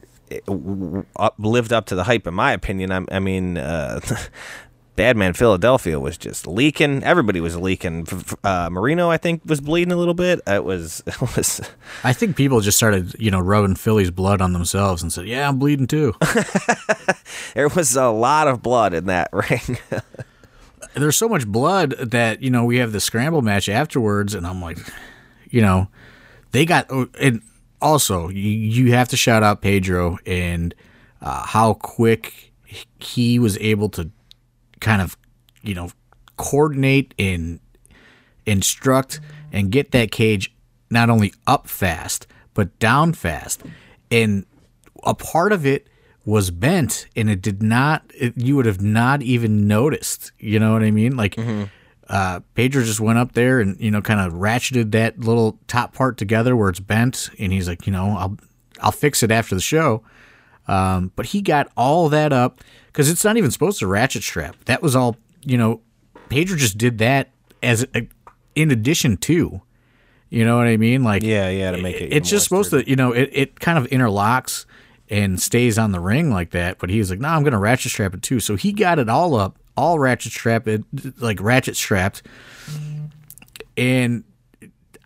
lived 1.37 1.73
up 1.73 1.85
to 1.87 1.95
the 1.95 2.03
hype 2.03 2.27
in 2.27 2.33
my 2.33 2.51
opinion. 2.51 2.91
I, 2.91 3.05
I 3.11 3.19
mean, 3.19 3.57
uh, 3.57 3.99
Badman 4.95 5.33
Philadelphia 5.33 5.99
was 5.99 6.17
just 6.17 6.47
leaking. 6.47 7.03
Everybody 7.03 7.41
was 7.41 7.57
leaking. 7.57 8.07
Uh, 8.43 8.69
Marino, 8.71 9.09
I 9.09 9.17
think, 9.17 9.41
was 9.45 9.59
bleeding 9.59 9.91
a 9.91 9.97
little 9.97 10.13
bit. 10.13 10.39
It 10.47 10.63
was, 10.63 11.03
it 11.07 11.19
was. 11.21 11.61
I 12.03 12.13
think 12.13 12.35
people 12.35 12.61
just 12.61 12.77
started, 12.77 13.13
you 13.19 13.29
know, 13.29 13.39
rubbing 13.39 13.75
Philly's 13.75 14.11
blood 14.11 14.41
on 14.41 14.53
themselves 14.53 15.01
and 15.01 15.11
said, 15.11 15.27
"Yeah, 15.27 15.49
I'm 15.49 15.59
bleeding 15.59 15.87
too." 15.87 16.13
there 17.55 17.67
was 17.67 17.95
a 17.95 18.07
lot 18.07 18.47
of 18.47 18.61
blood 18.61 18.93
in 18.93 19.05
that 19.07 19.29
ring. 19.33 19.77
There's 20.93 21.17
so 21.17 21.27
much 21.27 21.45
blood 21.45 21.91
that 21.99 22.41
you 22.41 22.49
know 22.49 22.63
we 22.63 22.77
have 22.77 22.93
the 22.93 23.01
scramble 23.01 23.41
match 23.41 23.67
afterwards, 23.67 24.33
and 24.33 24.47
I'm 24.47 24.61
like, 24.61 24.77
you 25.49 25.61
know, 25.61 25.89
they 26.51 26.65
got 26.65 26.85
oh, 26.89 27.09
and 27.19 27.41
also 27.81 28.29
you, 28.29 28.91
have 28.93 29.09
to 29.09 29.17
shout 29.17 29.43
out 29.43 29.61
Pedro 29.61 30.17
and 30.25 30.73
uh, 31.21 31.45
how 31.45 31.73
quick 31.75 32.53
he 32.99 33.39
was 33.39 33.57
able 33.59 33.89
to 33.89 34.11
kind 34.79 35.01
of, 35.01 35.17
you 35.61 35.73
know, 35.73 35.89
coordinate 36.37 37.13
and 37.17 37.59
instruct 38.45 39.19
and 39.51 39.71
get 39.71 39.91
that 39.91 40.11
cage 40.11 40.53
not 40.89 41.09
only 41.09 41.33
up 41.47 41.67
fast 41.67 42.27
but 42.53 42.77
down 42.79 43.13
fast. 43.13 43.63
And 44.09 44.45
a 45.03 45.13
part 45.13 45.51
of 45.51 45.65
it 45.65 45.87
was 46.25 46.49
bent 46.49 47.07
and 47.15 47.29
it 47.29 47.41
did 47.41 47.61
not 47.61 48.03
it, 48.15 48.33
you 48.35 48.55
would 48.55 48.65
have 48.65 48.81
not 48.81 49.21
even 49.21 49.67
noticed. 49.67 50.31
You 50.39 50.59
know 50.59 50.73
what 50.73 50.81
I 50.83 50.89
mean? 50.91 51.15
Like 51.15 51.37
uh, 52.09 52.41
Pedro 52.53 52.83
just 52.83 52.99
went 52.99 53.17
up 53.17 53.33
there 53.33 53.59
and 53.59 53.79
you 53.79 53.91
know 53.91 54.01
kind 54.01 54.19
of 54.19 54.33
ratcheted 54.33 54.91
that 54.91 55.19
little 55.19 55.59
top 55.67 55.93
part 55.93 56.17
together 56.17 56.55
where 56.55 56.69
it's 56.69 56.79
bent, 56.79 57.29
and 57.39 57.51
he's 57.51 57.67
like, 57.67 57.85
you 57.85 57.91
know, 57.91 58.15
I'll 58.17 58.37
I'll 58.81 58.91
fix 58.91 59.23
it 59.23 59.31
after 59.31 59.55
the 59.55 59.61
show. 59.61 60.03
Um, 60.67 61.11
but 61.15 61.27
he 61.27 61.41
got 61.41 61.71
all 61.77 62.09
that 62.09 62.33
up 62.33 62.59
because 62.87 63.09
it's 63.09 63.23
not 63.23 63.37
even 63.37 63.51
supposed 63.51 63.79
to 63.79 63.87
ratchet 63.87 64.23
strap. 64.23 64.55
That 64.65 64.81
was 64.81 64.95
all 64.95 65.17
you 65.43 65.57
know. 65.57 65.81
Pedro 66.27 66.57
just 66.57 66.77
did 66.79 66.97
that 66.97 67.29
as 67.61 67.85
a, 67.93 68.07
in 68.55 68.71
addition 68.71 69.17
to, 69.17 69.61
you 70.29 70.45
know 70.45 70.57
what 70.57 70.67
I 70.67 70.77
mean? 70.77 71.03
Like 71.03 71.23
Yeah, 71.23 71.49
yeah, 71.49 71.71
to 71.71 71.81
make 71.81 71.97
it 71.97 72.11
It's 72.11 72.29
just 72.29 72.45
supposed 72.45 72.71
to, 72.71 72.89
you 72.89 72.95
know, 72.95 73.11
it, 73.11 73.29
it 73.31 73.59
kind 73.59 73.77
of 73.77 73.85
interlocks 73.87 74.65
and 75.09 75.39
stays 75.39 75.77
on 75.77 75.91
the 75.91 75.99
ring 75.99 76.31
like 76.31 76.51
that. 76.51 76.79
But 76.79 76.89
he 76.89 76.97
was 76.99 77.09
like, 77.09 77.19
no, 77.19 77.29
I'm 77.29 77.43
going 77.43 77.53
to 77.53 77.59
ratchet 77.59 77.91
strap 77.91 78.13
it 78.13 78.23
too. 78.23 78.39
So 78.39 78.55
he 78.55 78.71
got 78.71 78.97
it 78.97 79.07
all 79.07 79.35
up, 79.35 79.57
all 79.77 79.99
ratchet 79.99 80.31
strapped, 80.31 80.67
like 81.19 81.41
ratchet 81.41 81.75
strapped, 81.75 82.21
and 83.77 84.23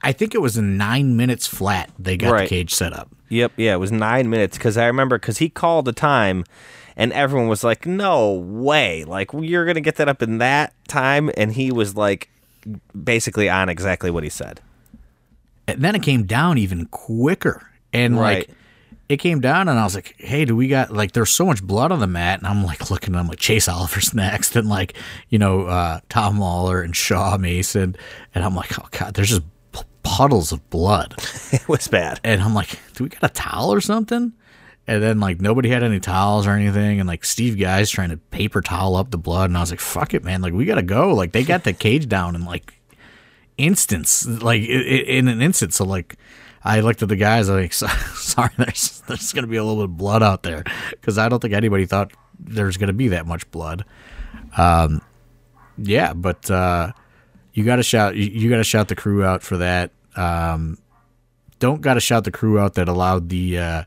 I 0.03 0.11
think 0.11 0.33
it 0.33 0.41
was 0.41 0.57
in 0.57 0.77
nine 0.77 1.17
minutes 1.17 1.47
flat. 1.47 1.89
They 1.99 2.17
got 2.17 2.31
Right. 2.31 2.43
the 2.43 2.49
cage 2.49 2.73
set 2.73 2.93
up. 2.93 3.09
Yep, 3.29 3.53
yeah, 3.57 3.73
it 3.73 3.79
was 3.79 3.91
nine 3.91 4.29
minutes 4.29 4.57
because 4.57 4.77
I 4.77 4.87
remember 4.87 5.17
because 5.19 5.37
he 5.37 5.49
called 5.49 5.85
the 5.85 5.91
time, 5.93 6.43
and 6.95 7.11
everyone 7.13 7.47
was 7.47 7.63
like, 7.63 7.85
"No 7.85 8.33
way! 8.33 9.03
Like 9.03 9.31
you're 9.33 9.65
gonna 9.65 9.81
get 9.81 9.97
that 9.97 10.07
up 10.09 10.21
in 10.23 10.37
that 10.39 10.73
time," 10.87 11.29
and 11.37 11.53
he 11.53 11.71
was 11.71 11.95
like, 11.95 12.29
basically 13.03 13.49
on 13.49 13.69
exactly 13.69 14.11
what 14.11 14.23
he 14.23 14.29
said. 14.29 14.61
And 15.67 15.81
then 15.81 15.95
it 15.95 16.01
came 16.03 16.23
down 16.23 16.57
even 16.57 16.87
quicker. 16.87 17.69
And 17.93 18.19
Right. 18.19 18.47
like 18.49 18.57
it 19.09 19.17
came 19.17 19.41
down 19.41 19.67
and 19.67 19.79
I 19.79 19.83
was 19.83 19.95
like, 19.95 20.13
hey, 20.19 20.45
do 20.45 20.55
we 20.55 20.67
got 20.67 20.91
like 20.91 21.13
there's 21.13 21.31
so 21.31 21.43
much 21.43 21.63
blood 21.63 21.91
on 21.91 21.99
the 21.99 22.07
mat? 22.07 22.39
And 22.39 22.47
I'm 22.47 22.63
like 22.63 22.91
looking, 22.91 23.15
I'm 23.15 23.27
like, 23.27 23.39
Chase 23.39 23.67
Oliver's 23.67 24.13
next 24.13 24.55
and 24.55 24.69
like, 24.69 24.93
you 25.29 25.39
know, 25.39 25.63
uh, 25.65 25.99
Tom 26.09 26.37
Lawlor 26.37 26.83
and 26.83 26.95
Shaw 26.95 27.35
Mason. 27.37 27.95
And 28.35 28.45
I'm 28.45 28.55
like, 28.55 28.79
oh 28.79 28.87
God, 28.91 29.15
there's 29.15 29.29
just 29.29 29.41
p- 29.71 29.81
puddles 30.03 30.51
of 30.51 30.69
blood. 30.69 31.15
It 31.51 31.67
was 31.67 31.87
bad. 31.87 32.19
And 32.23 32.43
I'm 32.43 32.53
like, 32.53 32.79
do 32.93 33.03
we 33.03 33.09
got 33.09 33.23
a 33.23 33.33
towel 33.33 33.73
or 33.73 33.81
something? 33.81 34.33
And 34.85 35.01
then 35.01 35.19
like 35.19 35.41
nobody 35.41 35.69
had 35.69 35.81
any 35.81 35.99
towels 35.99 36.45
or 36.45 36.51
anything, 36.51 36.99
and 36.99 37.07
like 37.07 37.23
Steve 37.25 37.59
Guy's 37.59 37.89
trying 37.89 38.09
to 38.09 38.17
paper 38.17 38.61
towel 38.61 38.95
up 38.95 39.11
the 39.11 39.19
blood, 39.19 39.49
and 39.49 39.57
I 39.57 39.59
was 39.59 39.69
like, 39.69 39.79
"Fuck 39.79 40.15
it, 40.15 40.23
man! 40.23 40.41
Like 40.41 40.53
we 40.53 40.65
gotta 40.65 40.81
go!" 40.81 41.13
Like 41.13 41.31
they 41.31 41.43
got 41.43 41.63
the 41.63 41.73
cage 41.73 42.07
down 42.07 42.35
in 42.35 42.43
like 42.43 42.73
instance, 43.57 44.25
like 44.25 44.63
in 44.63 45.27
an 45.27 45.43
instant. 45.43 45.75
So 45.75 45.85
like, 45.85 46.17
I 46.69 46.81
looked 46.81 47.01
at 47.01 47.09
the 47.09 47.15
guys, 47.15 47.49
I'm 47.49 47.55
like, 47.55 47.73
"Sorry, 47.73 48.51
there's 48.57 49.01
there's 49.07 49.33
gonna 49.33 49.47
be 49.47 49.57
a 49.57 49.63
little 49.63 49.77
bit 49.77 49.91
of 49.91 49.97
blood 49.97 50.21
out 50.21 50.43
there," 50.43 50.63
because 50.91 51.17
I 51.17 51.27
don't 51.27 51.39
think 51.39 51.55
anybody 51.55 51.87
thought 51.87 52.11
there's 52.39 52.77
gonna 52.77 52.93
be 52.93 53.07
that 53.07 53.25
much 53.25 53.49
blood. 53.49 53.85
Um, 54.55 55.01
yeah, 55.79 56.13
but 56.13 56.49
uh, 56.51 56.91
you 57.53 57.63
gotta 57.63 57.81
shout, 57.81 58.15
you, 58.15 58.25
you 58.25 58.49
gotta 58.51 58.63
shout 58.63 58.87
the 58.87 58.95
crew 58.95 59.23
out 59.23 59.41
for 59.41 59.57
that. 59.57 59.89
Um, 60.15 60.77
don't 61.57 61.81
gotta 61.81 61.99
shout 61.99 62.23
the 62.23 62.31
crew 62.31 62.59
out 62.59 62.75
that 62.75 62.87
allowed 62.87 63.29
the 63.29 63.57
uh, 63.57 63.83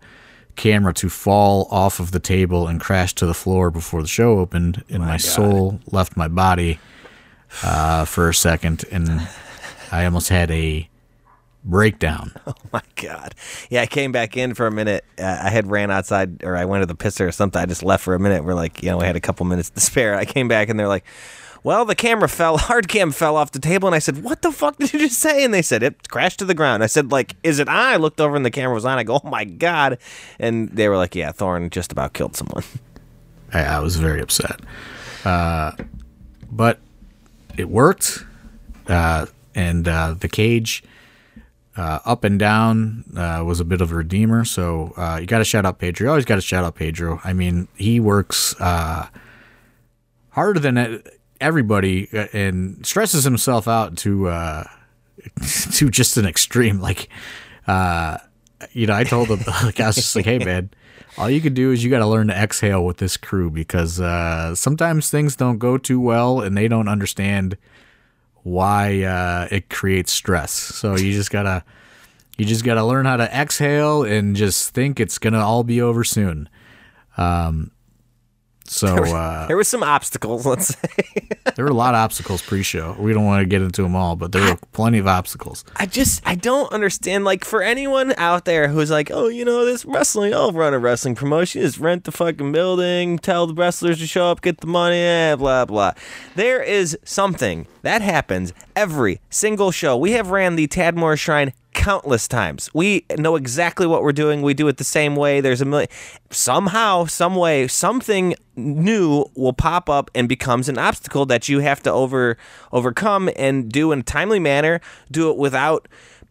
camera 0.57 0.93
to 0.95 1.09
fall 1.09 1.69
off 1.71 2.01
of 2.01 2.11
the 2.11 2.21
table 2.21 2.67
and 2.67 2.81
crash 2.81 3.15
to 3.15 3.27
the 3.27 3.35
floor 3.35 3.71
before 3.71 4.03
the 4.03 4.09
show 4.09 4.41
opened, 4.41 4.83
and 4.89 5.05
my, 5.05 5.19
soul 5.19 5.79
left 5.93 6.17
my 6.17 6.27
body 6.27 6.81
uh, 7.63 8.05
for 8.07 8.29
a 8.29 8.35
second, 8.35 8.85
and 8.91 9.29
I 9.93 10.05
almost 10.05 10.31
had 10.31 10.51
a 10.51 10.89
breakdown. 11.65 12.33
Oh 12.47 12.55
my 12.73 12.83
god. 12.97 13.35
Yeah, 13.69 13.83
I 13.83 13.87
came 13.87 14.13
back 14.13 14.37
in 14.37 14.55
for 14.55 14.67
a 14.67 14.71
minute. 14.71 15.05
Uh, 15.19 15.41
I 15.43 15.51
had 15.51 15.71
ran 15.71 15.91
outside, 15.91 16.43
or 16.43 16.57
I 16.57 16.65
went 16.65 16.83
to 16.83 16.87
the 16.87 16.95
pisser 16.95 17.29
or 17.29 17.33
something. 17.33 17.61
I 17.61 17.67
just 17.67 17.83
left 17.83 18.03
for 18.03 18.15
a 18.15 18.19
minute. 18.19 18.45
We're 18.45 18.55
like, 18.55 18.83
you 18.83 18.91
know, 18.91 18.97
we 18.97 19.05
had 19.05 19.15
a 19.15 19.21
couple 19.21 19.45
minutes 19.45 19.69
to 19.71 19.81
spare. 19.91 20.15
I 20.17 20.25
came 20.25 20.49
back 20.49 20.69
and 20.69 20.79
they're 20.79 20.89
like. 20.89 21.05
Well, 21.65 21.85
the 21.85 21.95
camera 21.95 22.29
fell, 22.29 22.57
hard 22.69 22.89
cam 22.89 23.13
fell 23.13 23.37
off 23.37 23.53
the 23.53 23.61
table, 23.61 23.87
and 23.87 23.95
I 23.95 24.01
said, 24.01 24.25
"What 24.25 24.43
the 24.43 24.51
fuck 24.51 24.79
did 24.79 24.93
you 24.93 24.99
just 24.99 25.21
say?" 25.21 25.45
And 25.45 25.55
they 25.55 25.63
said, 25.63 25.85
"It 25.85 26.09
crashed 26.09 26.41
to 26.41 26.45
the 26.45 26.55
ground." 26.55 26.83
I 26.83 26.87
said, 26.89 27.13
"Like, 27.13 27.37
is 27.45 27.61
it 27.61 27.69
on?" 27.69 27.77
I 27.77 27.97
looked 27.99 28.21
over, 28.21 28.35
and 28.35 28.45
the 28.45 28.51
camera 28.51 28.75
was 28.75 28.85
on. 28.85 28.99
I 28.99 29.05
go, 29.05 29.21
"Oh 29.23 29.29
my 29.29 29.45
god!" 29.45 29.99
And 30.41 30.71
they 30.71 30.89
were 30.89 30.97
like, 30.97 31.15
"Yeah, 31.15 31.31
Thorne 31.31 31.71
just 31.71 31.93
about 31.93 32.15
killed 32.15 32.35
someone." 32.35 32.65
I, 33.53 33.63
I 33.63 33.79
was 33.79 33.95
very 33.95 34.21
upset. 34.21 34.59
Uh, 35.25 35.71
but 36.51 36.81
it 37.57 37.69
worked. 37.69 38.25
Uh, 38.89 39.27
and 39.55 39.87
uh, 39.87 40.17
the 40.19 40.29
cage 40.29 40.83
uh, 41.77 42.01
up 42.05 42.25
and 42.25 42.39
down 42.39 43.05
uh, 43.17 43.43
was 43.45 43.61
a 43.61 43.65
bit 43.65 43.81
of 43.81 43.93
a 43.93 43.95
redeemer. 43.95 44.45
So 44.45 44.93
uh, 44.97 45.19
you 45.21 45.27
got 45.27 45.39
to 45.39 45.45
shout 45.45 45.65
out 45.65 45.79
Pedro. 45.79 46.07
You 46.07 46.11
always 46.11 46.25
got 46.25 46.37
to 46.37 46.41
shout 46.41 46.65
out 46.65 46.75
Pedro. 46.75 47.21
I 47.25 47.33
mean, 47.33 47.69
he 47.77 47.99
works 47.99 48.55
uh, 48.61 49.09
harder 50.31 50.61
than 50.61 51.03
everybody 51.41 52.09
uh, 52.13 52.27
and 52.33 52.85
stresses 52.85 53.25
himself 53.25 53.67
out 53.67 53.97
to 53.99 54.29
uh, 54.29 54.65
to 55.73 55.91
just 55.91 56.17
an 56.17 56.27
extreme. 56.27 56.81
Like, 56.81 57.09
you 58.73 58.87
know, 58.87 58.95
I 58.95 59.05
told 59.05 59.29
him, 59.29 59.41
like, 59.63 59.81
I 59.81 59.87
was 59.87 59.97
just 59.97 60.15
like, 60.15 60.27
hey, 60.27 60.39
man, 60.39 60.71
all 61.17 61.31
you 61.31 61.41
can 61.41 61.55
do 61.55 61.73
is 61.73 61.83
you 61.83 61.91
got 61.91 62.01
to 62.01 62.07
learn 62.07 62.29
to 62.29 62.35
exhale 62.35 62.85
with 62.85 62.99
this 62.99 63.17
crew 63.17 63.51
because 63.51 63.97
sometimes 64.59 65.11
things 65.11 65.37
don't 65.37 65.59
go 65.59 65.79
too 65.79 66.01
well 66.01 66.41
and 66.43 66.55
they 66.55 66.69
don't 66.69 66.89
understand 66.89 67.57
why 68.43 69.03
uh, 69.03 69.49
it 69.51 69.69
creates 69.71 70.13
stress. 70.13 70.53
So 70.53 70.97
you 70.97 71.13
just 71.13 71.31
gotta 71.31 71.65
you 72.37 72.45
just 72.45 72.65
gotta 72.65 72.85
learn 72.85 73.07
how 73.07 73.17
to 73.17 73.25
exhale 73.25 74.03
and 74.05 74.35
just 74.35 74.71
think 74.75 75.01
it's 75.01 75.19
gonna 75.19 75.41
all 75.41 75.65
be 75.65 75.81
over 75.81 76.05
soon. 76.05 76.49
Um, 77.17 77.71
So 78.73 78.97
uh, 79.05 79.47
there 79.49 79.57
were 79.57 79.65
some 79.65 79.83
obstacles, 79.83 80.47
let's 80.53 80.69
say. 80.69 81.29
there 81.57 81.65
were 81.65 81.71
a 81.71 81.75
lot 81.75 81.95
of 81.95 81.99
obstacles 81.99 82.41
pre-show. 82.41 82.97
We 82.99 83.13
don't 83.13 83.27
want 83.27 83.43
to 83.43 83.47
get 83.47 83.61
into 83.61 83.83
them 83.83 83.95
all, 83.95 84.17
but 84.17 84.33
there 84.33 84.43
were 84.43 84.59
plenty 84.73 84.99
of 84.99 85.07
obstacles. 85.07 85.63
I 85.77 85.85
just 85.85 86.27
I 86.27 86.35
don't 86.37 86.73
understand. 86.73 87.25
Like 87.25 87.45
for 87.45 87.63
anyone 87.63 88.15
out 88.17 88.47
there 88.47 88.69
who's 88.69 88.91
like, 88.91 89.11
oh, 89.11 89.29
you 89.29 89.45
know, 89.45 89.67
this 89.67 89.85
wrestling, 89.85 90.33
I'll 90.33 90.53
run 90.53 90.73
a 90.73 90.79
wrestling 90.79 91.15
promotion. 91.15 91.61
Just 91.61 91.79
rent 91.79 92.05
the 92.05 92.13
fucking 92.13 92.51
building, 92.51 93.19
tell 93.19 93.47
the 93.47 93.55
wrestlers 93.55 93.99
to 93.99 94.07
show 94.07 94.31
up, 94.31 94.41
get 94.41 94.61
the 94.61 94.67
money, 94.67 94.97
eh, 94.97 95.37
blah 95.37 95.67
blah. 95.67 95.93
There 96.35 96.63
is 96.63 96.97
something 97.05 97.67
that 97.83 98.01
happens 98.01 98.55
every 98.75 99.21
single 99.29 99.71
show. 99.71 99.99
We 99.99 100.13
have 100.13 100.31
ran 100.31 100.57
the 100.57 100.67
Tadmor 100.67 101.19
Shrine 101.19 101.53
countless 101.75 102.29
times. 102.29 102.71
We 102.75 103.05
know 103.19 103.37
exactly 103.37 103.87
what 103.87 104.03
we're 104.03 104.13
doing. 104.13 104.43
We 104.43 104.55
do 104.55 104.69
it 104.69 104.77
the 104.77 104.85
same 104.85 105.17
way. 105.17 105.41
There's 105.41 105.61
a 105.61 105.65
million. 105.65 105.89
Somehow, 106.31 107.07
some 107.07 107.35
way, 107.35 107.69
something 107.69 108.35
new 108.57 109.27
will 109.35 109.53
pop 109.53 109.89
up 109.89 110.11
and 110.15 110.29
becomes 110.29 110.69
an 110.69 110.79
obstacle 110.79 111.27
that 111.27 111.49
you 111.49 111.61
have 111.61 111.83
to 111.83 111.91
over 111.93 112.37
overcome 112.73 113.31
and 113.37 113.71
do 113.71 113.93
in 113.93 114.01
a 114.01 114.03
timely 114.03 114.39
manner. 114.39 114.81
Do 115.11 115.31
it 115.31 115.37
without 115.37 115.89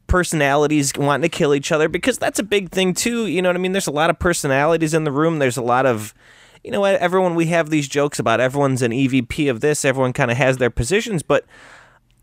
personalities 0.07 0.91
wanting 0.97 1.29
to 1.29 1.29
kill 1.29 1.55
each 1.55 1.71
other 1.71 1.87
because 1.87 2.17
that's 2.17 2.39
a 2.39 2.43
big 2.43 2.69
thing 2.69 2.93
too. 2.93 3.27
You 3.27 3.41
know 3.41 3.49
what 3.49 3.55
I 3.55 3.59
mean? 3.59 3.71
There's 3.71 3.87
a 3.87 3.91
lot 3.91 4.09
of 4.09 4.19
personalities 4.19 4.93
in 4.93 5.05
the 5.05 5.11
room. 5.11 5.39
There's 5.39 5.57
a 5.57 5.61
lot 5.61 5.85
of 5.85 6.13
you 6.63 6.69
know 6.69 6.81
what 6.81 6.95
everyone 6.95 7.35
we 7.35 7.47
have 7.47 7.69
these 7.69 7.87
jokes 7.87 8.19
about 8.19 8.39
everyone's 8.39 8.81
an 8.81 8.91
EVP 8.91 9.49
of 9.49 9.61
this 9.61 9.83
everyone 9.83 10.13
kind 10.13 10.29
of 10.29 10.37
has 10.37 10.57
their 10.57 10.69
positions 10.69 11.23
but 11.23 11.43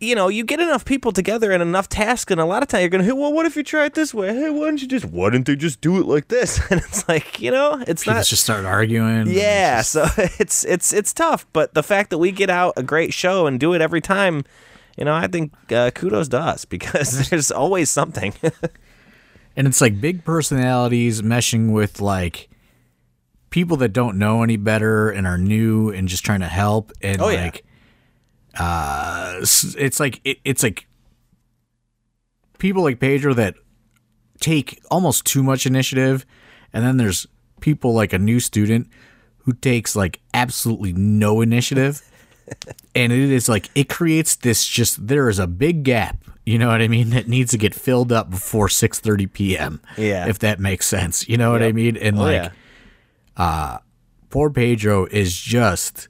you 0.01 0.15
know, 0.15 0.29
you 0.29 0.45
get 0.45 0.61
enough 0.61 0.85
people 0.85 1.11
together 1.13 1.51
and 1.51 1.61
enough 1.63 1.89
tasks, 1.89 2.31
and 2.31 2.41
a 2.41 2.45
lot 2.45 2.63
of 2.63 2.69
time 2.69 2.81
you're 2.81 2.89
gonna, 2.89 3.05
hey, 3.05 3.13
well, 3.13 3.33
what 3.33 3.47
if 3.47 3.57
you 3.57 3.63
try 3.65 3.85
it 3.87 3.95
this 3.95 4.15
way? 4.15 4.29
Hey, 4.35 4.49
why 4.51 4.67
don't 4.67 4.81
you 4.81 4.87
just, 4.87 5.05
why 5.07 5.31
didn't 5.31 5.47
they 5.47 5.57
just 5.57 5.81
do 5.81 5.99
it 6.01 6.07
like 6.07 6.29
this? 6.29 6.61
And 6.71 6.81
it's 6.81 7.09
like, 7.09 7.41
you 7.41 7.51
know, 7.51 7.83
it's 7.87 8.05
People 8.05 8.15
not. 8.19 8.27
just 8.27 8.45
start 8.45 8.65
arguing. 8.65 9.27
Yeah, 9.27 9.81
It's 9.81 9.93
just- 9.93 10.17
so 10.17 10.23
it's 10.39 10.65
it's 10.65 10.93
it's 10.93 11.13
tough, 11.13 11.47
but 11.53 11.75
the 11.75 11.83
fact 11.83 12.11
that 12.11 12.19
we 12.19 12.31
get 12.31 12.49
out 12.51 12.75
a 12.77 12.83
great 12.83 13.13
show 13.13 13.47
and 13.47 13.59
do 13.59 13.75
it 13.75 13.81
every 13.81 14.01
time, 14.01 14.45
you 14.97 15.05
know, 15.05 15.15
I 15.15 15.27
think 15.27 15.53
uh, 15.73 15.91
kudos 15.93 16.29
to 16.29 16.39
us 16.39 16.65
because 16.77 17.29
there's 17.31 17.51
always 17.51 17.91
something. 17.91 18.35
and 19.57 19.67
it's 19.67 19.81
like 19.81 20.01
big 20.01 20.25
personalities 20.25 21.23
meshing 21.23 21.73
with 21.73 22.01
like 22.01 22.49
people 23.51 23.77
that 23.79 23.93
don't 23.93 24.19
know 24.19 24.43
any 24.43 24.57
better 24.57 25.11
and 25.11 25.27
are 25.27 25.39
new 25.39 25.91
and 25.91 26.07
just 26.07 26.25
trying 26.25 26.41
to 26.41 26.47
help 26.49 26.93
and 27.03 27.21
Oh, 27.21 27.31
yeah. 27.31 27.51
Uh 28.59 29.37
it's 29.41 30.01
like 30.01 30.21
it, 30.25 30.39
it's 30.45 30.63
like 30.63 30.87
people 32.59 32.83
like 32.83 32.99
Pedro 33.01 33.35
that 33.35 33.55
take 34.41 34.81
almost 34.91 35.25
too 35.25 35.43
much 35.43 35.67
initiative 35.67 36.25
and 36.73 36.85
then 36.85 36.97
there's 36.97 37.27
people 37.61 37.93
like 37.93 38.13
a 38.13 38.19
new 38.19 38.41
student 38.41 38.89
who 39.39 39.53
takes 39.53 39.97
like 39.97 40.21
absolutely 40.35 40.93
no 40.93 41.41
initiative 41.41 42.03
and 42.95 43.13
it 43.13 43.31
is 43.31 43.49
like 43.49 43.71
it 43.75 43.89
creates 43.89 44.37
this 44.37 44.65
just 44.67 45.07
there 45.07 45.29
is 45.29 45.39
a 45.39 45.47
big 45.47 45.83
gap 45.83 46.17
you 46.47 46.59
know 46.59 46.69
what 46.69 46.81
i 46.81 46.89
mean 46.89 47.11
that 47.11 47.29
needs 47.29 47.51
to 47.51 47.59
get 47.59 47.75
filled 47.75 48.11
up 48.13 48.31
before 48.31 48.69
6:30 48.69 49.33
p.m. 49.33 49.81
Yeah. 49.97 50.29
if 50.29 50.39
that 50.41 50.59
makes 50.61 50.87
sense 50.87 51.29
you 51.29 51.37
know 51.37 51.51
what 51.53 51.63
i 51.63 51.73
mean 51.73 51.97
and 51.97 52.17
Oh, 52.19 52.23
like 52.23 52.53
yeah. 53.37 53.79
poor 54.31 54.51
pedro 54.51 55.07
is 55.07 55.37
just 55.37 56.09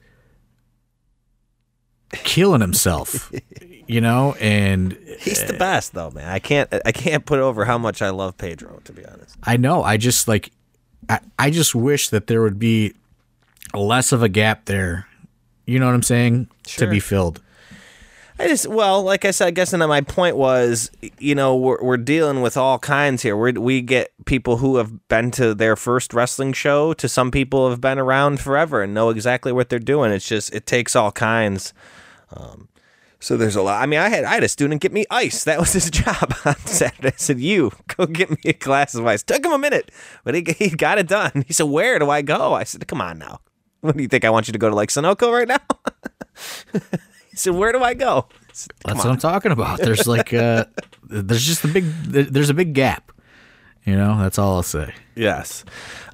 killing 2.13 2.61
himself 2.61 3.31
you 3.87 4.01
know 4.01 4.35
and 4.41 4.99
He's 5.19 5.45
the 5.45 5.55
uh, 5.55 5.59
best 5.59 5.95
though, 5.95 6.11
man. 6.11 6.29
I 6.29 6.39
can't 6.39 6.73
I 6.85 6.93
can't 6.93 7.27
put 7.27 7.41
over 7.41 7.65
how 7.65 7.77
much 7.77 8.03
I 8.03 8.11
love 8.11 8.39
Pedro, 8.39 8.81
to 8.85 8.93
be 8.93 9.05
honest. 9.05 9.37
I 9.43 9.57
know. 9.57 9.83
I 9.83 9.97
just 9.97 10.29
like, 10.29 10.53
I, 11.09 11.19
I 11.39 11.51
just 11.51 11.75
wish 11.75 12.09
that 12.11 12.29
there 12.29 12.41
would 12.43 12.59
be 12.59 12.95
less 13.75 14.13
of 14.13 14.23
a 14.23 14.29
gap 14.29 14.67
there. 14.67 15.09
You 15.67 15.81
know 15.81 15.87
what 15.87 15.95
I'm 15.95 16.03
saying? 16.03 16.49
To 16.65 16.87
be 16.87 17.01
filled. 17.01 17.43
I 18.39 18.47
just 18.47 18.69
well, 18.69 19.03
like 19.03 19.25
I 19.25 19.33
said, 19.33 19.49
I 19.49 19.51
guess 19.51 19.73
and 19.73 19.87
my 19.89 20.01
point 20.03 20.37
was, 20.37 20.93
you 21.19 21.35
know, 21.35 21.57
we're 21.57 21.83
we're 21.83 21.97
dealing 21.97 22.41
with 22.41 22.57
all 22.57 22.79
kinds 22.79 23.23
here. 23.23 23.37
We 23.37 23.53
we 23.53 23.81
get 23.81 24.13
people 24.25 24.59
who 24.59 24.77
have 24.77 25.09
been 25.09 25.33
to 25.33 25.53
their 25.53 25.75
first 25.75 26.15
wrestling 26.15 26.53
show, 26.53 26.93
to 26.93 27.09
some 27.09 27.33
people 27.33 27.65
who 27.65 27.71
have 27.71 27.81
been 27.81 27.99
around 27.99 28.39
forever 28.39 28.83
and 28.83 28.95
know 28.95 29.11
exactly 29.11 29.51
what 29.51 29.69
they're 29.69 29.81
doing. 29.81 30.13
It's 30.13 30.29
just 30.29 30.55
it 30.55 30.65
takes 30.65 30.95
all 30.95 31.11
kinds. 31.11 31.73
Um, 32.31 32.69
so 33.21 33.37
there's 33.37 33.57
a 33.57 33.63
lot. 33.63 33.83
I 33.83 33.87
mean, 33.87 33.99
I 33.99 34.09
had 34.09 34.25
I 34.25 34.35
had 34.35 34.45
a 34.45 34.49
student 34.49 34.81
get 34.81 34.93
me 34.93 35.05
ice. 35.11 35.45
That 35.45 35.59
was 35.59 35.73
his 35.73 35.91
job 36.03 36.35
on 36.45 36.57
Saturday. 36.59 37.09
I 37.09 37.17
said, 37.17 37.41
"You 37.41 37.73
go 37.97 38.07
get 38.07 38.31
me 38.31 38.39
a 38.45 38.53
glass 38.53 38.95
of 38.95 39.07
ice." 39.07 39.23
Took 39.23 39.45
him 39.45 39.53
a 39.53 39.59
minute, 39.59 39.91
but 40.25 40.35
he 40.35 40.45
he 40.57 40.71
got 40.71 40.99
it 40.99 41.09
done. 41.09 41.45
He 41.47 41.53
said, 41.53 41.65
"Where 41.65 41.99
do 41.99 42.11
I 42.11 42.23
go?" 42.23 42.55
I 42.55 42.65
said, 42.65 42.87
"Come 42.87 43.01
on 43.01 43.19
now. 43.19 43.41
What 43.81 43.97
do 43.97 44.03
you 44.03 44.09
think? 44.09 44.25
I 44.25 44.31
want 44.31 44.49
you 44.49 44.53
to 44.53 44.59
go 44.59 44.69
to 44.69 44.75
like 44.75 44.91
Sunoco 44.91 45.33
right 45.33 45.49
now?" 45.49 45.59
he 47.31 47.37
said, 47.37 47.55
"Where 47.55 47.73
do 47.73 47.83
I 47.83 47.95
go?" 47.95 48.29
Said, 48.53 48.73
That's 48.85 49.01
on." 49.01 49.07
what 49.07 49.13
I'm 49.13 49.19
talking 49.19 49.53
about. 49.53 49.79
There's 49.79 50.07
like, 50.07 50.33
uh, 50.35 50.65
there's 51.05 51.45
just 51.45 51.65
a 51.65 51.69
big, 51.69 51.85
there's 52.05 52.51
a 52.51 52.55
big 52.55 52.73
gap. 52.73 53.13
You 53.89 53.97
know, 53.97 54.19
that's 54.19 54.39
all 54.39 54.57
I'll 54.57 54.63
say. 54.63 54.93
Yes. 55.17 55.65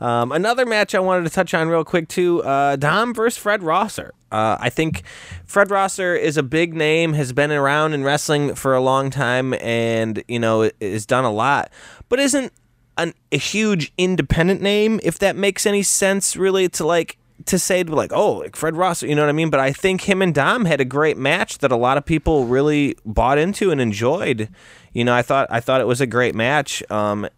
Um, 0.00 0.30
another 0.30 0.64
match 0.64 0.94
I 0.94 1.00
wanted 1.00 1.24
to 1.24 1.30
touch 1.30 1.54
on 1.54 1.68
real 1.68 1.82
quick 1.82 2.06
too. 2.06 2.40
Uh, 2.44 2.76
Dom 2.76 3.12
versus 3.12 3.36
Fred 3.36 3.64
Rosser. 3.64 4.14
Uh, 4.30 4.56
I 4.60 4.70
think 4.70 5.02
Fred 5.44 5.72
Rosser 5.72 6.14
is 6.14 6.36
a 6.36 6.44
big 6.44 6.72
name, 6.72 7.14
has 7.14 7.32
been 7.32 7.50
around 7.50 7.92
in 7.92 8.04
wrestling 8.04 8.54
for 8.54 8.74
a 8.74 8.80
long 8.80 9.10
time, 9.10 9.54
and 9.54 10.22
you 10.28 10.38
know 10.38 10.70
has 10.80 11.04
done 11.04 11.24
a 11.24 11.32
lot, 11.32 11.68
but 12.08 12.20
isn't 12.20 12.52
an, 12.96 13.12
a 13.32 13.38
huge 13.38 13.92
independent 13.98 14.62
name. 14.62 15.00
If 15.02 15.18
that 15.18 15.34
makes 15.34 15.66
any 15.66 15.82
sense, 15.82 16.36
really, 16.36 16.68
to 16.68 16.86
like 16.86 17.18
to 17.46 17.58
say 17.58 17.82
like, 17.82 18.12
oh, 18.12 18.34
like 18.34 18.54
Fred 18.54 18.76
Rosser, 18.76 19.08
you 19.08 19.16
know 19.16 19.22
what 19.22 19.30
I 19.30 19.32
mean? 19.32 19.50
But 19.50 19.58
I 19.58 19.72
think 19.72 20.02
him 20.02 20.22
and 20.22 20.32
Dom 20.32 20.64
had 20.64 20.80
a 20.80 20.84
great 20.84 21.16
match 21.16 21.58
that 21.58 21.72
a 21.72 21.76
lot 21.76 21.98
of 21.98 22.06
people 22.06 22.46
really 22.46 22.96
bought 23.04 23.38
into 23.38 23.72
and 23.72 23.80
enjoyed. 23.80 24.48
You 24.92 25.02
know, 25.02 25.12
I 25.12 25.22
thought 25.22 25.48
I 25.50 25.58
thought 25.58 25.80
it 25.80 25.88
was 25.88 26.00
a 26.00 26.06
great 26.06 26.36
match. 26.36 26.88
Um, 26.88 27.28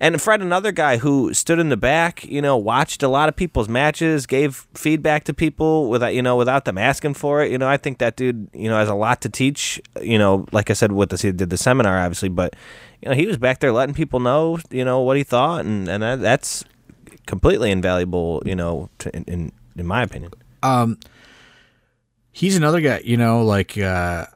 and 0.00 0.20
Fred, 0.20 0.42
another 0.42 0.72
guy 0.72 0.98
who 0.98 1.32
stood 1.34 1.58
in 1.58 1.68
the 1.68 1.76
back, 1.76 2.24
you 2.24 2.40
know, 2.42 2.56
watched 2.56 3.02
a 3.02 3.08
lot 3.08 3.28
of 3.28 3.36
people's 3.36 3.68
matches, 3.68 4.26
gave 4.26 4.66
feedback 4.74 5.24
to 5.24 5.34
people 5.34 5.88
without, 5.88 6.14
you 6.14 6.22
know, 6.22 6.36
without 6.36 6.64
them 6.64 6.78
asking 6.78 7.14
for 7.14 7.42
it. 7.42 7.50
You 7.50 7.58
know, 7.58 7.68
I 7.68 7.76
think 7.76 7.98
that 7.98 8.16
dude, 8.16 8.48
you 8.52 8.68
know, 8.68 8.78
has 8.78 8.88
a 8.88 8.94
lot 8.94 9.20
to 9.22 9.28
teach. 9.28 9.80
You 10.00 10.18
know, 10.18 10.46
like 10.52 10.70
I 10.70 10.74
said, 10.74 10.92
with 10.92 11.10
this, 11.10 11.22
he 11.22 11.32
did 11.32 11.50
the 11.50 11.58
seminar, 11.58 11.98
obviously, 11.98 12.28
but 12.28 12.54
you 13.02 13.08
know, 13.08 13.14
he 13.14 13.26
was 13.26 13.36
back 13.36 13.60
there 13.60 13.72
letting 13.72 13.94
people 13.94 14.20
know, 14.20 14.58
you 14.70 14.84
know, 14.84 15.00
what 15.00 15.16
he 15.16 15.22
thought, 15.22 15.64
and 15.64 15.88
and 15.88 16.02
that, 16.02 16.20
that's 16.20 16.64
completely 17.26 17.70
invaluable. 17.70 18.42
You 18.44 18.56
know, 18.56 18.90
to, 18.98 19.14
in, 19.14 19.52
in 19.76 19.86
my 19.86 20.02
opinion. 20.02 20.32
Um, 20.62 20.98
He's 22.36 22.54
another 22.54 22.82
guy, 22.82 23.00
you 23.02 23.16
know, 23.16 23.42
like, 23.42 23.78
uh, 23.78 24.26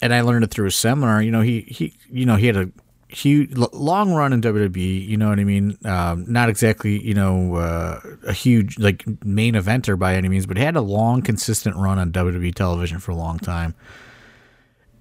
and 0.00 0.14
I 0.14 0.20
learned 0.20 0.44
it 0.44 0.52
through 0.52 0.68
a 0.68 0.70
seminar. 0.70 1.20
You 1.20 1.32
know, 1.32 1.40
he 1.40 1.62
he, 1.62 1.92
you 2.08 2.24
know, 2.24 2.36
he 2.36 2.46
had 2.46 2.56
a 2.56 2.70
huge 3.08 3.54
long 3.56 4.12
run 4.12 4.32
in 4.32 4.40
WWE. 4.40 5.06
You 5.06 5.16
know 5.16 5.28
what 5.28 5.38
I 5.38 5.44
mean? 5.44 5.78
Um, 5.84 6.24
not 6.30 6.48
exactly, 6.48 7.00
you 7.00 7.14
know, 7.14 7.56
uh, 7.56 8.00
a 8.26 8.32
huge 8.32 8.78
like 8.78 9.04
main 9.24 9.54
eventer 9.54 9.98
by 9.98 10.16
any 10.16 10.28
means, 10.28 10.46
but 10.46 10.56
he 10.56 10.62
had 10.62 10.76
a 10.76 10.80
long, 10.80 11.22
consistent 11.22 11.76
run 11.76 11.98
on 11.98 12.12
WWE 12.12 12.54
television 12.54 12.98
for 12.98 13.12
a 13.12 13.16
long 13.16 13.38
time. 13.38 13.74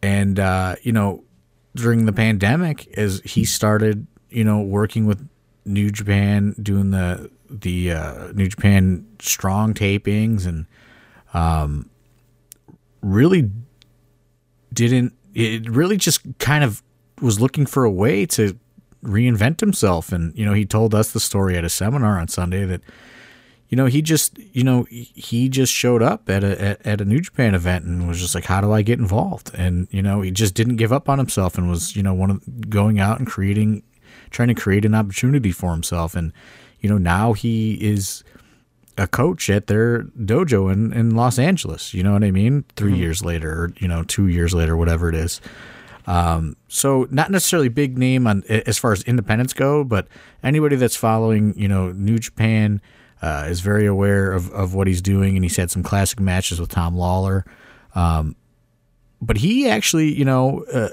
And 0.02 0.40
uh, 0.40 0.76
you 0.84 0.92
know, 0.92 1.24
during 1.76 2.06
the 2.06 2.14
pandemic, 2.14 2.88
as 2.98 3.22
he 3.24 3.46
started, 3.46 4.06
you 4.30 4.44
know, 4.44 4.62
working 4.62 5.06
with 5.06 5.28
New 5.66 5.90
Japan, 5.90 6.56
doing 6.62 6.92
the 6.92 7.32
the 7.50 7.92
uh, 7.92 8.32
New 8.34 8.48
Japan 8.48 9.08
strong 9.20 9.74
tapings, 9.74 10.46
and 10.46 10.66
um, 11.34 11.90
really 13.02 13.50
didn't. 14.74 15.14
It 15.34 15.70
really 15.70 15.98
just 15.98 16.22
kind 16.38 16.64
of 16.64 16.83
was 17.24 17.40
looking 17.40 17.66
for 17.66 17.84
a 17.84 17.92
way 17.92 18.26
to 18.28 18.58
reinvent 19.04 19.60
himself, 19.60 20.12
and 20.12 20.38
you 20.38 20.46
know, 20.46 20.54
he 20.54 20.66
told 20.66 20.94
us 20.94 21.12
the 21.12 21.20
story 21.20 21.58
at 21.58 21.66
a 21.66 21.70
seminar 21.70 22.20
on 22.20 22.28
Sunday 22.28 22.66
that 22.66 22.82
you 23.74 23.78
know, 23.78 23.88
he 23.88 24.04
just, 24.04 24.38
you 24.38 24.64
know, 24.64 24.86
he 24.92 25.50
just 25.50 25.74
showed 25.74 26.04
up 26.04 26.30
at 26.30 26.44
a 26.44 26.62
at, 26.62 26.86
at 26.86 27.02
a 27.02 27.06
New 27.06 27.20
Japan 27.20 27.56
event 27.56 27.86
and 27.86 28.08
was 28.08 28.20
just 28.20 28.36
like, 28.36 28.46
"How 28.46 28.62
do 28.62 28.72
I 28.72 28.84
get 28.84 29.00
involved?" 29.00 29.50
And 29.56 29.88
you 29.90 30.04
know, 30.04 30.22
he 30.22 30.30
just 30.30 30.54
didn't 30.54 30.76
give 30.76 30.94
up 30.94 31.10
on 31.10 31.18
himself 31.18 31.58
and 31.58 31.68
was, 31.68 31.96
you 31.96 32.04
know, 32.04 32.14
one 32.14 32.30
of 32.30 32.70
going 32.70 33.00
out 33.00 33.18
and 33.18 33.28
creating, 33.28 33.82
trying 34.30 34.50
to 34.50 34.54
create 34.54 34.86
an 34.86 34.94
opportunity 34.94 35.52
for 35.52 35.72
himself. 35.72 36.16
And 36.16 36.34
you 36.82 36.88
know, 36.88 37.00
now 37.00 37.34
he 37.34 37.74
is 37.84 38.24
a 38.96 39.08
coach 39.08 39.50
at 39.50 39.66
their 39.66 40.04
dojo 40.04 40.72
in 40.72 40.94
in 40.94 41.16
Los 41.16 41.40
Angeles. 41.40 41.96
You 41.96 42.04
know 42.04 42.14
what 42.14 42.24
I 42.24 42.30
mean? 42.30 42.66
3 42.76 42.92
mm-hmm. 42.92 43.02
years 43.02 43.26
later, 43.26 43.52
or 43.52 43.74
you 43.80 43.88
know, 43.88 44.04
two 44.04 44.28
years 44.28 44.54
later, 44.54 44.78
whatever 44.78 45.10
it 45.10 45.16
is. 45.16 45.42
Um, 46.06 46.58
so 46.68 47.08
not 47.12 47.32
necessarily 47.32 47.70
big 47.70 47.98
name 47.98 48.28
on 48.28 48.44
as 48.50 48.78
far 48.78 48.92
as 48.92 49.04
independents 49.04 49.54
go, 49.54 49.84
but 49.84 50.08
anybody 50.44 50.76
that's 50.76 50.96
following, 50.96 51.54
you 51.58 51.68
know, 51.68 51.92
New 51.94 52.20
Japan 52.20 52.82
uh, 53.22 53.46
is 53.48 53.62
very 53.62 53.86
aware 53.86 54.34
of, 54.34 54.52
of 54.52 54.74
what 54.74 54.86
he's 54.88 55.02
doing, 55.02 55.38
and 55.38 55.46
he's 55.46 55.56
had 55.56 55.72
some 55.72 55.82
classic 55.82 56.20
matches 56.20 56.60
with 56.60 56.70
Tom 56.70 56.96
Lawlor. 56.96 57.46
Um, 57.96 58.36
but 59.22 59.38
he 59.38 59.70
actually, 59.70 60.14
you 60.14 60.26
know, 60.26 60.66
uh, 60.74 60.90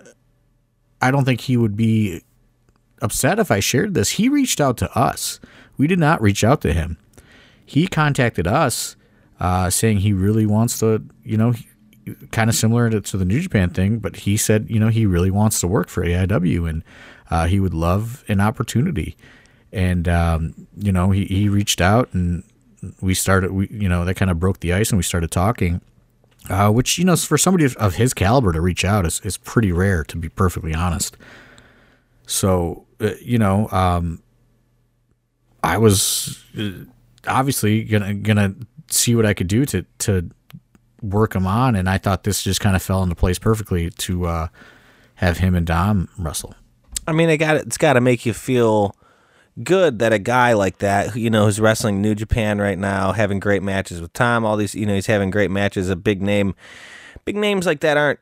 I 1.02 1.10
don't 1.10 1.24
think 1.24 1.40
he 1.40 1.56
would 1.56 1.76
be 1.76 2.22
upset 3.02 3.40
if 3.40 3.50
I 3.50 3.58
shared 3.58 3.94
this. 3.94 4.10
He 4.10 4.28
reached 4.28 4.60
out 4.60 4.76
to 4.76 4.96
us. 4.96 5.40
We 5.76 5.88
did 5.88 5.98
not 5.98 6.22
reach 6.22 6.44
out 6.44 6.60
to 6.60 6.72
him. 6.72 6.98
he 7.70 7.86
contacted 7.86 8.48
us 8.48 8.96
uh, 9.38 9.70
saying 9.70 9.98
he 9.98 10.12
really 10.12 10.44
wants 10.44 10.80
to, 10.80 11.02
you 11.24 11.36
know, 11.36 11.54
kind 12.32 12.48
of 12.48 12.56
similar 12.56 12.90
to, 12.90 13.00
to, 13.00 13.16
the 13.16 13.24
New 13.24 13.40
Japan 13.40 13.70
thing, 13.70 13.98
but 13.98 14.16
he 14.16 14.36
said, 14.36 14.66
you 14.68 14.78
know, 14.78 14.88
he 14.88 15.06
really 15.06 15.30
wants 15.30 15.60
to 15.60 15.66
work 15.66 15.88
for 15.88 16.04
AIW 16.04 16.68
and 16.68 16.84
uh, 17.30 17.46
he 17.46 17.60
would 17.60 17.74
love 17.74 18.24
an 18.28 18.40
opportunity. 18.40 19.16
And, 19.72 20.08
um, 20.08 20.66
you 20.76 20.92
know, 20.92 21.10
he, 21.10 21.24
he 21.26 21.48
reached 21.48 21.80
out 21.80 22.12
and 22.12 22.42
we 23.00 23.14
started, 23.14 23.52
we, 23.52 23.68
you 23.68 23.88
know, 23.88 24.04
that 24.04 24.14
kind 24.14 24.30
of 24.30 24.40
broke 24.40 24.60
the 24.60 24.72
ice 24.72 24.90
and 24.90 24.96
we 24.96 25.02
started 25.02 25.30
talking. 25.30 25.80
Uh, 26.48 26.70
which 26.70 26.96
you 26.96 27.04
know, 27.04 27.14
for 27.16 27.36
somebody 27.36 27.66
of, 27.76 27.94
his 27.96 28.14
caliber 28.14 28.50
to 28.50 28.62
reach 28.62 28.82
out 28.82 29.04
is, 29.04 29.20
is 29.24 29.36
pretty 29.36 29.72
rare, 29.72 30.02
to 30.02 30.16
be 30.16 30.30
perfectly 30.30 30.74
honest. 30.74 31.16
So, 32.26 32.86
uh, 32.98 33.10
you 33.20 33.38
know, 33.38 33.68
um, 33.70 34.22
I 35.62 35.76
was 35.76 36.42
uh, 36.58 36.70
obviously 37.26 37.84
gonna 37.84 38.14
gonna 38.14 38.54
see 38.88 39.14
what 39.14 39.26
I 39.26 39.34
could 39.34 39.48
do 39.48 39.66
to 39.66 39.84
to 39.98 40.30
work 41.02 41.34
him 41.34 41.46
on, 41.46 41.74
and 41.76 41.88
I 41.88 41.98
thought 41.98 42.24
this 42.24 42.42
just 42.42 42.60
kind 42.60 42.76
of 42.76 42.82
fell 42.82 43.02
into 43.02 43.14
place 43.14 43.38
perfectly 43.38 43.90
to 43.90 44.26
uh, 44.26 44.48
have 45.16 45.38
him 45.38 45.54
and 45.54 45.66
Dom 45.66 46.08
wrestle. 46.18 46.54
I 47.06 47.12
mean, 47.12 47.30
it 47.30 47.38
got 47.38 47.56
it's 47.56 47.78
got 47.78 47.94
to 47.94 48.00
make 48.00 48.26
you 48.26 48.32
feel 48.32 48.94
good 49.62 49.98
that 49.98 50.12
a 50.12 50.18
guy 50.18 50.52
like 50.52 50.78
that, 50.78 51.16
you 51.16 51.30
know, 51.30 51.46
who's 51.46 51.60
wrestling 51.60 52.00
New 52.00 52.14
Japan 52.14 52.58
right 52.58 52.78
now, 52.78 53.12
having 53.12 53.40
great 53.40 53.62
matches 53.62 54.00
with 54.00 54.12
Tom, 54.12 54.44
all 54.44 54.56
these, 54.56 54.74
you 54.74 54.86
know, 54.86 54.94
he's 54.94 55.06
having 55.06 55.30
great 55.30 55.50
matches. 55.50 55.88
A 55.88 55.96
big 55.96 56.22
name, 56.22 56.54
big 57.24 57.36
names 57.36 57.66
like 57.66 57.80
that 57.80 57.96
aren't 57.96 58.20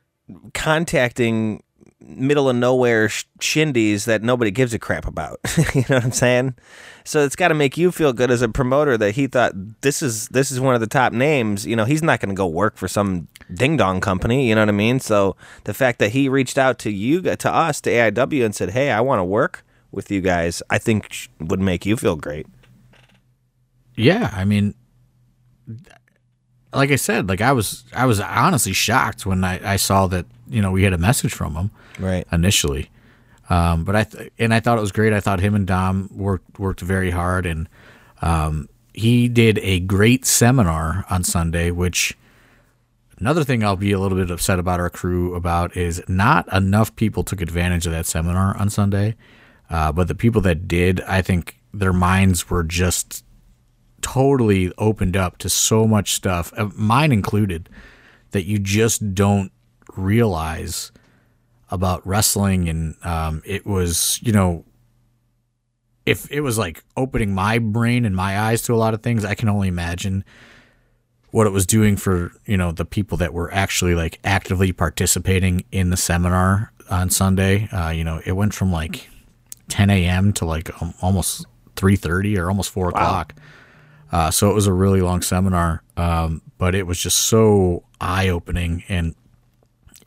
contacting 0.53 1.63
middle 2.01 2.49
of 2.49 2.55
nowhere 2.55 3.07
shindies 3.07 4.05
that 4.05 4.23
nobody 4.23 4.51
gives 4.51 4.73
a 4.73 4.79
crap 4.79 5.05
about. 5.05 5.39
you 5.75 5.81
know 5.89 5.95
what 5.95 6.05
I'm 6.05 6.11
saying? 6.11 6.55
So 7.03 7.23
it's 7.25 7.35
got 7.35 7.49
to 7.49 7.53
make 7.53 7.77
you 7.77 7.91
feel 7.91 8.13
good 8.13 8.31
as 8.31 8.41
a 8.41 8.49
promoter 8.49 8.97
that 8.97 9.15
he 9.15 9.27
thought 9.27 9.53
this 9.81 10.01
is 10.01 10.27
this 10.29 10.51
is 10.51 10.59
one 10.59 10.75
of 10.75 10.81
the 10.81 10.87
top 10.87 11.11
names. 11.11 11.65
You 11.65 11.75
know, 11.75 11.85
he's 11.85 12.03
not 12.03 12.19
going 12.19 12.29
to 12.29 12.35
go 12.35 12.47
work 12.47 12.77
for 12.77 12.87
some 12.87 13.27
ding 13.53 13.77
dong 13.77 13.99
company. 14.01 14.47
You 14.47 14.55
know 14.55 14.61
what 14.61 14.69
I 14.69 14.73
mean? 14.73 14.99
So 14.99 15.35
the 15.65 15.73
fact 15.73 15.99
that 15.99 16.11
he 16.11 16.29
reached 16.29 16.57
out 16.57 16.79
to 16.79 16.91
you 16.91 17.21
to 17.21 17.51
us 17.51 17.81
to 17.81 17.89
AIW 17.89 18.45
and 18.45 18.55
said, 18.55 18.71
"Hey, 18.71 18.91
I 18.91 19.01
want 19.01 19.19
to 19.19 19.23
work 19.25 19.65
with 19.91 20.11
you 20.11 20.21
guys," 20.21 20.61
I 20.69 20.77
think 20.77 21.29
would 21.39 21.59
make 21.59 21.85
you 21.85 21.97
feel 21.97 22.15
great. 22.15 22.47
Yeah, 23.95 24.31
I 24.33 24.45
mean, 24.45 24.75
like 26.73 26.91
I 26.91 26.95
said, 26.95 27.27
like 27.27 27.41
I 27.41 27.51
was 27.51 27.83
I 27.93 28.05
was 28.05 28.19
honestly 28.19 28.73
shocked 28.73 29.25
when 29.25 29.43
I, 29.43 29.73
I 29.73 29.75
saw 29.75 30.07
that 30.07 30.25
you 30.49 30.61
know 30.61 30.71
we 30.71 30.83
had 30.83 30.93
a 30.93 30.97
message 30.97 31.33
from 31.33 31.55
him 31.55 31.71
right 31.99 32.27
initially. 32.31 32.89
Um, 33.49 33.83
but 33.83 33.95
I 33.95 34.03
th- 34.03 34.31
and 34.37 34.53
I 34.53 34.59
thought 34.59 34.77
it 34.77 34.81
was 34.81 34.91
great. 34.91 35.13
I 35.13 35.19
thought 35.19 35.39
him 35.39 35.55
and 35.55 35.65
Dom 35.65 36.09
worked 36.13 36.59
worked 36.59 36.81
very 36.81 37.11
hard, 37.11 37.45
and 37.45 37.67
um, 38.21 38.69
he 38.93 39.27
did 39.27 39.59
a 39.59 39.79
great 39.79 40.25
seminar 40.25 41.05
on 41.09 41.23
Sunday. 41.23 41.71
Which 41.71 42.15
another 43.19 43.43
thing 43.43 43.63
I'll 43.63 43.75
be 43.75 43.91
a 43.91 43.99
little 43.99 44.17
bit 44.17 44.29
upset 44.29 44.59
about 44.59 44.79
our 44.79 44.89
crew 44.89 45.33
about 45.33 45.75
is 45.75 46.03
not 46.07 46.51
enough 46.53 46.95
people 46.95 47.23
took 47.23 47.41
advantage 47.41 47.85
of 47.87 47.91
that 47.91 48.05
seminar 48.05 48.55
on 48.57 48.69
Sunday. 48.69 49.15
Uh, 49.69 49.91
but 49.91 50.07
the 50.07 50.15
people 50.15 50.41
that 50.41 50.67
did, 50.67 51.01
I 51.01 51.21
think 51.21 51.57
their 51.73 51.93
minds 51.93 52.49
were 52.49 52.63
just 52.63 53.23
totally 54.01 54.71
opened 54.77 55.15
up 55.15 55.37
to 55.39 55.49
so 55.49 55.87
much 55.87 56.13
stuff, 56.13 56.51
uh, 56.57 56.69
mine 56.75 57.11
included, 57.11 57.69
that 58.31 58.45
you 58.45 58.57
just 58.59 59.13
don't 59.13 59.51
realize 59.99 60.91
about 61.71 62.05
wrestling. 62.05 62.69
And 62.69 62.95
um, 63.05 63.41
it 63.45 63.65
was, 63.65 64.19
you 64.21 64.31
know, 64.31 64.65
if 66.05 66.29
it 66.31 66.41
was 66.41 66.57
like 66.57 66.83
opening 66.97 67.33
my 67.33 67.59
brain 67.59 68.05
and 68.05 68.15
my 68.15 68.39
eyes 68.39 68.61
to 68.63 68.73
a 68.73 68.77
lot 68.77 68.93
of 68.93 69.03
things, 69.03 69.23
I 69.23 69.35
can 69.35 69.49
only 69.49 69.67
imagine 69.67 70.23
what 71.31 71.45
it 71.45 71.51
was 71.51 71.65
doing 71.65 71.95
for, 71.95 72.31
you 72.45 72.57
know, 72.57 72.71
the 72.71 72.85
people 72.85 73.17
that 73.19 73.33
were 73.33 73.53
actually 73.53 73.93
like 73.93 74.19
actively 74.23 74.71
participating 74.71 75.63
in 75.71 75.91
the 75.91 75.97
seminar 75.97 76.71
on 76.89 77.09
Sunday. 77.11 77.67
Uh, 77.69 77.91
you 77.91 78.03
know, 78.03 78.19
it 78.25 78.31
went 78.31 78.53
from 78.53 78.71
like 78.71 79.07
10 79.67 79.91
a.m. 79.91 80.33
to 80.33 80.45
like 80.45 80.81
um, 80.81 80.93
almost 81.01 81.45
3.30 81.75 82.37
or 82.39 82.49
almost 82.49 82.71
4 82.71 82.85
wow. 82.85 82.89
o'clock. 82.89 83.35
Uh, 84.11 84.31
so 84.31 84.49
it 84.49 84.55
was 84.55 84.65
a 84.65 84.73
really 84.73 85.01
long 85.01 85.21
seminar, 85.21 85.83
um, 85.95 86.41
but 86.57 86.73
it 86.73 86.87
was 86.87 86.99
just 86.99 87.19
so 87.19 87.83
eye 88.01 88.29
opening. 88.29 88.83
And 88.89 89.13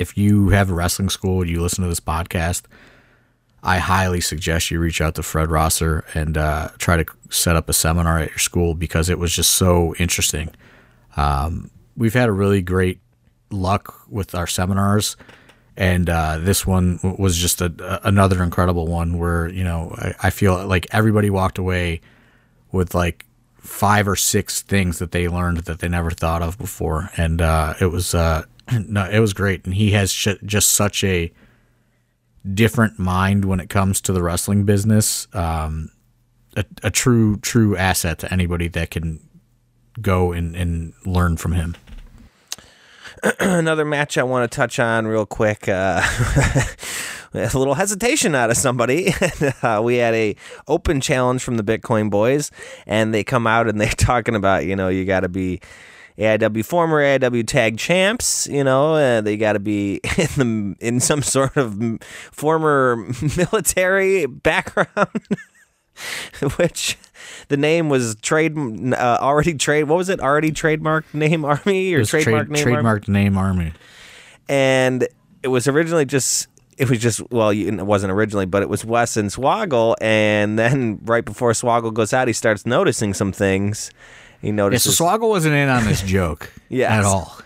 if 0.03 0.19
you 0.19 0.51
have 0.51 0.69
a 0.69 0.75
wrestling 0.75 1.09
school 1.09 1.41
and 1.41 1.49
you 1.49 1.63
listen 1.63 1.83
to 1.83 1.89
this 1.89 2.01
podcast, 2.01 2.63
I 3.63 3.79
highly 3.79 4.21
suggest 4.21 4.71
you 4.71 4.81
reach 4.81 5.01
out 5.01 5.15
to 5.15 5.23
Fred 5.23 5.49
Rosser 5.49 6.05
and 6.13 6.37
uh, 6.37 6.71
try 6.79 6.97
to 6.97 7.07
set 7.31 7.55
up 7.55 7.69
a 7.69 7.73
seminar 7.73 8.19
at 8.19 8.31
your 8.31 8.39
school 8.39 8.75
because 8.75 9.09
it 9.09 9.19
was 9.19 9.33
just 9.33 9.53
so 9.53 9.95
interesting. 10.01 10.51
Um, 11.17 11.71
we've 11.97 12.15
had 12.15 12.29
a 12.29 12.33
really 12.33 12.61
great 12.61 13.01
luck 13.51 14.03
with 14.09 14.35
our 14.35 14.49
seminars, 14.49 15.17
and 15.77 16.11
uh, 16.11 16.39
this 16.39 16.67
one 16.67 16.99
was 17.03 17.39
just 17.39 17.61
a, 17.61 17.73
a, 17.79 18.09
another 18.09 18.43
incredible 18.43 18.89
one 18.89 19.19
where 19.19 19.49
you 19.49 19.63
know 19.63 19.95
I, 19.97 20.15
I 20.25 20.31
feel 20.31 20.67
like 20.67 20.87
everybody 20.91 21.31
walked 21.31 21.59
away 21.59 22.01
with 22.73 22.95
like 22.95 23.25
five 23.59 24.09
or 24.09 24.17
six 24.17 24.63
things 24.63 24.99
that 24.99 25.13
they 25.13 25.29
learned 25.29 25.59
that 25.59 25.79
they 25.79 25.89
never 25.89 26.11
thought 26.11 26.43
of 26.43 26.59
before, 26.59 27.11
and 27.17 27.41
uh, 27.41 27.75
it 27.81 27.87
was 27.87 28.13
uh, 28.13 28.43
no, 28.73 29.09
it 29.09 29.21
was 29.21 29.33
great. 29.33 29.65
And 29.65 29.75
he 29.75 29.93
has 29.93 30.13
sh- 30.13 30.29
just 30.45 30.71
such 30.71 31.05
a 31.05 31.33
different 32.55 32.99
mind 32.99 33.45
when 33.45 33.61
it 33.61 33.69
comes 33.69 34.01
to 34.03 34.13
the 34.13 34.23
wrestling 34.23 34.65
business. 34.65 35.29
Um, 35.33 35.91
a, 36.57 36.65
a 36.83 36.91
true 36.91 37.39
true 37.39 37.77
asset 37.77 38.19
to 38.21 38.33
anybody 38.33 38.69
that 38.69 38.91
can 38.91 39.21
go 40.01 40.33
and, 40.33 40.55
and 40.55 40.93
learn 41.05 41.37
from 41.37 41.53
him. 41.53 41.77
Another 43.41 43.85
match 43.85 44.19
I 44.19 44.23
want 44.23 44.51
to 44.51 44.55
touch 44.55 44.79
on 44.79 45.07
real 45.07 45.27
quick. 45.27 45.69
Uh, 45.69 46.03
a 47.35 47.57
little 47.57 47.75
hesitation 47.75 48.35
out 48.35 48.51
of 48.51 48.57
somebody. 48.57 49.15
uh, 49.63 49.81
we 49.83 49.97
had 49.97 50.15
a 50.15 50.37
open 50.69 51.01
challenge 51.01 51.43
from 51.43 51.57
the 51.57 51.63
Bitcoin 51.63 52.11
boys, 52.11 52.51
and 52.87 53.15
they 53.15 53.25
come 53.25 53.47
out 53.47 53.69
and 53.69 53.81
they're 53.81 53.89
talking 53.97 54.35
about, 54.35 54.67
you 54.67 54.77
know, 54.77 54.89
you 54.89 55.05
got 55.05 55.21
to 55.21 55.29
be 55.29 55.61
AIW 56.19 56.65
former 56.65 57.01
AIW 57.01 57.47
tag 57.47 57.79
champs. 57.79 58.47
You 58.47 58.65
know, 58.65 58.95
uh, 58.95 59.21
they 59.21 59.37
got 59.37 59.55
to 59.55 59.61
be 59.61 60.01
in 60.19 60.29
the 60.37 60.77
in 60.87 61.01
some 61.01 61.23
sort 61.23 61.57
of 61.57 61.81
former 62.31 62.97
military 63.37 64.27
background, 64.27 65.27
which 66.57 66.99
the 67.49 67.57
name 67.57 67.89
was 67.89 68.15
trade 68.17 68.57
uh, 68.57 69.19
already 69.21 69.55
trade. 69.55 69.85
What 69.85 69.97
was 69.97 70.09
it? 70.09 70.21
Already 70.21 70.51
trademarked 70.51 71.15
name 71.15 71.45
army 71.45 71.95
or 71.95 72.05
trademark 72.05 72.49
trade, 72.49 72.67
name 72.67 72.75
trademarked 72.75 73.09
army? 73.09 73.21
name 73.21 73.39
army, 73.39 73.73
and 74.49 75.07
it 75.43 75.49
was 75.49 75.67
originally 75.67 76.05
just 76.05 76.49
it 76.79 76.89
was 76.89 76.99
just 76.99 77.23
well, 77.31 77.51
it 77.51 77.83
wasn't 77.83 78.13
originally, 78.13 78.47
but 78.47 78.63
it 78.63 78.69
was 78.69 78.85
Wes 78.85 79.17
and 79.17 79.31
Swoggle, 79.31 79.95
and 80.01 80.59
then 80.59 80.99
right 81.05 81.25
before 81.25 81.53
Swoggle 81.53 81.93
goes 81.93 82.13
out, 82.13 82.27
he 82.29 82.33
starts 82.33 82.67
noticing 82.67 83.15
some 83.15 83.33
things. 83.33 83.91
He 84.43 84.53
notices. 84.53 84.87
Yeah, 84.87 85.07
so 85.07 85.19
Swoggle 85.19 85.29
wasn't 85.29 85.55
in 85.55 85.69
on 85.69 85.85
this 85.85 86.03
joke 86.07 86.53
yes. 86.69 86.91
at 86.91 87.05
all. 87.05 87.39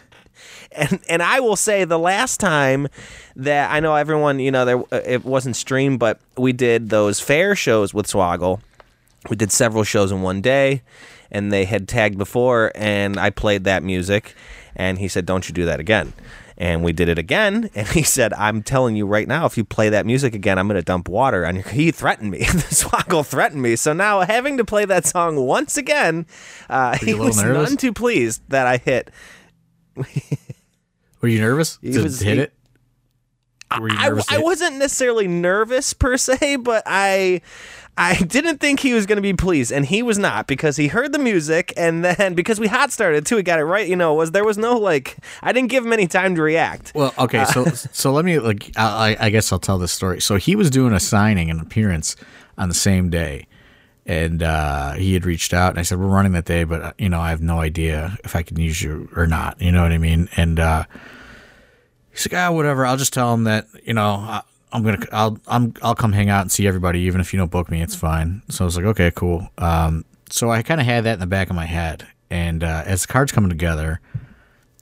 And 0.72 1.00
and 1.08 1.22
I 1.22 1.40
will 1.40 1.56
say 1.56 1.84
the 1.84 1.98
last 1.98 2.40
time 2.40 2.88
that 3.36 3.70
I 3.70 3.80
know 3.80 3.94
everyone, 3.94 4.40
you 4.40 4.50
know, 4.50 4.64
there 4.64 4.78
uh, 4.78 5.00
it 5.06 5.24
wasn't 5.24 5.56
streamed, 5.56 5.98
but 5.98 6.20
we 6.36 6.52
did 6.52 6.90
those 6.90 7.20
fair 7.20 7.54
shows 7.54 7.94
with 7.94 8.06
Swoggle. 8.06 8.60
We 9.30 9.36
did 9.36 9.52
several 9.52 9.84
shows 9.84 10.10
in 10.10 10.22
one 10.22 10.40
day, 10.40 10.82
and 11.30 11.52
they 11.52 11.64
had 11.64 11.88
tagged 11.88 12.18
before, 12.18 12.72
and 12.74 13.18
I 13.18 13.30
played 13.30 13.64
that 13.64 13.82
music, 13.82 14.34
and 14.74 14.98
he 14.98 15.08
said, 15.08 15.26
"Don't 15.26 15.48
you 15.48 15.54
do 15.54 15.64
that 15.64 15.80
again." 15.80 16.12
And 16.58 16.82
we 16.82 16.92
did 16.92 17.08
it 17.08 17.18
again, 17.18 17.70
and 17.74 17.86
he 17.88 18.02
said, 18.02 18.32
"I'm 18.32 18.62
telling 18.62 18.96
you 18.96 19.06
right 19.06 19.28
now, 19.28 19.44
if 19.46 19.56
you 19.56 19.64
play 19.64 19.90
that 19.90 20.06
music 20.06 20.34
again, 20.34 20.58
I'm 20.58 20.68
going 20.68 20.80
to 20.80 20.84
dump 20.84 21.08
water 21.08 21.46
on 21.46 21.54
your." 21.54 21.64
He 21.76 21.90
threatened 21.90 22.30
me. 22.30 22.38
the 22.40 22.74
Swoggle 22.74 23.26
threatened 23.26 23.60
me. 23.60 23.76
So 23.76 23.92
now, 23.92 24.20
having 24.20 24.56
to 24.56 24.64
play 24.64 24.84
that 24.86 25.04
song 25.04 25.36
once 25.36 25.76
again, 25.76 26.26
uh, 26.70 26.96
he 26.96 27.12
was 27.12 27.42
nervous? 27.42 27.70
none 27.70 27.76
too 27.76 27.92
pleased 27.92 28.42
that 28.48 28.66
I 28.66 28.78
hit. 28.78 29.10
Were 31.20 31.28
you 31.28 31.40
nervous 31.40 31.78
he 31.82 31.92
to 31.92 32.02
was, 32.02 32.20
hit 32.20 32.36
he, 32.36 32.42
it? 32.44 32.52
I, 33.70 34.10
I, 34.30 34.38
wasn't 34.38 34.76
necessarily 34.76 35.26
nervous 35.26 35.92
per 35.92 36.16
se, 36.16 36.56
but 36.56 36.84
I 36.86 37.40
I 37.98 38.16
didn't 38.16 38.58
think 38.58 38.80
he 38.80 38.92
was 38.92 39.06
going 39.06 39.16
to 39.16 39.22
be 39.22 39.32
pleased, 39.32 39.72
and 39.72 39.86
he 39.86 40.02
was 40.02 40.18
not 40.18 40.46
because 40.46 40.76
he 40.76 40.88
heard 40.88 41.12
the 41.12 41.18
music, 41.18 41.72
and 41.78 42.04
then 42.04 42.34
because 42.34 42.60
we 42.60 42.66
hot 42.66 42.92
started 42.92 43.24
too, 43.24 43.36
he 43.36 43.42
got 43.42 43.58
it 43.58 43.64
right. 43.64 43.88
You 43.88 43.96
know, 43.96 44.12
was 44.12 44.32
there 44.32 44.44
was 44.44 44.58
no 44.58 44.76
like 44.76 45.16
I 45.42 45.52
didn't 45.52 45.70
give 45.70 45.84
him 45.84 45.92
any 45.92 46.06
time 46.06 46.34
to 46.34 46.42
react. 46.42 46.92
Well, 46.94 47.14
okay, 47.18 47.40
uh, 47.40 47.44
so 47.46 47.64
so 47.92 48.12
let 48.12 48.26
me 48.26 48.38
like 48.38 48.70
I, 48.76 49.16
I 49.18 49.30
guess 49.30 49.50
I'll 49.50 49.58
tell 49.58 49.78
this 49.78 49.92
story. 49.92 50.20
So 50.20 50.36
he 50.36 50.56
was 50.56 50.68
doing 50.68 50.92
a 50.92 51.00
signing, 51.00 51.50
an 51.50 51.58
appearance 51.58 52.16
on 52.58 52.68
the 52.68 52.74
same 52.74 53.08
day, 53.08 53.46
and 54.04 54.42
uh, 54.42 54.92
he 54.92 55.14
had 55.14 55.24
reached 55.24 55.54
out, 55.54 55.70
and 55.70 55.78
I 55.78 55.82
said 55.82 55.98
we're 55.98 56.06
running 56.06 56.32
that 56.32 56.44
day, 56.44 56.64
but 56.64 56.82
uh, 56.82 56.92
you 56.98 57.08
know 57.08 57.20
I 57.20 57.30
have 57.30 57.40
no 57.40 57.60
idea 57.60 58.18
if 58.24 58.36
I 58.36 58.42
can 58.42 58.58
use 58.60 58.82
you 58.82 59.08
or 59.16 59.26
not. 59.26 59.60
You 59.60 59.72
know 59.72 59.82
what 59.82 59.92
I 59.92 59.98
mean? 59.98 60.28
And 60.36 60.60
uh, 60.60 60.84
he's 62.12 62.30
like, 62.30 62.38
ah, 62.38 62.52
whatever. 62.52 62.84
I'll 62.84 62.98
just 62.98 63.14
tell 63.14 63.32
him 63.32 63.44
that 63.44 63.68
you 63.84 63.94
know. 63.94 64.42
I'm 64.76 64.82
gonna 64.84 65.04
I'll 65.10 65.38
I'm 65.46 65.74
I'll 65.82 65.94
come 65.94 66.12
hang 66.12 66.28
out 66.28 66.42
and 66.42 66.52
see 66.52 66.66
everybody 66.68 67.00
even 67.00 67.20
if 67.20 67.32
you 67.32 67.38
don't 67.38 67.50
book 67.50 67.70
me 67.70 67.82
it's 67.82 67.96
fine 67.96 68.42
so 68.50 68.64
I 68.64 68.66
was 68.66 68.76
like 68.76 68.86
okay 68.86 69.10
cool 69.10 69.48
um 69.58 70.04
so 70.30 70.50
I 70.50 70.62
kind 70.62 70.80
of 70.80 70.86
had 70.86 71.04
that 71.04 71.14
in 71.14 71.20
the 71.20 71.26
back 71.26 71.50
of 71.50 71.56
my 71.56 71.66
head, 71.66 72.06
and 72.30 72.64
uh, 72.64 72.82
as 72.84 73.02
the 73.02 73.08
cards 73.08 73.32
coming 73.32 73.50
together, 73.50 74.00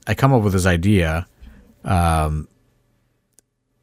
I 0.07 0.15
come 0.15 0.33
up 0.33 0.41
with 0.41 0.53
this 0.53 0.65
idea, 0.65 1.27
um, 1.83 2.47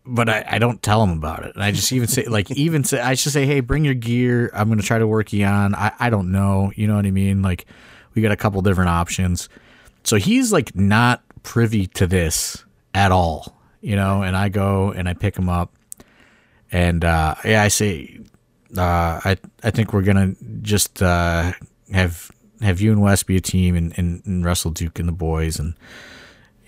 but 0.05 0.29
I, 0.29 0.45
I 0.49 0.59
don't 0.59 0.83
tell 0.83 1.03
him 1.03 1.11
about 1.11 1.45
it, 1.45 1.55
and 1.55 1.63
I 1.63 1.71
just 1.71 1.93
even 1.93 2.09
say 2.09 2.25
like 2.25 2.51
even 2.53 2.85
say 2.85 3.01
I 3.01 3.15
just 3.15 3.33
say, 3.33 3.47
hey, 3.47 3.61
bring 3.61 3.85
your 3.85 3.95
gear. 3.95 4.51
I'm 4.55 4.69
gonna 4.69 4.83
try 4.83 4.99
to 4.99 5.07
work 5.07 5.33
you 5.33 5.45
on. 5.45 5.75
I 5.75 5.93
I 5.99 6.11
don't 6.11 6.33
know, 6.33 6.73
you 6.75 6.87
know 6.87 6.97
what 6.97 7.07
I 7.07 7.11
mean? 7.11 7.43
Like 7.43 7.67
we 8.15 8.23
got 8.23 8.33
a 8.33 8.37
couple 8.37 8.61
different 8.63 8.91
options, 8.91 9.49
so 10.05 10.17
he's 10.17 10.53
like 10.53 10.75
not 10.75 11.23
privy 11.43 11.87
to 11.87 12.07
this 12.07 12.65
at 12.93 13.13
all, 13.13 13.57
you 13.81 13.95
know. 13.95 14.23
And 14.23 14.37
I 14.37 14.49
go 14.49 14.91
and 14.91 15.09
I 15.09 15.15
pick 15.15 15.37
him 15.37 15.49
up, 15.49 15.73
and 16.73 17.05
uh, 17.05 17.35
yeah, 17.45 17.63
I 17.63 17.69
say, 17.69 18.19
uh, 18.77 19.21
I 19.25 19.37
I 19.63 19.71
think 19.71 19.93
we're 19.93 20.03
gonna 20.03 20.35
just 20.63 21.03
uh, 21.03 21.53
have 21.93 22.31
have 22.63 22.81
you 22.81 22.93
and 22.93 23.03
Wes 23.03 23.23
be 23.23 23.37
a 23.37 23.41
team 23.41 23.77
and, 23.77 23.93
and, 23.99 24.25
and 24.25 24.45
wrestle 24.45 24.71
Duke 24.71 24.99
and 24.99 25.07
the 25.07 25.13
boys, 25.13 25.59
and 25.59 25.75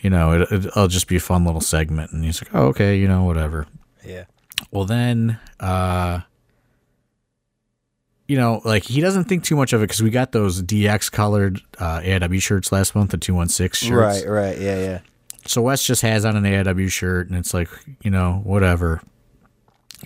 you 0.01 0.11
know 0.11 0.33
it, 0.33 0.53
it'll 0.53 0.89
just 0.89 1.09
be 1.09 1.17
a 1.17 1.21
fun 1.21 1.45
little 1.45 1.63
segment. 1.63 2.13
And 2.13 2.25
he's 2.25 2.43
like, 2.43 2.55
oh, 2.55 2.67
okay, 2.67 2.99
you 2.99 3.09
know, 3.09 3.25
whatever. 3.25 3.67
Yeah. 4.05 4.25
Well, 4.71 4.85
then, 4.85 5.39
uh, 5.59 6.21
you 8.29 8.37
know, 8.37 8.61
like 8.65 8.85
he 8.85 9.01
doesn't 9.01 9.25
think 9.25 9.45
too 9.45 9.57
much 9.57 9.73
of 9.73 9.81
it 9.81 9.85
because 9.85 10.03
we 10.03 10.11
got 10.11 10.33
those 10.33 10.63
DX 10.63 11.11
colored 11.11 11.61
uh, 11.79 12.01
AIW 12.01 12.43
shirts 12.43 12.73
last 12.73 12.95
month, 12.95 13.11
the 13.11 13.17
two 13.17 13.35
one 13.35 13.49
six 13.49 13.79
shirts. 13.79 14.23
Right. 14.23 14.29
Right. 14.29 14.59
Yeah. 14.59 14.79
Yeah. 14.79 15.01
So 15.47 15.63
Wes 15.63 15.83
just 15.83 16.03
has 16.03 16.25
on 16.25 16.37
an 16.37 16.45
AIW 16.45 16.91
shirt, 16.91 17.29
and 17.29 17.39
it's 17.39 17.53
like, 17.53 17.69
you 18.03 18.11
know, 18.11 18.41
whatever. 18.45 19.03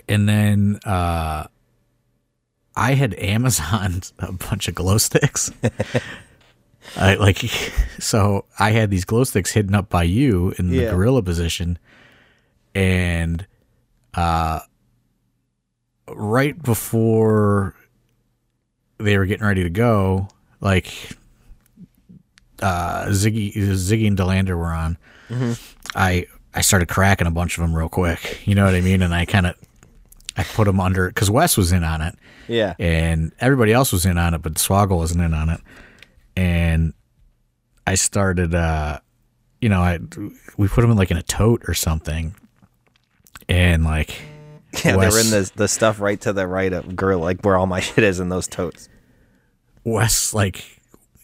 And 0.08 0.28
then 0.28 0.78
uh, 0.84 1.46
I 2.76 2.94
had 2.94 3.12
Amazoned 3.18 4.12
a 4.18 4.32
bunch 4.32 4.68
of 4.68 4.74
glow 4.74 4.98
sticks. 4.98 5.50
I 6.96 7.14
like, 7.16 7.38
so 7.98 8.44
I 8.58 8.70
had 8.70 8.90
these 8.90 9.04
glow 9.04 9.24
sticks 9.24 9.50
hidden 9.52 9.74
up 9.74 9.88
by 9.88 10.04
you 10.04 10.54
in 10.58 10.70
the 10.70 10.76
Yeah. 10.78 10.90
gorilla 10.90 11.22
position, 11.22 11.78
and 12.74 13.46
uh, 14.14 14.60
right 16.08 16.60
before 16.62 17.74
they 18.98 19.16
were 19.18 19.26
getting 19.26 19.46
ready 19.46 19.62
to 19.64 19.70
go, 19.70 20.28
like 20.60 20.92
uh, 22.62 23.06
Ziggy, 23.06 23.54
Ziggy 23.54 24.06
and 24.06 24.16
De 24.16 24.24
Lander 24.24 24.56
were 24.56 24.72
on. 24.72 24.96
I 25.94 26.26
I 26.54 26.62
started 26.62 26.88
cracking 26.88 27.26
a 27.26 27.30
bunch 27.30 27.58
of 27.58 27.62
them 27.62 27.74
real 27.74 27.88
quick. 27.90 28.40
You 28.46 28.54
know 28.54 28.64
what 28.64 28.74
I 28.74 28.80
mean? 28.80 29.02
And 29.02 29.14
I 29.14 29.26
kind 29.26 29.46
of 29.46 29.54
I 30.38 30.44
put 30.44 30.64
them 30.66 30.80
under 30.80 31.08
because 31.08 31.30
Wes 31.30 31.56
was 31.56 31.72
in 31.72 31.82
on 31.84 32.00
it 32.00 32.14
Yeah. 32.46 32.74
and 32.78 33.32
everybody 33.40 33.72
else 33.72 33.92
was 33.92 34.06
in 34.06 34.16
on 34.16 34.32
it, 34.34 34.40
but 34.42 34.54
Swoggle 34.54 34.96
wasn't 34.96 35.22
in 35.24 35.34
on 35.34 35.50
it. 35.50 35.60
And 36.36 36.94
I 37.86 37.96
started, 37.96 38.54
uh, 38.54 39.00
you 39.60 39.68
know, 39.68 39.80
I 39.82 39.98
we 40.56 40.68
put 40.68 40.82
them 40.82 40.90
in 40.92 40.96
like 40.96 41.10
in 41.10 41.16
a 41.16 41.22
tote 41.22 41.62
or 41.68 41.74
something, 41.74 42.34
and 43.48 43.84
like 43.84 44.14
Yeah. 44.84 44.96
Wes- 44.96 45.14
They 45.14 45.18
were 45.18 45.24
in 45.24 45.30
the 45.44 45.50
the 45.56 45.68
stuff 45.68 46.00
right 46.00 46.20
to 46.20 46.32
the 46.32 46.46
right 46.46 46.72
of 46.72 46.94
girl, 46.94 47.18
like 47.18 47.40
where 47.42 47.56
all 47.56 47.66
my 47.66 47.80
shit 47.88 48.04
is 48.04 48.20
in 48.20 48.28
those 48.28 48.46
totes. 48.46 48.88
Wes 49.84 50.32
like 50.34 50.77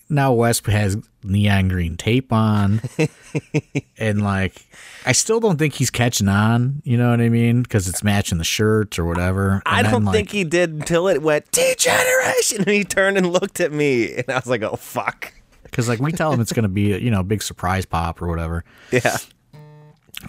now 0.08 0.32
Wes 0.32 0.60
has 0.66 0.96
neon 1.22 1.68
green 1.68 1.96
tape 1.96 2.32
on, 2.32 2.82
and 3.98 4.22
like 4.22 4.66
I 5.06 5.12
still 5.12 5.40
don't 5.40 5.58
think 5.58 5.74
he's 5.74 5.90
catching 5.90 6.28
on. 6.28 6.82
You 6.84 6.96
know 6.96 7.10
what 7.10 7.20
I 7.20 7.28
mean? 7.28 7.62
Because 7.62 7.88
it's 7.88 8.02
matching 8.02 8.38
the 8.38 8.44
shirt 8.44 8.98
or 8.98 9.04
whatever. 9.04 9.62
I 9.66 9.78
And 9.78 9.86
then, 9.86 9.92
don't 9.92 10.04
like, 10.04 10.14
think 10.14 10.30
he 10.30 10.44
did 10.44 10.70
until 10.70 11.08
it 11.08 11.22
went 11.22 11.50
degeneration, 11.52 12.58
and 12.62 12.68
he 12.70 12.84
turned 12.84 13.16
and 13.18 13.32
looked 13.32 13.60
at 13.60 13.72
me, 13.72 14.12
and 14.14 14.24
I 14.28 14.36
was 14.36 14.46
like, 14.46 14.62
"Oh 14.62 14.76
fuck." 14.76 15.32
because 15.64 15.88
like 15.88 15.98
we 15.98 16.12
tell 16.12 16.32
him 16.32 16.40
it's 16.40 16.52
going 16.52 16.62
to 16.62 16.68
be 16.68 16.96
you 16.98 17.10
know 17.10 17.20
a 17.20 17.24
big 17.24 17.42
surprise 17.42 17.84
pop 17.84 18.22
or 18.22 18.28
whatever. 18.28 18.64
Yeah. 18.92 19.16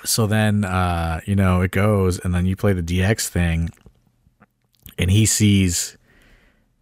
So 0.03 0.27
then, 0.27 0.65
uh, 0.65 1.21
you 1.25 1.35
know, 1.35 1.61
it 1.61 1.71
goes, 1.71 2.19
and 2.19 2.33
then 2.33 2.45
you 2.45 2.55
play 2.55 2.73
the 2.73 2.81
DX 2.81 3.29
thing, 3.29 3.69
and 4.97 5.09
he 5.09 5.25
sees, 5.25 5.97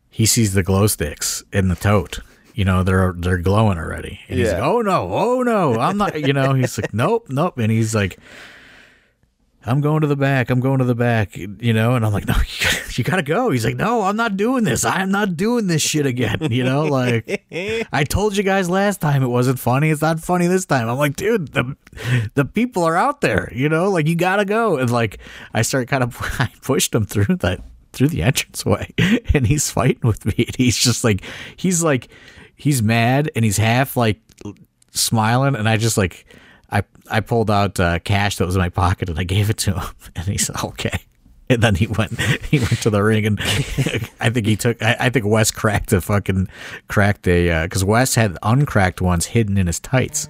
he 0.09 0.25
sees 0.25 0.53
the 0.53 0.63
glow 0.63 0.87
sticks 0.87 1.43
in 1.51 1.67
the 1.67 1.75
tote. 1.75 2.19
You 2.53 2.65
know, 2.65 2.83
they're 2.83 3.13
they're 3.17 3.37
glowing 3.39 3.77
already, 3.77 4.19
and 4.29 4.37
he's 4.39 4.49
Yeah. 4.49 4.59
like, 4.59 4.63
"Oh 4.63 4.81
no, 4.81 5.09
oh 5.11 5.41
no, 5.43 5.79
I'm 5.79 5.97
not." 5.97 6.19
You 6.19 6.33
know, 6.33 6.53
he's 6.53 6.77
like, 6.77 6.93
"Nope, 6.93 7.27
nope," 7.29 7.57
and 7.57 7.71
he's 7.71 7.95
like, 7.95 8.19
"I'm 9.65 9.81
going 9.81 10.01
to 10.01 10.07
the 10.07 10.15
back, 10.15 10.49
I'm 10.49 10.59
going 10.59 10.79
to 10.79 10.85
the 10.85 10.93
back," 10.95 11.35
you 11.37 11.73
know, 11.73 11.95
and 11.95 12.05
I'm 12.05 12.11
like, 12.11 12.27
"No, 12.27 12.35
you 12.37 12.63
gotta, 12.65 12.81
you 12.95 13.03
gotta 13.03 13.23
go." 13.23 13.49
He's 13.49 13.65
like, 13.65 13.75
"No, 13.75 14.01
I'm 14.03 14.15
not 14.15 14.37
doing 14.37 14.65
this. 14.65 14.83
I 14.85 15.01
am 15.01 15.09
not 15.09 15.35
doing 15.37 15.67
this 15.67 15.81
shit 15.81 16.05
again." 16.05 16.39
You 16.51 16.63
know, 16.63 16.83
like 16.83 17.43
I 17.91 18.03
told 18.03 18.35
you 18.37 18.43
guys 18.43 18.69
last 18.69 19.01
time 19.01 19.23
it 19.23 19.27
wasn't 19.29 19.57
funny. 19.59 19.89
It's 19.89 20.01
not 20.01 20.19
funny 20.19 20.47
this 20.47 20.65
time. 20.65 20.89
I'm 20.89 20.97
like, 20.97 21.15
dude, 21.15 21.53
the 21.53 21.75
the 22.35 22.45
people 22.45 22.83
are 22.83 22.95
out 22.97 23.21
there. 23.21 23.51
You 23.55 23.69
know, 23.69 23.89
like 23.89 24.07
you 24.07 24.15
gotta 24.15 24.45
go. 24.45 24.77
And 24.77 24.91
like 24.91 25.17
I 25.53 25.61
start 25.63 25.87
kind 25.87 26.03
of 26.03 26.17
I 26.39 26.49
pushed 26.61 26.93
him 26.93 27.05
through 27.05 27.37
that 27.37 27.61
through 27.93 28.09
the 28.09 28.21
entranceway, 28.21 28.91
and 29.33 29.47
he's 29.47 29.69
fighting 29.71 30.01
with 30.07 30.25
me. 30.25 30.33
And 30.47 30.55
he's 30.55 30.77
just 30.77 31.03
like 31.03 31.21
he's 31.55 31.81
like 31.83 32.09
he's 32.55 32.81
mad 32.81 33.31
and 33.35 33.43
he's 33.45 33.57
half 33.57 33.97
like 33.97 34.19
smiling, 34.91 35.55
and 35.55 35.67
I 35.67 35.77
just 35.77 35.97
like. 35.97 36.25
I, 36.71 36.81
I 37.07 37.19
pulled 37.19 37.51
out 37.51 37.79
uh, 37.79 37.99
cash 37.99 38.37
that 38.37 38.47
was 38.47 38.55
in 38.55 38.59
my 38.59 38.69
pocket 38.69 39.07
and 39.07 39.19
I 39.19 39.25
gave 39.25 39.51
it 39.51 39.57
to 39.57 39.73
him 39.73 39.87
and 40.15 40.25
he 40.25 40.39
said 40.39 40.55
okay 40.63 41.05
and 41.49 41.61
then 41.61 41.75
he 41.75 41.87
went 41.87 42.19
he 42.51 42.59
went 42.59 42.81
to 42.81 42.89
the 42.89 43.01
ring 43.01 43.25
and 43.25 43.39
I 44.19 44.29
think 44.29 44.45
he 44.45 44.55
took 44.55 44.81
I, 44.81 44.95
I 44.99 45.09
think 45.09 45.25
Wes 45.25 45.51
cracked 45.51 45.93
a 45.93 46.01
fucking 46.01 46.47
cracked 46.87 47.27
a 47.27 47.63
because 47.63 47.85
Wes 47.85 48.15
had 48.15 48.37
uncracked 48.43 49.01
ones 49.01 49.27
hidden 49.27 49.57
in 49.57 49.67
his 49.67 49.79
tights. 49.79 50.29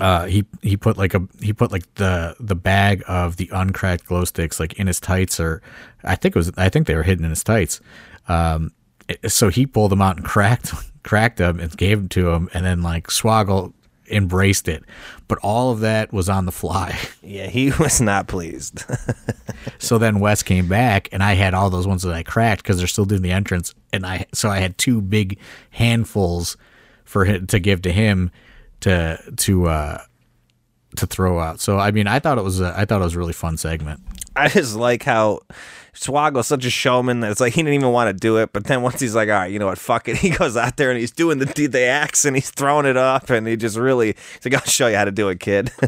Uh, 0.00 0.26
he 0.26 0.44
he 0.62 0.76
put 0.76 0.96
like 0.96 1.14
a 1.14 1.26
he 1.40 1.52
put 1.52 1.72
like 1.72 1.92
the 1.94 2.36
the 2.38 2.54
bag 2.54 3.02
of 3.08 3.36
the 3.36 3.50
uncracked 3.52 4.06
glow 4.06 4.24
sticks 4.24 4.60
like 4.60 4.74
in 4.74 4.86
his 4.86 5.00
tights 5.00 5.40
or 5.40 5.60
I 6.04 6.14
think 6.14 6.36
it 6.36 6.38
was 6.38 6.52
I 6.56 6.68
think 6.68 6.86
they 6.86 6.94
were 6.94 7.02
hidden 7.02 7.24
in 7.24 7.30
his 7.30 7.42
tights. 7.42 7.80
Um, 8.28 8.72
so 9.26 9.48
he 9.48 9.66
pulled 9.66 9.90
them 9.90 10.02
out 10.02 10.16
and 10.16 10.24
cracked 10.24 10.72
cracked 11.02 11.38
them 11.38 11.58
and 11.60 11.76
gave 11.76 11.98
them 11.98 12.08
to 12.08 12.30
him 12.30 12.48
and 12.52 12.64
then 12.66 12.82
like 12.82 13.08
Swoggle 13.08 13.72
embraced 14.10 14.68
it, 14.68 14.84
but 15.26 15.38
all 15.42 15.70
of 15.70 15.80
that 15.80 16.12
was 16.12 16.28
on 16.28 16.46
the 16.46 16.52
fly. 16.52 16.98
Yeah, 17.22 17.46
he 17.46 17.70
was 17.78 18.00
not 18.00 18.26
pleased. 18.26 18.84
So 19.78 19.98
then 19.98 20.18
Wes 20.18 20.42
came 20.42 20.66
back, 20.66 21.10
and 21.12 21.22
I 21.22 21.34
had 21.34 21.52
all 21.52 21.68
those 21.68 21.86
ones 21.86 22.02
that 22.04 22.14
I 22.14 22.22
cracked 22.22 22.62
because 22.62 22.78
they're 22.78 22.86
still 22.86 23.04
doing 23.04 23.20
the 23.20 23.32
entrance, 23.32 23.74
and 23.92 24.06
I 24.06 24.24
so 24.32 24.48
I 24.48 24.60
had 24.60 24.78
two 24.78 25.02
big 25.02 25.38
handfuls 25.70 26.56
for 27.04 27.26
him 27.26 27.46
to 27.48 27.58
give 27.58 27.82
to 27.82 27.92
him 27.92 28.30
to 28.80 29.18
to 29.36 29.66
uh 29.66 29.98
to 30.96 31.06
throw 31.06 31.38
out. 31.38 31.60
So 31.60 31.78
I 31.78 31.90
mean, 31.90 32.06
I 32.06 32.18
thought 32.18 32.38
it 32.38 32.44
was 32.44 32.60
a, 32.62 32.72
I 32.74 32.86
thought 32.86 33.02
it 33.02 33.04
was 33.04 33.14
a 33.14 33.18
really 33.18 33.34
fun 33.34 33.58
segment. 33.58 34.00
I 34.34 34.48
just 34.48 34.74
like 34.74 35.02
how 35.02 35.40
Swoggle's 35.94 36.46
such 36.46 36.64
a 36.64 36.70
showman 36.70 37.20
that 37.20 37.30
it's 37.30 37.40
like 37.40 37.54
he 37.54 37.62
didn't 37.62 37.74
even 37.74 37.92
want 37.92 38.08
to 38.08 38.12
do 38.12 38.38
it, 38.38 38.52
but 38.52 38.64
then 38.64 38.82
once 38.82 39.00
he's 39.00 39.14
like, 39.14 39.28
all 39.28 39.34
right, 39.34 39.50
you 39.50 39.58
know 39.58 39.66
what, 39.66 39.78
fuck 39.78 40.08
it, 40.08 40.16
he 40.18 40.30
goes 40.30 40.56
out 40.56 40.76
there 40.76 40.90
and 40.90 40.98
he's 40.98 41.12
doing 41.12 41.38
the 41.38 41.46
the 41.68 41.82
axe 41.82 42.24
and 42.24 42.36
he's 42.36 42.50
throwing 42.50 42.86
it 42.86 42.96
up 42.96 43.30
and 43.30 43.46
he 43.46 43.56
just 43.56 43.76
really 43.76 44.14
he's 44.34 44.44
like, 44.44 44.54
I'll 44.54 44.68
show 44.68 44.86
you 44.86 44.96
how 44.96 45.04
to 45.04 45.12
do 45.12 45.28
it, 45.28 45.40
kid. 45.40 45.72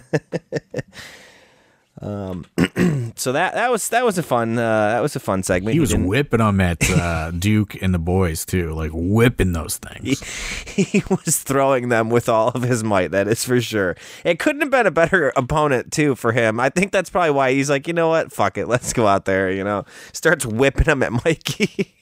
um, 2.03 2.47
so 3.17 3.33
that 3.33 3.55
that 3.55 3.71
was 3.71 3.89
that 3.91 4.05
was 4.05 4.17
a 4.17 4.23
fun 4.23 4.59
uh, 4.59 4.89
that 4.93 5.01
was 5.01 5.15
a 5.17 5.21
fun 5.21 5.43
segment. 5.43 5.75
He 5.75 5.81
was 5.81 5.91
didn't- 5.91 6.07
whipping 6.07 6.39
them 6.39 6.61
at 6.61 6.91
uh, 6.91 7.31
Duke 7.39 7.81
and 7.83 7.93
the 7.93 7.99
boys 7.99 8.47
too, 8.47 8.73
like 8.73 8.91
whipping 8.95 9.53
those 9.53 9.77
things. 9.77 10.21
he 10.69 11.03
was 11.11 11.39
throwing 11.43 11.89
them 11.91 12.09
with 12.09 12.29
all 12.29 12.49
of 12.49 12.63
his 12.63 12.83
might. 12.83 13.11
That 13.11 13.29
is 13.29 13.45
for 13.45 13.61
sure. 13.61 13.97
It 14.25 14.39
couldn't 14.39 14.63
have 14.63 14.71
been 14.71 14.87
a 14.87 14.91
better 14.91 15.33
opponent 15.37 15.93
too 15.93 16.15
for 16.15 16.33
him. 16.33 16.59
I 16.59 16.71
think 16.71 16.91
that's 16.93 17.11
probably 17.11 17.33
why 17.33 17.53
he's 17.53 17.69
like, 17.69 17.87
you 17.87 17.93
know 17.93 18.09
what, 18.09 18.33
fuck 18.33 18.57
it, 18.57 18.67
let's 18.67 18.93
go 18.93 19.07
out 19.07 19.27
there. 19.27 19.51
You 19.53 19.65
know, 19.65 19.85
starts 20.13 20.47
whipping 20.47 20.87
him 20.87 21.03
at 21.03 21.13
Mikey. 21.25 21.95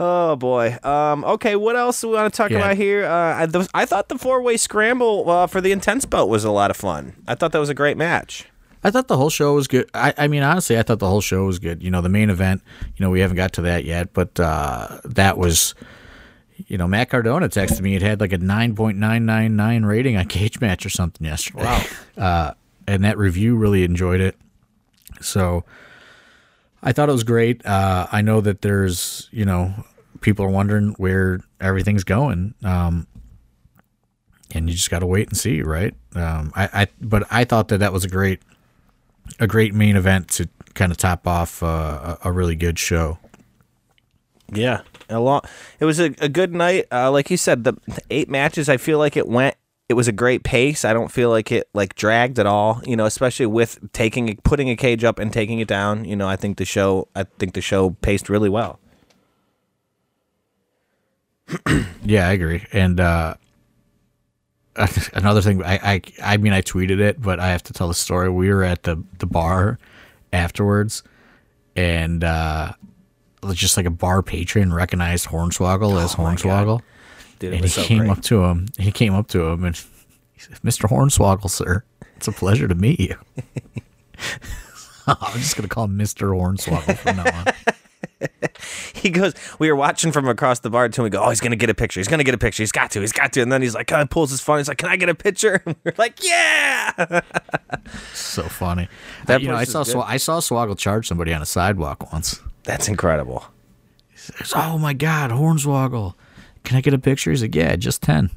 oh 0.00 0.34
boy. 0.36 0.76
Um. 0.82 1.24
Okay. 1.24 1.54
What 1.54 1.76
else 1.76 2.00
do 2.00 2.08
we 2.08 2.14
want 2.14 2.32
to 2.32 2.36
talk 2.36 2.50
Yeah. 2.50 2.58
about 2.58 2.76
here? 2.76 3.04
Uh, 3.04 3.42
I, 3.42 3.46
the, 3.46 3.68
I 3.72 3.84
thought 3.84 4.08
the 4.08 4.18
four 4.18 4.42
way 4.42 4.56
scramble 4.56 5.30
uh, 5.30 5.46
for 5.46 5.60
the 5.60 5.70
intense 5.70 6.04
belt 6.06 6.28
was 6.28 6.42
a 6.44 6.50
lot 6.50 6.70
of 6.72 6.76
fun. 6.76 7.14
I 7.28 7.34
thought 7.36 7.52
that 7.52 7.58
was 7.60 7.68
a 7.68 7.74
great 7.74 7.96
match. 7.96 8.46
I 8.82 8.90
thought 8.90 9.08
the 9.08 9.16
whole 9.18 9.28
show 9.30 9.52
was 9.54 9.68
good. 9.68 9.90
I, 9.92 10.14
I 10.16 10.26
mean, 10.26 10.42
honestly, 10.42 10.78
I 10.78 10.82
thought 10.82 11.00
the 11.00 11.06
whole 11.08 11.20
show 11.20 11.44
was 11.44 11.58
good. 11.58 11.82
You 11.82 11.90
know, 11.90 12.00
the 12.00 12.08
main 12.08 12.30
event, 12.30 12.62
you 12.96 13.04
know, 13.04 13.10
we 13.10 13.20
haven't 13.20 13.36
got 13.36 13.52
to 13.54 13.62
that 13.62 13.84
yet, 13.84 14.14
but 14.14 14.40
uh, 14.40 15.00
that 15.04 15.36
was, 15.36 15.74
you 16.66 16.78
know, 16.78 16.88
Matt 16.88 17.10
Cardona 17.10 17.50
texted 17.50 17.82
me. 17.82 17.94
It 17.94 18.00
had 18.00 18.20
like 18.22 18.32
a 18.32 18.38
9.999 18.38 19.84
rating 19.86 20.16
on 20.16 20.24
Cagematch 20.26 20.86
or 20.86 20.88
something 20.90 21.26
yesterday. 21.26 21.64
Wow. 21.64 21.84
Uh, 22.16 22.52
and 22.86 23.04
that 23.04 23.16
review 23.18 23.54
really 23.56 23.82
enjoyed 23.84 24.20
it. 24.20 24.36
So 25.20 25.64
I 26.82 26.92
thought 26.92 27.08
it 27.08 27.12
was 27.12 27.24
great. 27.24 27.64
Uh, 27.64 28.06
I 28.10 28.20
know 28.22 28.40
that 28.42 28.62
there's, 28.62 29.28
you 29.30 29.44
know, 29.44 29.72
people 30.20 30.44
are 30.44 30.50
wondering 30.50 30.94
where 30.98 31.40
everything's 31.60 32.04
going. 32.04 32.54
Um, 32.64 33.06
and 34.52 34.68
you 34.68 34.74
just 34.74 34.90
got 34.90 35.00
to 35.00 35.06
wait 35.06 35.28
and 35.28 35.36
see, 35.36 35.62
right? 35.62 35.94
Um, 36.14 36.52
I, 36.54 36.82
I, 36.82 36.86
but 37.00 37.26
I 37.30 37.44
thought 37.44 37.68
that 37.68 37.78
that 37.78 37.92
was 37.92 38.04
a 38.04 38.08
great, 38.08 38.40
a 39.38 39.46
great 39.46 39.74
main 39.74 39.96
event 39.96 40.28
to 40.30 40.48
kind 40.74 40.90
of 40.90 40.98
top 40.98 41.26
off 41.26 41.62
uh, 41.62 42.16
a, 42.24 42.32
really 42.32 42.56
good 42.56 42.78
show. 42.78 43.18
Yeah, 44.52 44.80
a 45.08 45.20
long. 45.20 45.42
It 45.78 45.84
was 45.84 46.00
a, 46.00 46.14
a 46.20 46.28
good 46.28 46.52
night. 46.52 46.86
Uh, 46.90 47.10
like 47.10 47.30
you 47.30 47.36
said, 47.36 47.64
the 47.64 47.74
eight 48.10 48.28
matches. 48.28 48.68
I 48.68 48.76
feel 48.76 48.98
like 48.98 49.16
it 49.16 49.28
went. 49.28 49.56
It 49.88 49.94
was 49.94 50.08
a 50.08 50.12
great 50.12 50.44
pace. 50.44 50.84
I 50.84 50.92
don't 50.92 51.10
feel 51.10 51.30
like 51.30 51.52
it 51.52 51.68
like 51.74 51.94
dragged 51.94 52.38
at 52.38 52.46
all. 52.46 52.80
You 52.84 52.96
know, 52.96 53.06
especially 53.06 53.46
with 53.46 53.78
taking 53.92 54.36
putting 54.38 54.68
a 54.68 54.76
cage 54.76 55.04
up 55.04 55.20
and 55.20 55.32
taking 55.32 55.60
it 55.60 55.68
down. 55.68 56.04
You 56.04 56.16
know, 56.16 56.28
I 56.28 56.34
think 56.34 56.56
the 56.58 56.64
show. 56.64 57.06
I 57.14 57.24
think 57.24 57.54
the 57.54 57.60
show 57.60 57.90
paced 57.90 58.28
really 58.28 58.48
well. 58.48 58.80
Yeah, 62.02 62.28
I 62.28 62.32
agree. 62.32 62.64
And 62.72 62.98
uh, 62.98 63.34
another 65.12 65.42
thing, 65.42 65.62
I, 65.62 65.74
I 65.94 66.02
I 66.22 66.36
mean, 66.38 66.52
I 66.52 66.62
tweeted 66.62 66.98
it, 67.00 67.20
but 67.20 67.38
I 67.38 67.48
have 67.48 67.62
to 67.64 67.72
tell 67.72 67.88
the 67.88 67.94
story. 67.94 68.30
We 68.30 68.48
were 68.52 68.64
at 68.64 68.84
the 68.84 69.02
the 69.18 69.26
bar 69.26 69.78
afterwards, 70.32 71.02
and 71.76 72.24
uh, 72.24 72.72
just 73.52 73.76
like 73.76 73.86
a 73.86 73.90
bar 73.90 74.22
patron 74.22 74.72
recognized 74.72 75.26
Hornswoggle 75.28 76.02
as 76.02 76.14
Oh 76.14 76.16
God. 76.18 76.38
Hornswoggle, 76.38 76.80
Dude, 77.38 77.52
and 77.54 77.62
he 77.62 77.68
so 77.68 77.82
came 77.82 77.98
great. 77.98 78.10
up 78.10 78.22
to 78.22 78.44
him. 78.44 78.66
He 78.78 78.90
came 78.92 79.14
up 79.14 79.28
to 79.28 79.44
him 79.44 79.64
and 79.64 79.76
he 80.32 80.40
said, 80.40 80.58
"Mr. 80.62 80.88
Hornswoggle, 80.88 81.50
sir, 81.50 81.84
it's 82.16 82.28
a 82.28 82.32
pleasure 82.32 82.66
to 82.66 82.74
meet 82.74 82.98
you." 83.00 83.16
I'm 85.06 85.38
just 85.38 85.56
gonna 85.56 85.68
call 85.68 85.84
him 85.84 85.98
Mr. 85.98 86.30
Hornswoggle 86.30 86.96
from 86.98 87.16
now 87.16 87.24
on. 87.38 87.74
he 88.94 89.10
goes, 89.10 89.34
we 89.58 89.70
were 89.70 89.76
watching 89.76 90.12
from 90.12 90.28
across 90.28 90.60
the 90.60 90.70
bar 90.70 90.84
until 90.84 91.04
we 91.04 91.10
go, 91.10 91.22
oh, 91.22 91.28
he's 91.30 91.40
going 91.40 91.52
to 91.52 91.56
get 91.56 91.70
a 91.70 91.74
picture. 91.74 92.00
He's 92.00 92.08
going 92.08 92.18
to 92.18 92.24
get 92.24 92.34
a 92.34 92.38
picture. 92.38 92.62
He's 92.62 92.72
got 92.72 92.90
to. 92.92 93.00
He's 93.00 93.12
got 93.12 93.32
to. 93.34 93.42
And 93.42 93.50
then 93.50 93.62
he's 93.62 93.74
like, 93.74 93.90
oh, 93.92 94.04
pulls 94.06 94.30
his 94.30 94.40
phone. 94.40 94.58
He's 94.58 94.68
like, 94.68 94.78
can 94.78 94.88
I 94.88 94.96
get 94.96 95.08
a 95.08 95.14
picture? 95.14 95.62
And 95.70 95.76
we're 95.84 95.92
like, 95.98 96.24
yeah. 96.24 97.20
so 98.12 98.42
funny. 98.44 98.88
That 99.26 99.42
you 99.42 99.48
know, 99.48 99.54
I 99.54 99.64
saw 99.64 99.82
Sw- 99.82 99.96
I 99.96 100.16
saw 100.16 100.40
Swoggle 100.40 100.76
charge 100.76 101.06
somebody 101.06 101.32
on 101.32 101.42
a 101.42 101.46
sidewalk 101.46 102.12
once. 102.12 102.40
That's 102.64 102.88
incredible. 102.88 103.44
Says, 104.14 104.52
oh 104.56 104.78
my 104.78 104.94
God, 104.94 105.30
Hornswoggle. 105.30 106.14
Can 106.64 106.76
I 106.76 106.80
get 106.80 106.92
a 106.92 106.98
picture? 106.98 107.30
He's 107.30 107.42
like, 107.42 107.54
yeah, 107.54 107.76
just 107.76 108.02
10. 108.02 108.30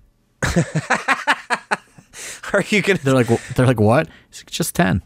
Are 2.54 2.64
you 2.70 2.82
going 2.82 2.98
to? 2.98 3.04
They're 3.04 3.14
like, 3.14 3.28
they're 3.56 3.66
like, 3.66 3.80
what? 3.80 4.08
Like, 4.08 4.52
just 4.52 4.76
10. 4.76 5.02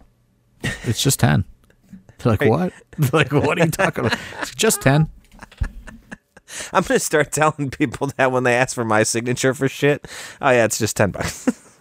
It's 0.84 1.02
just 1.02 1.20
10. 1.20 1.46
like, 2.26 2.42
what? 2.42 2.74
They're 2.98 3.10
like, 3.14 3.32
what 3.32 3.60
are 3.60 3.66
you 3.66 3.72
talking 3.72 4.06
about? 4.06 4.20
It's 4.42 4.56
just 4.56 4.82
ten. 4.82 5.10
I'm 6.72 6.84
going 6.84 6.98
to 6.98 7.00
start 7.00 7.34
telling 7.34 7.70
people 7.70 8.08
that 8.18 8.32
when 8.32 8.44
they 8.44 8.56
ask 8.56 8.74
for 8.74 8.86
my 8.86 9.04
signature 9.04 9.54
for 9.54 9.68
shit. 9.68 10.08
Oh, 10.42 10.50
yeah, 10.50 10.64
it's 10.64 10.78
just 10.80 10.96
10 10.96 11.12
bucks. 11.12 11.78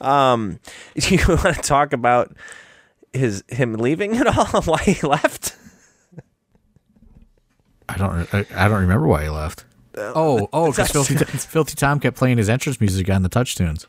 um, 0.00 0.60
you 0.94 1.18
want 1.26 1.56
to 1.56 1.60
talk 1.62 1.92
about 1.92 2.36
his 3.12 3.42
him 3.48 3.74
leaving 3.74 4.16
at 4.16 4.26
all? 4.28 4.62
Why 4.62 4.78
he 4.78 5.06
left? 5.06 5.56
I 7.88 7.96
don't. 7.96 8.34
I, 8.34 8.46
I 8.54 8.68
don't 8.68 8.80
remember 8.80 9.06
why 9.06 9.24
he 9.24 9.28
left. 9.30 9.64
Oh, 9.96 10.48
oh, 10.52 10.70
because 10.70 10.92
Filthy, 10.92 11.16
Filthy 11.16 11.74
Tom 11.74 11.98
kept 11.98 12.16
playing 12.16 12.38
his 12.38 12.48
entrance 12.48 12.80
music 12.80 13.10
on 13.10 13.22
the 13.22 13.28
touch 13.28 13.56
tunes. 13.56 13.86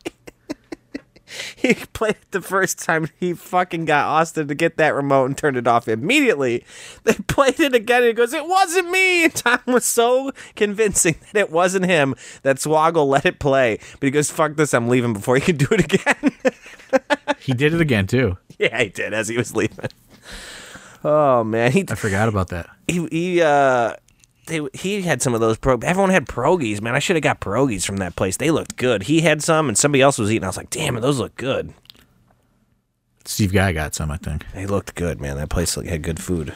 He 1.55 1.73
played 1.73 2.15
it 2.15 2.31
the 2.31 2.41
first 2.41 2.79
time 2.79 3.07
he 3.19 3.33
fucking 3.33 3.85
got 3.85 4.05
Austin 4.07 4.47
to 4.47 4.55
get 4.55 4.77
that 4.77 4.95
remote 4.95 5.25
and 5.25 5.37
turned 5.37 5.57
it 5.57 5.67
off 5.67 5.87
immediately. 5.87 6.63
They 7.03 7.13
played 7.27 7.59
it 7.59 7.75
again 7.75 7.97
and 8.01 8.07
he 8.07 8.13
goes, 8.13 8.33
It 8.33 8.47
wasn't 8.47 8.89
me. 8.89 9.23
And 9.29 9.35
Tom 9.35 9.59
was 9.67 9.85
so 9.85 10.31
convincing 10.55 11.15
that 11.33 11.39
it 11.39 11.51
wasn't 11.51 11.85
him 11.85 12.15
that 12.43 12.57
Swoggle 12.57 13.07
let 13.07 13.25
it 13.25 13.39
play. 13.39 13.79
But 13.99 14.07
he 14.07 14.11
goes, 14.11 14.31
Fuck 14.31 14.55
this, 14.55 14.73
I'm 14.73 14.87
leaving 14.87 15.13
before 15.13 15.35
he 15.35 15.41
can 15.41 15.57
do 15.57 15.67
it 15.71 15.81
again. 15.81 16.31
He 17.39 17.53
did 17.53 17.73
it 17.73 17.81
again 17.81 18.07
too. 18.07 18.37
yeah, 18.57 18.81
he 18.81 18.89
did 18.89 19.13
as 19.13 19.27
he 19.27 19.37
was 19.37 19.55
leaving. 19.55 19.89
Oh 21.03 21.43
man, 21.43 21.71
he 21.71 21.85
I 21.89 21.95
forgot 21.95 22.27
about 22.27 22.49
that. 22.49 22.69
he 22.87 23.07
he 23.07 23.41
uh 23.41 23.93
they, 24.49 24.67
he 24.73 25.01
had 25.03 25.21
some 25.21 25.33
of 25.33 25.39
those 25.39 25.57
pro. 25.57 25.77
Everyone 25.77 26.09
had 26.09 26.27
pierogies, 26.27 26.81
man. 26.81 26.95
I 26.95 26.99
should 26.99 27.15
have 27.15 27.23
got 27.23 27.39
pierogies 27.39 27.85
from 27.85 27.97
that 27.97 28.15
place. 28.15 28.37
They 28.37 28.51
looked 28.51 28.75
good. 28.75 29.03
He 29.03 29.21
had 29.21 29.41
some, 29.41 29.69
and 29.69 29.77
somebody 29.77 30.01
else 30.01 30.17
was 30.17 30.31
eating. 30.31 30.43
I 30.43 30.47
was 30.47 30.57
like, 30.57 30.69
damn 30.69 30.97
it, 30.97 31.01
those 31.01 31.19
look 31.19 31.35
good. 31.35 31.73
Steve 33.25 33.53
Guy 33.53 33.71
got 33.71 33.95
some, 33.95 34.11
I 34.11 34.17
think. 34.17 34.45
They 34.53 34.65
looked 34.65 34.95
good, 34.95 35.21
man. 35.21 35.37
That 35.37 35.49
place 35.49 35.75
had 35.75 36.01
good 36.01 36.19
food. 36.19 36.53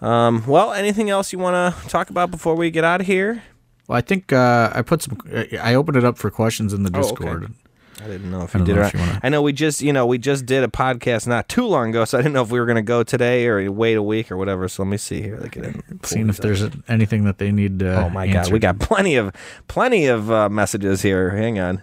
Um, 0.00 0.46
well, 0.46 0.72
anything 0.72 1.10
else 1.10 1.32
you 1.32 1.38
want 1.38 1.74
to 1.74 1.88
talk 1.88 2.10
about 2.10 2.30
before 2.30 2.54
we 2.54 2.70
get 2.70 2.84
out 2.84 3.00
of 3.00 3.06
here? 3.06 3.42
Well, 3.88 3.98
I 3.98 4.00
think 4.00 4.32
uh, 4.32 4.70
I 4.72 4.82
put 4.82 5.02
some. 5.02 5.18
I 5.60 5.74
opened 5.74 5.96
it 5.96 6.04
up 6.04 6.18
for 6.18 6.30
questions 6.30 6.72
in 6.72 6.84
the 6.84 6.90
Oh, 6.94 7.10
okay. 7.10 7.52
I 8.00 8.06
didn't 8.06 8.30
know 8.30 8.42
if 8.42 8.54
you 8.54 8.64
did 8.64 8.76
know 8.76 8.82
it. 8.82 8.86
if 8.86 8.94
you 8.94 9.00
wanna- 9.00 9.20
I 9.24 9.28
know 9.28 9.42
we 9.42 9.52
just, 9.52 9.82
you 9.82 9.92
know, 9.92 10.06
we 10.06 10.18
just 10.18 10.46
did 10.46 10.62
a 10.62 10.68
podcast 10.68 11.26
not 11.26 11.48
too 11.48 11.66
long 11.66 11.90
ago, 11.90 12.04
so 12.04 12.16
I 12.18 12.22
didn't 12.22 12.34
know 12.34 12.42
if 12.42 12.50
we 12.50 12.60
were 12.60 12.66
going 12.66 12.76
to 12.76 12.82
go 12.82 13.02
today 13.02 13.46
or 13.46 13.70
wait 13.72 13.94
a 13.96 14.02
week 14.02 14.30
or 14.30 14.36
whatever. 14.36 14.68
So 14.68 14.82
let 14.84 14.88
me 14.90 14.96
see 14.96 15.20
here. 15.20 15.34
At 15.36 15.56
it. 15.56 15.76
Seeing 16.04 16.28
if 16.28 16.36
there's 16.38 16.62
anything 16.88 17.24
that 17.24 17.38
they 17.38 17.50
need. 17.50 17.82
Uh, 17.82 18.04
Oh 18.06 18.10
my 18.10 18.28
god, 18.28 18.52
we 18.52 18.58
got 18.60 18.78
plenty 18.78 19.16
of 19.16 19.32
plenty 19.66 20.06
of 20.06 20.30
uh, 20.30 20.48
messages 20.48 21.02
here. 21.02 21.30
Hang 21.30 21.58
on. 21.58 21.82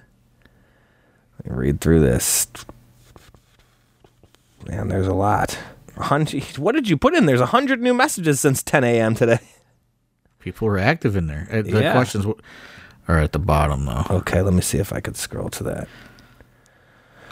Let 1.43 1.51
me 1.51 1.57
read 1.57 1.81
through 1.81 1.99
this. 1.99 2.47
Man, 4.67 4.87
there's 4.87 5.07
a 5.07 5.13
lot. 5.13 5.57
A 5.97 6.03
hundred. 6.03 6.43
What 6.57 6.73
did 6.75 6.89
you 6.89 6.97
put 6.97 7.13
in? 7.13 7.25
There's 7.25 7.41
a 7.41 7.45
hundred 7.47 7.81
new 7.81 7.93
messages 7.93 8.39
since 8.39 8.63
10 8.63 8.83
a.m. 8.83 9.15
today. 9.15 9.39
people 10.39 10.67
were 10.67 10.77
active 10.77 11.15
in 11.15 11.27
there. 11.27 11.47
Uh, 11.51 11.61
The 11.61 11.81
Yeah. 11.81 11.91
questions 11.93 12.25
are 13.07 13.19
at 13.19 13.31
the 13.31 13.39
bottom 13.39 13.85
though. 13.85 14.05
Okay, 14.09 14.41
let 14.41 14.53
me 14.53 14.61
see 14.61 14.77
if 14.77 14.91
I 14.93 14.99
could 14.99 15.15
scroll 15.15 15.49
to 15.49 15.63
that. 15.63 15.87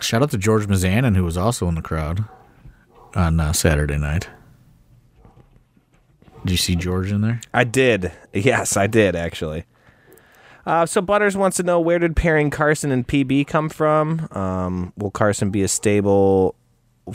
Shout 0.01 0.21
out 0.21 0.31
to 0.31 0.37
George 0.37 0.67
Mazanin, 0.67 1.15
who 1.15 1.23
was 1.23 1.37
also 1.37 1.67
in 1.67 1.75
the 1.75 1.81
crowd 1.81 2.25
on 3.15 3.39
uh, 3.39 3.53
Saturday 3.53 3.97
night. 3.97 4.27
Did 6.43 6.51
you 6.51 6.57
see 6.57 6.75
George 6.75 7.11
in 7.11 7.21
there? 7.21 7.39
I 7.53 7.63
did. 7.63 8.11
Yes, 8.33 8.75
I 8.75 8.87
did 8.87 9.15
actually. 9.15 9.65
Uh, 10.65 10.85
so 10.85 11.01
Butters 11.01 11.35
wants 11.35 11.57
to 11.57 11.63
know 11.63 11.79
where 11.79 11.99
did 11.99 12.15
pairing 12.15 12.49
Carson 12.49 12.91
and 12.91 13.07
PB 13.07 13.47
come 13.47 13.69
from? 13.69 14.27
Um, 14.31 14.93
will 14.97 15.11
Carson 15.11 15.51
be 15.51 15.61
a 15.61 15.67
stable? 15.67 16.55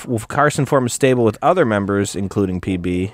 Will 0.06 0.18
Carson 0.18 0.66
form 0.66 0.86
a 0.86 0.90
stable 0.90 1.24
with 1.24 1.38
other 1.40 1.64
members, 1.64 2.14
including 2.14 2.61
PB? 2.61 3.12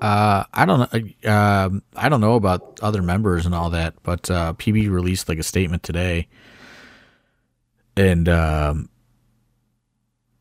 Uh, 0.00 0.44
I 0.54 0.64
don't 0.64 0.92
know. 1.24 1.30
Um, 1.30 1.82
I 1.94 2.08
don't 2.08 2.20
know 2.20 2.34
about 2.34 2.80
other 2.82 3.02
members 3.02 3.44
and 3.46 3.54
all 3.54 3.70
that, 3.70 3.94
but 4.02 4.30
uh, 4.30 4.54
PB 4.54 4.90
released 4.90 5.28
like 5.28 5.38
a 5.38 5.42
statement 5.42 5.82
today, 5.82 6.28
and 7.96 8.28
um, 8.28 8.88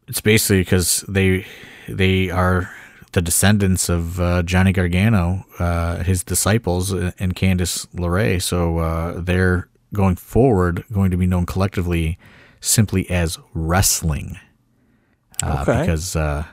it's 0.07 0.21
basically 0.21 0.61
because 0.61 1.03
they 1.07 1.45
they 1.89 2.29
are 2.29 2.71
the 3.11 3.21
descendants 3.21 3.89
of 3.89 4.19
uh, 4.19 4.43
Johnny 4.43 4.71
Gargano, 4.71 5.45
uh, 5.57 6.03
his 6.03 6.23
disciples, 6.23 6.91
and 6.91 7.35
Candice 7.35 7.87
LeRae. 7.87 8.41
So 8.41 8.77
uh, 8.77 9.19
they're 9.19 9.67
going 9.93 10.15
forward 10.15 10.83
going 10.93 11.11
to 11.11 11.17
be 11.17 11.25
known 11.25 11.45
collectively 11.45 12.17
simply 12.61 13.09
as 13.09 13.37
wrestling. 13.53 14.37
Uh, 15.41 15.65
Okay. 15.67 15.81
Because 15.81 16.15
uh, 16.15 16.45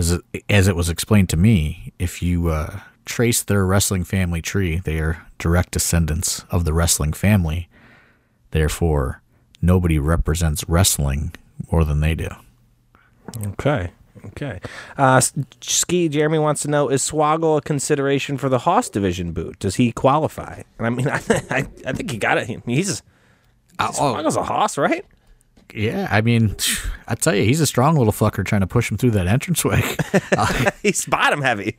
as 0.00 0.12
it, 0.12 0.44
as 0.48 0.66
it 0.68 0.74
was 0.76 0.88
explained 0.88 1.28
to 1.30 1.36
me, 1.36 1.92
if 1.98 2.22
you 2.22 2.48
uh, 2.48 2.80
trace 3.04 3.42
their 3.42 3.64
wrestling 3.66 4.04
family 4.04 4.40
tree, 4.42 4.80
they 4.82 4.98
are 4.98 5.26
direct 5.38 5.72
descendants 5.72 6.44
of 6.50 6.64
the 6.64 6.72
wrestling 6.72 7.12
family. 7.12 7.68
Therefore, 8.50 9.20
nobody 9.62 9.98
represents 9.98 10.64
wrestling 10.68 11.32
more 11.70 11.84
than 11.84 12.00
they 12.00 12.14
do. 12.14 12.28
Okay. 13.46 13.90
Okay. 14.26 14.60
Uh, 14.98 15.20
Ski 15.60 16.08
Jeremy 16.08 16.38
wants 16.38 16.62
to 16.62 16.68
know: 16.68 16.88
Is 16.88 17.02
Swoggle 17.08 17.58
a 17.58 17.60
consideration 17.62 18.36
for 18.38 18.48
the 18.48 18.58
Haas 18.60 18.90
division 18.90 19.32
boot? 19.32 19.58
Does 19.58 19.76
he 19.76 19.92
qualify? 19.92 20.62
And 20.78 20.86
I 20.86 20.90
mean, 20.90 21.08
I, 21.08 21.16
I, 21.50 21.66
I 21.86 21.92
think 21.92 22.10
he 22.10 22.16
got 22.18 22.36
it. 22.38 22.46
He- 22.48 22.58
He's 22.66 23.02
Swoggle's 23.78 24.36
a 24.36 24.42
Haas, 24.42 24.76
right? 24.76 25.04
Yeah, 25.74 26.08
I 26.10 26.20
mean, 26.20 26.56
I 27.08 27.14
tell 27.14 27.34
you, 27.34 27.44
he's 27.44 27.60
a 27.60 27.66
strong 27.66 27.96
little 27.96 28.12
fucker 28.12 28.44
trying 28.44 28.60
to 28.62 28.66
push 28.66 28.90
him 28.90 28.96
through 28.96 29.12
that 29.12 29.26
entranceway. 29.26 29.82
He's 30.82 31.04
bottom 31.06 31.42
heavy. 31.42 31.78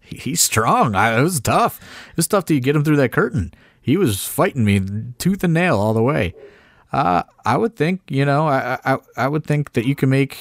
He- 0.00 0.16
he's 0.16 0.40
strong. 0.40 0.94
I, 0.94 1.18
it 1.18 1.22
was 1.22 1.40
tough. 1.40 1.78
It 2.10 2.16
was 2.16 2.26
tough 2.28 2.44
to 2.46 2.58
get 2.60 2.74
him 2.74 2.82
through 2.84 2.96
that 2.96 3.12
curtain. 3.12 3.52
He 3.80 3.96
was 3.96 4.24
fighting 4.26 4.64
me 4.64 4.80
tooth 5.18 5.42
and 5.44 5.54
nail 5.54 5.78
all 5.78 5.94
the 5.94 6.02
way. 6.02 6.34
Uh, 6.92 7.22
I 7.44 7.56
would 7.56 7.76
think, 7.76 8.00
you 8.08 8.24
know, 8.24 8.48
I, 8.48 8.78
I 8.84 8.98
I 9.16 9.28
would 9.28 9.44
think 9.44 9.72
that 9.74 9.86
you 9.86 9.94
can 9.94 10.10
make 10.10 10.36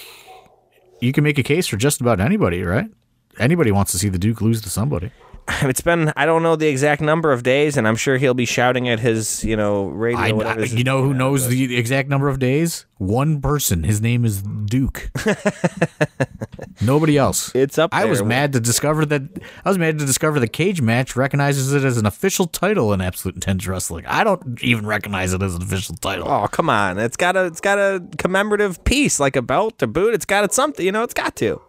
you 1.00 1.14
can 1.14 1.24
make 1.24 1.38
a 1.38 1.44
case 1.44 1.68
for 1.68 1.78
just 1.78 2.02
about 2.02 2.20
anybody, 2.20 2.64
right? 2.64 2.90
Anybody 3.38 3.72
wants 3.72 3.92
to 3.92 4.00
see 4.00 4.10
the 4.10 4.18
Duke 4.18 4.42
lose 4.42 4.62
to 4.64 4.70
somebody. 4.70 5.12
It's 5.70 5.82
been 5.82 6.12
I 6.16 6.26
don't 6.26 6.44
know 6.44 6.56
the 6.56 6.68
exact 6.68 7.02
number 7.02 7.32
of 7.32 7.44
days, 7.44 7.78
and 7.78 7.88
I'm 7.88 7.96
sure 7.96 8.18
he'll 8.18 8.34
be 8.34 8.46
shouting 8.46 8.88
at 8.90 9.00
his 9.00 9.44
you 9.44 9.56
know 9.56 9.86
radio. 9.88 10.20
I, 10.22 10.32
whatever 10.32 10.62
I- 10.62 10.66
you 10.66 10.84
know 10.84 11.02
who 11.04 11.14
knows 11.14 11.48
the 11.48 11.76
exact 11.78 12.10
number 12.10 12.28
of 12.30 12.40
days? 12.40 12.86
One 12.98 13.42
person. 13.42 13.84
His 13.84 14.02
name 14.02 14.26
is 14.26 14.42
Duke. 14.42 15.10
Nobody 16.82 17.18
else. 17.18 17.54
It's 17.56 17.78
up 17.78 17.94
I 17.94 18.06
was 18.06 18.22
mad 18.24 18.54
to 18.54 18.60
discover 18.60 19.06
that. 19.06 19.22
I 19.64 19.70
was 19.70 19.78
mad 19.78 20.00
to 20.00 20.06
discover 20.06 20.40
the 20.40 20.48
cage 20.48 20.82
match 20.82 21.16
recognizes 21.16 21.74
it 21.74 21.84
as 21.84 21.98
an 21.98 22.06
official 22.06 22.46
title 22.48 22.94
in 22.94 23.02
Absolute 23.02 23.36
Intense 23.36 23.68
Wrestling. 23.68 24.06
I 24.06 24.24
don't 24.24 24.62
even 24.62 24.86
recognize 24.86 25.34
it 25.34 25.42
as 25.42 25.56
an 25.56 25.62
official 25.62 25.96
title. 25.96 26.28
Oh 26.30 26.48
come 26.48 26.70
on! 26.70 26.98
It's 27.00 27.18
got 27.18 27.36
a 27.36 27.46
it's 27.46 27.62
got 27.62 27.78
a 27.78 28.04
commemorative 28.18 28.84
piece 28.84 29.20
like 29.20 29.36
a 29.36 29.42
belt 29.42 29.82
or 29.82 29.88
boot. 29.88 30.14
It's 30.14 30.26
got 30.26 30.44
it 30.44 30.54
something. 30.54 30.86
You 30.86 30.92
know, 30.92 31.04
it's 31.04 31.14
got 31.14 31.36
to. 31.38 31.62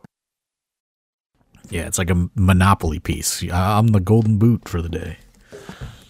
Yeah, 1.71 1.87
it's 1.87 1.99
like 1.99 2.11
a 2.11 2.29
Monopoly 2.35 2.99
piece. 2.99 3.43
I'm 3.51 3.89
the 3.89 4.01
golden 4.01 4.39
boot 4.39 4.69
for 4.69 4.83
the 4.83 4.89
day. 4.89 5.19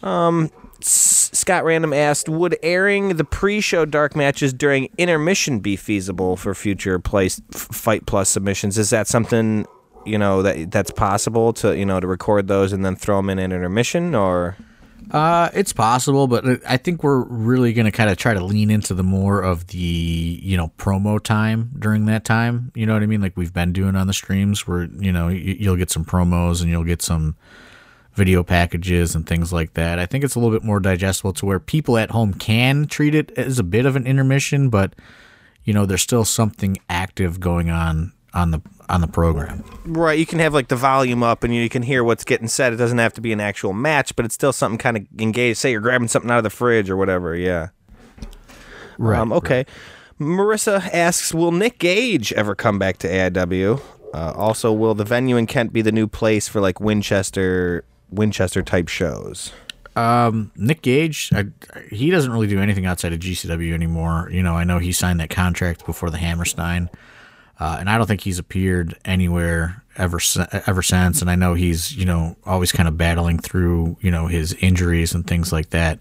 Um, 0.02 0.50
Scott 0.80 1.64
Random 1.64 1.92
asked, 1.92 2.28
"Would 2.28 2.56
airing 2.62 3.16
the 3.16 3.24
pre-show 3.24 3.84
dark 3.84 4.16
matches 4.16 4.52
during 4.54 4.88
intermission 4.96 5.60
be 5.60 5.76
feasible 5.76 6.36
for 6.36 6.54
future 6.54 6.98
place 6.98 7.40
FITE+ 7.52 8.08
submissions? 8.24 8.78
Is 8.78 8.90
that 8.90 9.06
something 9.06 9.66
you 10.06 10.16
know 10.16 10.40
that 10.40 10.70
that's 10.70 10.90
possible 10.90 11.52
to 11.52 11.76
you 11.76 11.84
know 11.84 12.00
to 12.00 12.06
record 12.06 12.48
those 12.48 12.72
and 12.72 12.82
then 12.82 12.96
throw 12.96 13.18
them 13.18 13.30
in 13.30 13.38
an 13.38 13.52
intermission 13.52 14.14
or?" 14.14 14.56
Uh, 15.10 15.50
it's 15.54 15.72
possible, 15.72 16.28
but 16.28 16.44
I 16.66 16.76
think 16.76 17.02
we're 17.02 17.24
really 17.24 17.72
going 17.72 17.86
to 17.86 17.90
kind 17.90 18.10
of 18.10 18.16
try 18.16 18.32
to 18.32 18.44
lean 18.44 18.70
into 18.70 18.94
the 18.94 19.02
more 19.02 19.40
of 19.40 19.66
the 19.68 19.78
you 19.78 20.56
know 20.56 20.72
promo 20.78 21.20
time 21.20 21.72
during 21.78 22.06
that 22.06 22.24
time. 22.24 22.70
You 22.74 22.86
know 22.86 22.94
what 22.94 23.02
I 23.02 23.06
mean? 23.06 23.20
Like 23.20 23.36
we've 23.36 23.52
been 23.52 23.72
doing 23.72 23.96
on 23.96 24.06
the 24.06 24.12
streams, 24.12 24.66
where 24.68 24.84
you 24.84 25.12
know 25.12 25.28
you, 25.28 25.56
you'll 25.58 25.76
get 25.76 25.90
some 25.90 26.04
promos 26.04 26.60
and 26.60 26.70
you'll 26.70 26.84
get 26.84 27.02
some 27.02 27.36
video 28.14 28.42
packages 28.44 29.14
and 29.14 29.26
things 29.26 29.52
like 29.52 29.74
that. 29.74 29.98
I 29.98 30.06
think 30.06 30.22
it's 30.22 30.36
a 30.36 30.38
little 30.38 30.56
bit 30.56 30.64
more 30.64 30.80
digestible 30.80 31.32
to 31.34 31.46
where 31.46 31.60
people 31.60 31.96
at 31.98 32.10
home 32.10 32.34
can 32.34 32.86
treat 32.86 33.14
it 33.14 33.32
as 33.32 33.58
a 33.58 33.64
bit 33.64 33.86
of 33.86 33.96
an 33.96 34.06
intermission, 34.06 34.68
but 34.68 34.94
you 35.64 35.74
know 35.74 35.86
there's 35.86 36.02
still 36.02 36.24
something 36.24 36.78
active 36.88 37.40
going 37.40 37.68
on 37.68 38.12
on 38.34 38.50
the 38.50 38.60
on 38.88 39.00
the 39.00 39.06
program. 39.06 39.64
Right, 39.84 40.18
you 40.18 40.26
can 40.26 40.38
have 40.38 40.54
like 40.54 40.68
the 40.68 40.76
volume 40.76 41.22
up 41.22 41.44
and 41.44 41.54
you 41.54 41.68
can 41.68 41.82
hear 41.82 42.02
what's 42.02 42.24
getting 42.24 42.48
said. 42.48 42.72
It 42.72 42.76
doesn't 42.76 42.98
have 42.98 43.12
to 43.14 43.20
be 43.20 43.32
an 43.32 43.40
actual 43.40 43.72
match, 43.72 44.14
but 44.16 44.24
it's 44.24 44.34
still 44.34 44.52
something 44.52 44.78
kind 44.78 44.96
of 44.96 45.06
engaged. 45.18 45.58
Say 45.58 45.70
you're 45.72 45.80
grabbing 45.80 46.08
something 46.08 46.30
out 46.30 46.38
of 46.38 46.44
the 46.44 46.50
fridge 46.50 46.90
or 46.90 46.96
whatever. 46.96 47.34
Yeah. 47.34 47.68
Right. 48.98 49.18
Um, 49.18 49.32
okay. 49.32 49.64
Marissa 50.20 50.86
asks, 50.92 51.32
"Will 51.32 51.52
Nick 51.52 51.78
Gage 51.78 52.32
ever 52.34 52.54
come 52.54 52.78
back 52.78 52.98
to 52.98 53.08
AIW? 53.08 53.80
Uh, 54.12 54.32
also, 54.36 54.72
will 54.72 54.94
the 54.94 55.04
venue 55.04 55.36
in 55.36 55.46
Kent 55.46 55.72
be 55.72 55.82
the 55.82 55.92
new 55.92 56.06
place 56.06 56.48
for 56.48 56.60
like 56.60 56.80
Winchester, 56.80 57.84
Winchester 58.10 58.62
type 58.62 58.88
shows?" 58.88 59.52
Um, 59.96 60.52
Nick 60.56 60.82
Gage, 60.82 61.30
I, 61.34 61.46
he 61.90 62.10
doesn't 62.10 62.30
really 62.30 62.46
do 62.46 62.60
anything 62.60 62.86
outside 62.86 63.12
of 63.12 63.18
GCW 63.18 63.72
anymore. 63.72 64.28
You 64.30 64.42
know, 64.42 64.54
I 64.54 64.64
know 64.64 64.78
he 64.78 64.92
signed 64.92 65.20
that 65.20 65.30
contract 65.30 65.84
before 65.84 66.10
the 66.10 66.18
Hammerstein, 66.18 66.90
uh, 67.60 67.76
and 67.78 67.90
I 67.90 67.98
don't 67.98 68.06
think 68.06 68.22
he's 68.22 68.38
appeared 68.38 68.98
anywhere 69.04 69.84
ever 69.96 70.18
ever 70.66 70.82
since. 70.82 71.20
And 71.20 71.30
I 71.30 71.36
know 71.36 71.54
he's 71.54 71.94
you 71.94 72.06
know 72.06 72.36
always 72.44 72.72
kind 72.72 72.88
of 72.88 72.96
battling 72.96 73.38
through 73.38 73.98
you 74.00 74.10
know 74.10 74.26
his 74.26 74.54
injuries 74.54 75.14
and 75.14 75.26
things 75.26 75.52
like 75.52 75.70
that 75.70 76.00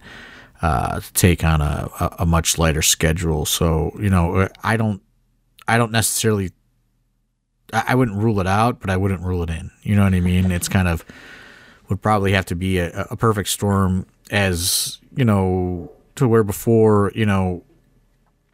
uh, 0.62 0.99
to 1.01 1.14
take 1.14 1.43
on 1.43 1.62
a, 1.62 2.16
a, 2.20 2.26
much 2.26 2.57
lighter 2.57 2.82
schedule. 2.82 3.45
So 3.45 3.91
you 3.99 4.10
know, 4.10 4.47
I 4.64 4.78
don't 4.78 5.01
I 5.68 5.78
don't 5.78 5.91
necessarily 5.91 6.51
I 7.74 7.84
I 7.89 7.95
wouldn't 7.95 8.18
rule 8.18 8.39
it 8.39 8.47
out, 8.47 8.80
but 8.80 8.89
I 8.89 8.97
wouldn't 8.97 9.22
rule 9.22 9.43
it 9.43 9.49
in. 9.49 9.70
You 9.84 9.95
know 9.95 10.03
what 10.03 10.14
I 10.14 10.20
mean? 10.20 10.51
It's 10.51 10.70
kind 10.70 10.88
of 10.88 11.03
would 11.89 12.01
probably 12.01 12.32
have 12.34 12.45
to 12.45 12.55
be 12.55 12.78
a, 12.80 13.07
a 13.10 13.18
perfect 13.18 13.49
storm 13.49 14.05
as 14.32 14.99
you 15.16 15.26
know 15.26 15.91
to 16.16 16.28
where 16.28 16.43
before 16.43 17.12
you 17.16 17.26
know 17.26 17.64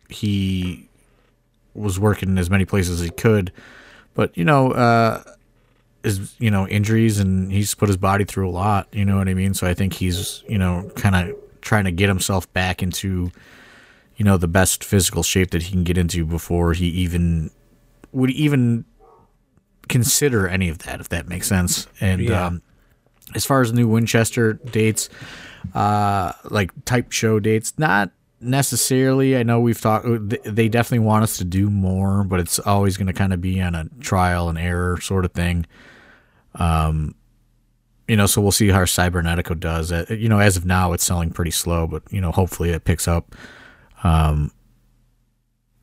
he 0.09 0.84
was 1.75 1.99
working 1.99 2.29
in 2.29 2.37
as 2.37 2.49
many 2.49 2.65
places 2.65 2.99
as 3.01 3.05
he 3.05 3.11
could. 3.11 3.51
But 4.13 4.35
you 4.37 4.45
know 4.45 4.71
uh 4.71 5.23
is 6.03 6.35
you 6.39 6.49
know 6.51 6.67
injuries 6.67 7.19
and 7.19 7.51
he's 7.51 7.73
put 7.75 7.89
his 7.89 7.97
body 7.97 8.23
through 8.25 8.47
a 8.47 8.51
lot 8.51 8.87
you 8.91 9.03
know 9.03 9.17
what 9.17 9.27
i 9.27 9.33
mean? 9.33 9.53
So 9.53 9.65
i 9.67 9.73
think 9.73 9.93
he's 9.93 10.43
you 10.47 10.57
know 10.57 10.89
kind 10.95 11.15
of 11.15 11.35
trying 11.61 11.85
to 11.85 11.91
get 11.91 12.07
himself 12.09 12.51
back 12.53 12.83
into 12.83 13.31
you 14.15 14.23
know 14.23 14.37
the 14.37 14.47
best 14.47 14.83
physical 14.83 15.23
shape 15.23 15.49
that 15.51 15.63
he 15.63 15.71
can 15.71 15.83
get 15.83 15.97
into 15.97 16.23
before 16.25 16.73
he 16.73 16.85
even 16.87 17.49
would 18.11 18.29
even 18.31 18.85
consider 19.89 20.47
any 20.47 20.69
of 20.69 20.79
that 20.79 20.99
if 20.99 21.09
that 21.09 21.27
makes 21.27 21.47
sense. 21.47 21.87
And 21.99 22.21
Yeah. 22.21 22.45
um 22.47 22.61
as 23.33 23.43
far 23.45 23.61
as 23.61 23.73
new 23.73 23.87
Winchester 23.87 24.53
dates, 24.53 25.09
uh, 25.73 26.31
like 26.45 26.69
type 26.85 27.11
show 27.11 27.39
dates, 27.39 27.73
not 27.77 28.11
necessarily. 28.45 29.37
I 29.37 29.43
know 29.43 29.59
we've 29.59 29.79
talked. 29.79 30.05
They 30.43 30.69
definitely 30.69 31.05
want 31.05 31.23
us 31.23 31.37
to 31.37 31.43
do 31.43 31.69
more, 31.69 32.23
but 32.23 32.39
it's 32.39 32.59
always 32.59 32.97
going 32.97 33.07
to 33.07 33.13
kind 33.13 33.33
of 33.33 33.41
be 33.41 33.61
on 33.61 33.75
a 33.75 33.89
trial 33.99 34.49
and 34.49 34.57
error 34.57 34.99
sort 35.01 35.25
of 35.25 35.31
thing. 35.33 35.65
Um, 36.55 37.15
you 38.07 38.15
know, 38.15 38.27
so 38.27 38.41
we'll 38.41 38.51
see 38.51 38.69
how 38.69 38.83
Cybernetico 38.83 39.59
does. 39.59 39.91
Uh, 39.91 40.05
You 40.09 40.29
know, 40.29 40.39
as 40.39 40.57
of 40.57 40.65
now, 40.65 40.93
it's 40.93 41.03
selling 41.03 41.31
pretty 41.31 41.51
slow, 41.51 41.87
but 41.87 42.03
you 42.11 42.21
know, 42.21 42.31
hopefully 42.31 42.69
it 42.69 42.85
picks 42.85 43.07
up. 43.07 43.35
Um, 44.03 44.51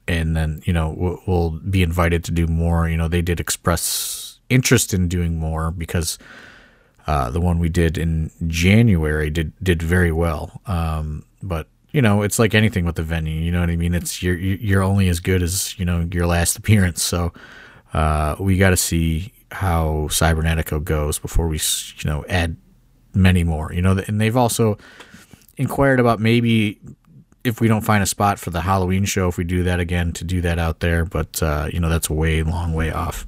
and 0.08 0.36
then 0.36 0.62
you 0.64 0.72
know 0.72 0.94
we'll, 0.96 1.22
we'll 1.26 1.50
be 1.50 1.82
invited 1.82 2.24
to 2.24 2.32
do 2.32 2.46
more. 2.46 2.88
You 2.88 2.96
know, 2.96 3.08
they 3.08 3.22
did 3.22 3.40
express 3.40 4.40
interest 4.48 4.92
in 4.92 5.08
doing 5.08 5.38
more 5.38 5.70
because 5.70 6.18
uh, 7.06 7.30
the 7.30 7.40
one 7.40 7.58
we 7.58 7.68
did 7.68 7.98
in 7.98 8.30
January 8.46 9.30
did 9.30 9.52
did 9.62 9.82
very 9.82 10.12
well. 10.12 10.60
Um, 10.66 11.24
but 11.42 11.68
you 11.92 12.00
know, 12.00 12.22
it's 12.22 12.38
like 12.38 12.54
anything 12.54 12.84
with 12.84 12.96
the 12.96 13.02
venue. 13.02 13.40
You 13.40 13.52
know 13.52 13.60
what 13.60 13.70
I 13.70 13.76
mean? 13.76 13.94
It's 13.94 14.22
you're 14.22 14.36
you're 14.36 14.82
only 14.82 15.08
as 15.08 15.20
good 15.20 15.42
as 15.42 15.78
you 15.78 15.84
know 15.84 16.08
your 16.10 16.26
last 16.26 16.56
appearance. 16.58 17.02
So 17.02 17.32
uh, 17.92 18.36
we 18.38 18.56
got 18.56 18.70
to 18.70 18.76
see 18.76 19.32
how 19.50 20.08
Cybernetico 20.10 20.82
goes 20.82 21.18
before 21.18 21.48
we 21.48 21.60
you 21.98 22.10
know 22.10 22.24
add 22.28 22.56
many 23.14 23.44
more. 23.44 23.72
You 23.72 23.82
know, 23.82 24.02
and 24.06 24.20
they've 24.20 24.36
also 24.36 24.78
inquired 25.56 26.00
about 26.00 26.18
maybe 26.18 26.80
if 27.44 27.60
we 27.60 27.68
don't 27.68 27.82
find 27.82 28.02
a 28.02 28.06
spot 28.06 28.38
for 28.38 28.50
the 28.50 28.62
Halloween 28.62 29.04
show, 29.04 29.28
if 29.28 29.36
we 29.36 29.44
do 29.44 29.62
that 29.64 29.80
again, 29.80 30.12
to 30.12 30.24
do 30.24 30.40
that 30.40 30.58
out 30.58 30.80
there. 30.80 31.04
But 31.04 31.42
uh, 31.42 31.68
you 31.72 31.78
know, 31.78 31.90
that's 31.90 32.08
a 32.08 32.14
way 32.14 32.42
long 32.42 32.72
way 32.72 32.90
off. 32.90 33.26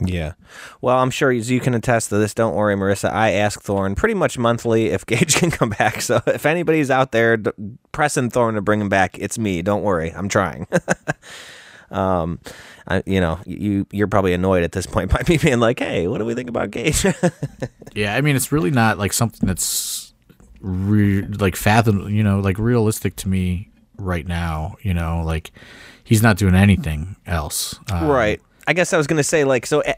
Yeah. 0.00 0.32
Well, 0.80 0.98
I'm 0.98 1.10
sure 1.10 1.30
as 1.30 1.50
you 1.50 1.60
can 1.60 1.74
attest 1.74 2.08
to 2.08 2.18
this. 2.18 2.34
Don't 2.34 2.54
worry, 2.54 2.74
Marissa. 2.74 3.10
I 3.10 3.32
ask 3.32 3.60
Thorne 3.60 3.94
pretty 3.94 4.14
much 4.14 4.38
monthly 4.38 4.86
if 4.86 5.06
Gage 5.06 5.36
can 5.36 5.50
come 5.50 5.70
back. 5.70 6.00
So 6.00 6.20
if 6.26 6.46
anybody's 6.46 6.90
out 6.90 7.12
there 7.12 7.36
d- 7.36 7.50
pressing 7.92 8.30
Thorne 8.30 8.54
to 8.54 8.62
bring 8.62 8.80
him 8.80 8.88
back, 8.88 9.18
it's 9.18 9.38
me. 9.38 9.62
Don't 9.62 9.82
worry. 9.82 10.10
I'm 10.10 10.28
trying. 10.28 10.66
um, 11.90 12.40
I, 12.86 13.02
you 13.06 13.20
know, 13.20 13.38
you 13.46 13.86
you're 13.92 14.08
probably 14.08 14.32
annoyed 14.32 14.62
at 14.62 14.72
this 14.72 14.86
point 14.86 15.10
by 15.12 15.22
me 15.28 15.36
being 15.38 15.60
like, 15.60 15.78
"Hey, 15.78 16.06
what 16.08 16.18
do 16.18 16.24
we 16.24 16.34
think 16.34 16.48
about 16.48 16.70
Gage?" 16.70 17.04
Yeah, 17.94 18.14
I 18.14 18.20
mean, 18.20 18.36
it's 18.36 18.52
really 18.52 18.70
not 18.70 18.98
like 18.98 19.12
something 19.12 19.46
that's 19.46 20.14
re- 20.60 21.22
like 21.22 21.56
fathom, 21.56 22.08
you 22.08 22.22
know, 22.22 22.40
like 22.40 22.58
realistic 22.58 23.16
to 23.16 23.28
me 23.28 23.70
right 23.98 24.26
now. 24.26 24.76
You 24.82 24.94
know, 24.94 25.22
like 25.24 25.52
he's 26.04 26.22
not 26.22 26.36
doing 26.36 26.54
anything 26.54 27.16
else. 27.26 27.78
Uh, 27.90 28.06
right. 28.06 28.40
I 28.70 28.72
guess 28.72 28.92
I 28.92 28.96
was 28.96 29.06
gonna 29.06 29.24
say 29.24 29.44
like 29.44 29.66
so. 29.66 29.80
eh, 29.80 29.94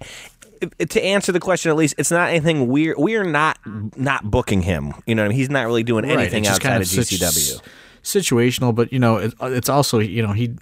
eh, 0.80 0.84
To 0.88 1.02
answer 1.04 1.30
the 1.32 1.40
question, 1.40 1.70
at 1.70 1.76
least 1.76 1.94
it's 1.98 2.10
not 2.10 2.30
anything 2.30 2.68
we're 2.68 2.94
we're 2.96 3.24
not 3.24 3.58
not 3.96 4.30
booking 4.30 4.62
him. 4.62 4.94
You 5.06 5.14
know, 5.14 5.24
I 5.24 5.28
mean? 5.28 5.36
he's 5.36 5.50
not 5.50 5.66
really 5.66 5.82
doing 5.82 6.04
anything 6.04 6.44
just 6.44 6.56
outside 6.64 6.68
kind 6.70 6.82
of 6.82 6.88
situ- 6.88 7.16
GCW. 7.16 7.60
situational, 8.02 8.74
but 8.74 8.92
you 8.92 8.98
know, 8.98 9.16
it, 9.16 9.34
it's 9.40 9.68
also 9.68 9.98
you 9.98 10.22
know 10.26 10.32
he 10.32 10.54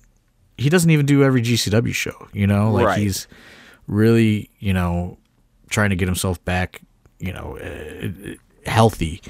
he 0.59 0.69
doesn't 0.69 0.91
even 0.91 1.07
do 1.07 1.23
every 1.23 1.43
GCW 1.43 1.95
show. 1.95 2.29
You 2.33 2.47
know, 2.47 2.71
like 2.73 2.87
Right. 2.87 2.99
he's 2.99 3.27
really 3.87 4.51
you 4.59 4.73
know 4.75 5.19
trying 5.69 5.91
to 5.91 5.97
get 5.97 6.09
himself 6.09 6.43
back. 6.45 6.81
You 7.19 7.33
know, 7.33 7.59
uh, 7.59 8.35
healthy. 8.69 9.21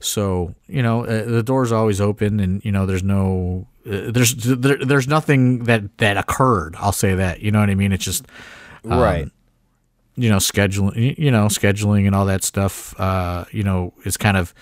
So 0.00 0.54
you 0.68 0.82
know, 0.82 1.04
uh, 1.04 1.24
the 1.24 1.42
door's 1.42 1.72
always 1.72 2.00
open, 2.00 2.40
and 2.40 2.64
you 2.64 2.72
know, 2.72 2.86
there's 2.86 3.02
no. 3.04 3.66
Uh, 3.86 4.10
there's 4.10 4.34
there, 4.34 4.78
there's 4.84 5.06
nothing 5.06 5.64
that 5.64 5.98
that 5.98 6.16
occurred. 6.16 6.74
I'll 6.78 6.92
say 6.92 7.14
that. 7.14 7.40
You 7.40 7.50
know 7.52 7.60
what 7.60 7.70
I 7.70 7.74
mean? 7.74 7.92
It's 7.92 8.04
just 8.04 8.26
um, 8.84 8.98
right. 8.98 9.28
you 10.16 10.28
know 10.28 10.36
scheduling 10.36 11.16
you 11.18 11.30
know 11.30 11.46
scheduling 11.46 12.06
and 12.06 12.14
all 12.14 12.26
that 12.26 12.44
stuff 12.44 12.98
uh 13.00 13.44
you 13.50 13.62
know 13.62 13.92
is 14.04 14.16
kind 14.16 14.36
of 14.36 14.54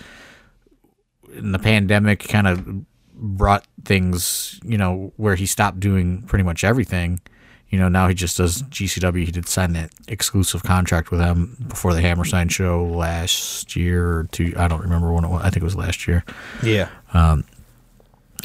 in 1.33 1.51
the 1.51 1.59
pandemic 1.59 2.19
kind 2.27 2.47
of 2.47 2.85
brought 3.13 3.65
things 3.83 4.59
you 4.63 4.77
know 4.77 5.13
where 5.17 5.35
he 5.35 5.45
stopped 5.45 5.79
doing 5.79 6.21
pretty 6.23 6.43
much 6.43 6.63
everything 6.63 7.19
you 7.69 7.79
know 7.79 7.87
now 7.87 8.07
he 8.07 8.13
just 8.13 8.37
does 8.37 8.63
GCW 8.63 9.25
he 9.25 9.31
did 9.31 9.47
sign 9.47 9.73
that 9.73 9.91
exclusive 10.07 10.63
contract 10.63 11.11
with 11.11 11.19
them 11.19 11.55
before 11.67 11.93
the 11.93 12.01
Hammerstein 12.01 12.49
show 12.49 12.83
last 12.83 13.75
year 13.75 14.17
or 14.17 14.23
two 14.31 14.53
I 14.57 14.67
don't 14.67 14.81
remember 14.81 15.13
when 15.13 15.23
it 15.23 15.29
was 15.29 15.41
I 15.41 15.49
think 15.49 15.57
it 15.57 15.63
was 15.63 15.75
last 15.75 16.07
year 16.07 16.23
Yeah. 16.63 16.89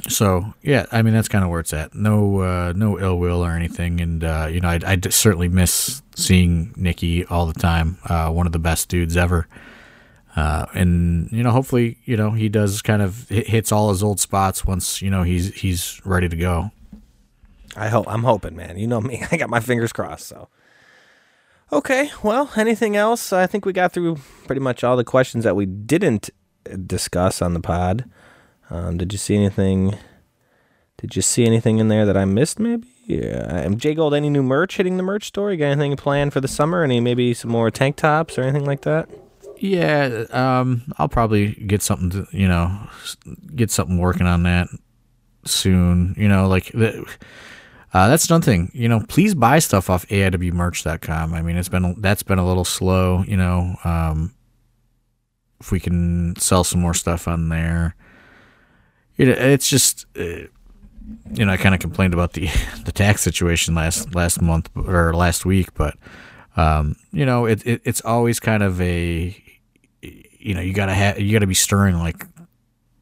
So 0.08 0.54
yeah, 0.62 0.86
I 0.92 1.02
mean 1.02 1.14
that's 1.14 1.28
kind 1.28 1.44
of 1.44 1.50
where 1.50 1.60
it's 1.60 1.72
at. 1.72 1.94
No, 1.94 2.40
uh, 2.40 2.72
no 2.74 2.98
ill 2.98 3.18
will 3.18 3.44
or 3.44 3.50
anything, 3.50 4.00
and 4.00 4.24
uh, 4.24 4.48
you 4.50 4.60
know 4.60 4.68
I 4.68 4.98
certainly 5.10 5.48
miss 5.48 6.02
seeing 6.14 6.72
Nikki 6.76 7.24
all 7.26 7.46
the 7.46 7.58
time. 7.58 7.98
Uh, 8.04 8.30
one 8.30 8.46
of 8.46 8.52
the 8.52 8.58
best 8.58 8.88
dudes 8.88 9.16
ever, 9.16 9.46
uh, 10.36 10.66
and 10.74 11.30
you 11.32 11.42
know 11.42 11.50
hopefully 11.50 11.98
you 12.04 12.16
know 12.16 12.30
he 12.30 12.48
does 12.48 12.82
kind 12.82 13.02
of 13.02 13.28
hit, 13.28 13.48
hits 13.48 13.72
all 13.72 13.90
his 13.90 14.02
old 14.02 14.20
spots 14.20 14.64
once 14.64 15.02
you 15.02 15.10
know 15.10 15.22
he's 15.22 15.54
he's 15.54 16.00
ready 16.04 16.28
to 16.28 16.36
go. 16.36 16.70
I 17.76 17.88
hope 17.88 18.06
I'm 18.08 18.24
hoping, 18.24 18.56
man. 18.56 18.78
You 18.78 18.86
know 18.86 19.00
me. 19.00 19.22
I 19.30 19.36
got 19.36 19.50
my 19.50 19.60
fingers 19.60 19.92
crossed. 19.92 20.26
So, 20.26 20.48
okay. 21.72 22.10
Well, 22.22 22.50
anything 22.56 22.96
else? 22.96 23.32
I 23.32 23.46
think 23.46 23.64
we 23.64 23.72
got 23.72 23.92
through 23.92 24.18
pretty 24.46 24.60
much 24.60 24.82
all 24.82 24.96
the 24.96 25.04
questions 25.04 25.44
that 25.44 25.56
we 25.56 25.66
didn't 25.66 26.30
discuss 26.86 27.40
on 27.42 27.54
the 27.54 27.60
pod. 27.60 28.08
Um, 28.70 28.96
did 28.96 29.12
you 29.12 29.18
see 29.18 29.34
anything? 29.34 29.96
Did 30.96 31.16
you 31.16 31.22
see 31.22 31.44
anything 31.44 31.78
in 31.78 31.88
there 31.88 32.06
that 32.06 32.16
I 32.16 32.24
missed? 32.24 32.58
Maybe 32.58 32.86
Yeah. 33.06 33.64
Um, 33.66 33.78
Jay 33.78 33.94
Gold, 33.94 34.14
any 34.14 34.30
new 34.30 34.42
merch 34.42 34.76
hitting 34.76 34.96
the 34.96 35.02
merch 35.02 35.26
store? 35.26 35.50
You 35.50 35.58
got 35.58 35.66
anything 35.66 35.96
planned 35.96 36.32
for 36.32 36.40
the 36.40 36.48
summer? 36.48 36.82
Any 36.82 37.00
maybe 37.00 37.34
some 37.34 37.50
more 37.50 37.70
tank 37.70 37.96
tops 37.96 38.38
or 38.38 38.42
anything 38.42 38.66
like 38.66 38.82
that? 38.82 39.08
Yeah, 39.60 40.24
um, 40.30 40.90
I'll 40.96 41.08
probably 41.08 41.52
get 41.52 41.82
something 41.82 42.08
to, 42.10 42.26
you 42.32 42.48
know, 42.48 42.88
get 43.54 43.70
something 43.70 43.98
working 43.98 44.26
on 44.26 44.44
that 44.44 44.68
soon. 45.44 46.14
You 46.16 46.28
know, 46.28 46.48
like 46.48 46.72
the, 46.72 47.04
uh, 47.92 48.08
that's 48.08 48.30
another 48.30 48.44
thing. 48.44 48.70
You 48.72 48.88
know, 48.88 49.00
please 49.06 49.34
buy 49.34 49.58
stuff 49.58 49.90
off 49.90 50.06
AIWmerch.com. 50.08 51.34
I 51.34 51.42
mean, 51.42 51.56
it's 51.56 51.68
been 51.68 52.00
that's 52.00 52.22
been 52.22 52.38
a 52.38 52.46
little 52.46 52.64
slow. 52.64 53.22
You 53.26 53.36
know, 53.36 53.76
um, 53.84 54.34
if 55.60 55.70
we 55.70 55.78
can 55.78 56.36
sell 56.36 56.64
some 56.64 56.80
more 56.80 56.94
stuff 56.94 57.28
on 57.28 57.50
there, 57.50 57.96
it, 59.28 59.38
it's 59.38 59.68
just. 59.68 60.06
Uh, 60.18 60.46
you 61.32 61.44
know, 61.44 61.52
I 61.52 61.56
kind 61.56 61.74
of 61.74 61.80
complained 61.80 62.14
about 62.14 62.34
the 62.34 62.48
the 62.84 62.92
tax 62.92 63.22
situation 63.22 63.74
last 63.74 64.14
last 64.14 64.40
month 64.40 64.70
or 64.76 65.14
last 65.14 65.44
week, 65.44 65.74
but 65.74 65.96
um, 66.56 66.96
you 67.12 67.24
know, 67.24 67.46
it, 67.46 67.66
it 67.66 67.82
it's 67.84 68.00
always 68.02 68.40
kind 68.40 68.62
of 68.62 68.80
a 68.80 69.36
you 70.02 70.54
know 70.54 70.60
you 70.60 70.72
gotta 70.72 70.94
have 70.94 71.18
you 71.18 71.32
gotta 71.32 71.46
be 71.46 71.54
stirring 71.54 71.96
like 71.98 72.26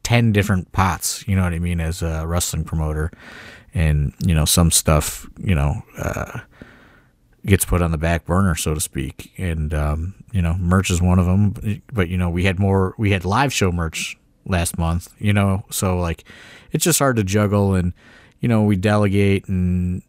ten 0.03 0.31
different 0.31 0.71
pots. 0.71 1.27
You 1.27 1.35
know 1.35 1.43
what 1.43 1.53
I 1.53 1.59
mean 1.59 1.79
as 1.79 2.01
a 2.01 2.25
wrestling 2.27 2.63
promoter, 2.63 3.11
and 3.73 4.13
you 4.25 4.35
know 4.35 4.45
some 4.45 4.71
stuff 4.71 5.27
you 5.39 5.55
know 5.55 5.83
uh, 5.97 6.39
gets 7.45 7.65
put 7.65 7.81
on 7.81 7.91
the 7.91 7.97
back 7.97 8.25
burner, 8.25 8.55
so 8.55 8.73
to 8.73 8.79
speak. 8.79 9.31
And 9.37 9.73
um, 9.73 10.15
you 10.31 10.41
know, 10.41 10.55
merch 10.55 10.91
is 10.91 11.01
one 11.01 11.19
of 11.19 11.25
them. 11.25 11.81
But 11.91 12.09
you 12.09 12.17
know, 12.17 12.29
we 12.29 12.43
had 12.43 12.59
more 12.59 12.95
we 12.97 13.11
had 13.11 13.25
live 13.25 13.53
show 13.53 13.71
merch 13.71 14.17
last 14.49 14.77
month. 14.77 15.13
You 15.19 15.33
know, 15.33 15.65
so 15.69 15.97
like 15.99 16.23
it's 16.71 16.83
just 16.83 16.99
hard 16.99 17.15
to 17.17 17.23
juggle 17.23 17.75
and 17.75 17.93
you 18.39 18.47
know 18.49 18.63
we 18.63 18.75
delegate 18.75 19.47
and 19.47 20.01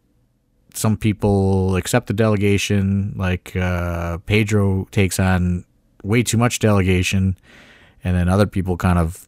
some 0.75 0.97
people 0.97 1.77
accept 1.77 2.07
the 2.07 2.13
delegation 2.13 3.13
like 3.17 3.57
uh, 3.57 4.19
pedro 4.19 4.87
takes 4.93 5.19
on 5.19 5.65
way 6.05 6.23
too 6.23 6.37
much 6.37 6.61
delegation 6.61 7.37
and 8.05 8.17
then 8.17 8.29
other 8.29 8.47
people 8.47 8.77
kind 8.77 8.99
of 8.99 9.27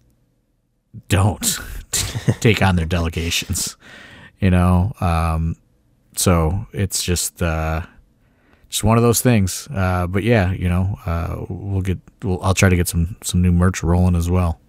don't 1.09 1.59
take 2.41 2.63
on 2.63 2.77
their 2.77 2.87
delegations 2.87 3.77
you 4.43 4.51
know? 4.51 4.93
Um, 5.01 5.57
so 6.17 6.67
it's 6.73 7.03
just 7.03 7.41
uh, 7.41 7.83
just 8.69 8.85
one 8.85 8.99
of 8.99 9.03
those 9.03 9.23
things. 9.23 9.69
Uh, 9.75 10.07
but 10.07 10.25
yeah 10.25 10.53
you 10.53 10.69
know 10.69 10.99
uh, 11.07 11.47
we'll 11.49 11.81
get 11.81 11.99
we'll, 12.23 12.43
i'll 12.43 12.55
try 12.55 12.69
to 12.69 12.77
get 12.77 12.89
some 12.89 13.17
some 13.23 13.41
new 13.41 13.53
merch 13.53 13.83
rolling 13.83 14.17
as 14.17 14.29
well 14.29 14.61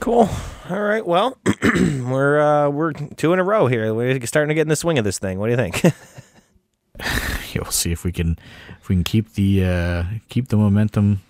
Cool. 0.00 0.28
All 0.70 0.80
right. 0.82 1.04
Well, 1.06 1.38
we're 1.74 2.40
uh, 2.40 2.68
we're 2.70 2.92
two 2.92 3.32
in 3.32 3.38
a 3.38 3.44
row 3.44 3.66
here. 3.66 3.92
We're 3.94 4.24
starting 4.26 4.48
to 4.48 4.54
get 4.54 4.62
in 4.62 4.68
the 4.68 4.76
swing 4.76 4.98
of 4.98 5.04
this 5.04 5.18
thing. 5.18 5.38
What 5.38 5.46
do 5.46 5.50
you 5.52 5.56
think? 5.56 5.82
yeah, 7.00 7.60
we'll 7.62 7.70
see 7.70 7.92
if 7.92 8.04
we 8.04 8.12
can 8.12 8.38
if 8.80 8.88
we 8.88 8.94
can 8.96 9.04
keep 9.04 9.34
the 9.34 9.64
uh, 9.64 10.04
keep 10.28 10.48
the 10.48 10.56
momentum 10.56 11.22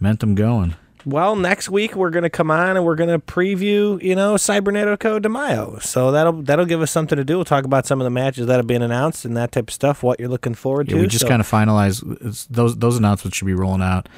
momentum 0.00 0.34
going. 0.34 0.74
well, 1.04 1.34
next 1.36 1.68
week 1.70 1.94
we're 1.96 2.10
gonna 2.10 2.30
come 2.30 2.50
on 2.50 2.76
and 2.76 2.84
we're 2.84 2.94
gonna 2.96 3.18
preview, 3.18 4.00
you 4.02 4.14
know, 4.14 4.34
Cybernetico 4.34 5.20
de 5.20 5.28
Mayo. 5.28 5.78
So 5.80 6.10
that'll 6.12 6.42
that'll 6.42 6.66
give 6.66 6.82
us 6.82 6.90
something 6.90 7.16
to 7.16 7.24
do. 7.24 7.36
We'll 7.36 7.44
talk 7.44 7.64
about 7.64 7.86
some 7.86 8.00
of 8.00 8.04
the 8.04 8.10
matches 8.10 8.46
that 8.46 8.56
have 8.56 8.66
been 8.66 8.82
announced 8.82 9.24
and 9.24 9.36
that 9.36 9.52
type 9.52 9.68
of 9.68 9.74
stuff. 9.74 10.02
What 10.02 10.20
you're 10.20 10.28
looking 10.28 10.54
forward 10.54 10.88
Yeah, 10.88 10.96
to. 10.96 11.02
we 11.02 11.06
just 11.08 11.22
So- 11.22 11.28
kind 11.28 11.40
of 11.40 11.48
finalize 11.50 12.02
those 12.48 12.76
those 12.76 12.96
announcements 12.98 13.36
should 13.36 13.46
be 13.46 13.54
rolling 13.54 13.82
out 13.82 14.08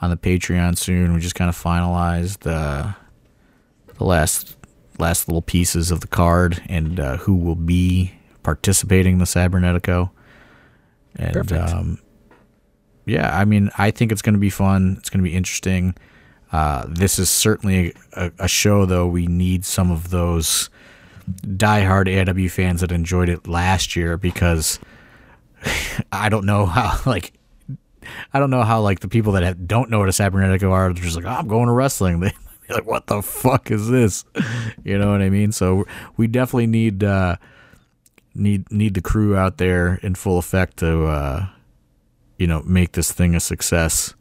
on 0.00 0.10
the 0.10 0.16
Patreon 0.16 0.76
soon. 0.76 1.14
We 1.14 1.20
just 1.20 1.34
kind 1.34 1.48
of 1.48 1.56
finalized 1.56 2.50
uh, 2.50 2.92
the 3.98 4.04
last 4.04 4.56
last 4.98 5.28
little 5.28 5.42
pieces 5.42 5.90
of 5.90 6.00
the 6.00 6.06
card 6.06 6.62
and 6.68 6.98
uh, 6.98 7.16
who 7.18 7.36
will 7.36 7.54
be 7.56 8.12
participating 8.42 9.14
in 9.14 9.18
the 9.18 9.24
Cybernetico. 9.24 10.10
And 11.16 11.32
Perfect. 11.32 11.70
um, 11.70 11.98
yeah, 13.04 13.36
I 13.38 13.44
mean, 13.44 13.70
I 13.78 13.90
think 13.90 14.12
it's 14.12 14.22
going 14.22 14.34
to 14.34 14.40
be 14.40 14.50
fun. 14.50 14.96
It's 14.98 15.10
going 15.10 15.22
to 15.22 15.28
be 15.28 15.36
interesting. 15.36 15.94
Uh, 16.52 16.86
this 16.88 17.18
is 17.18 17.28
certainly 17.30 17.94
a, 18.14 18.32
a 18.38 18.48
show, 18.48 18.86
though. 18.86 19.06
We 19.06 19.26
need 19.26 19.64
some 19.64 19.90
of 19.90 20.10
those 20.10 20.70
diehard 21.42 22.06
AIW 22.06 22.50
fans 22.50 22.80
that 22.80 22.92
enjoyed 22.92 23.28
it 23.28 23.46
last 23.46 23.96
year 23.96 24.16
because 24.16 24.78
I 26.12 26.28
don't 26.28 26.46
know 26.46 26.66
how 26.66 26.98
like 27.10 27.32
I 28.32 28.38
don't 28.38 28.50
know 28.50 28.62
how 28.62 28.80
like 28.80 29.00
the 29.00 29.08
people 29.08 29.32
that 29.32 29.42
have, 29.42 29.66
don't 29.66 29.90
know 29.90 29.98
what 29.98 30.08
a 30.08 30.12
cybernetico 30.12 30.70
are 30.70 30.92
they're 30.92 31.02
just 31.02 31.16
like 31.16 31.24
oh, 31.24 31.30
I'm 31.30 31.48
going 31.48 31.66
to 31.66 31.72
wrestling. 31.72 32.20
They 32.68 32.74
like 32.74 32.86
what 32.86 33.06
the 33.06 33.22
fuck 33.22 33.70
is 33.70 33.88
this? 33.88 34.24
You 34.82 34.98
know 34.98 35.12
what 35.12 35.22
I 35.22 35.30
mean? 35.30 35.52
So 35.52 35.84
we 36.16 36.26
definitely 36.26 36.66
need 36.66 37.04
uh 37.04 37.36
need 38.34 38.70
need 38.72 38.94
the 38.94 39.00
crew 39.00 39.36
out 39.36 39.58
there 39.58 40.00
in 40.02 40.16
full 40.16 40.36
effect 40.38 40.78
to 40.78 41.04
uh 41.04 41.46
you 42.38 42.46
know 42.48 42.62
make 42.62 42.92
this 42.92 43.12
thing 43.12 43.36
a 43.36 43.40
success 43.40 44.14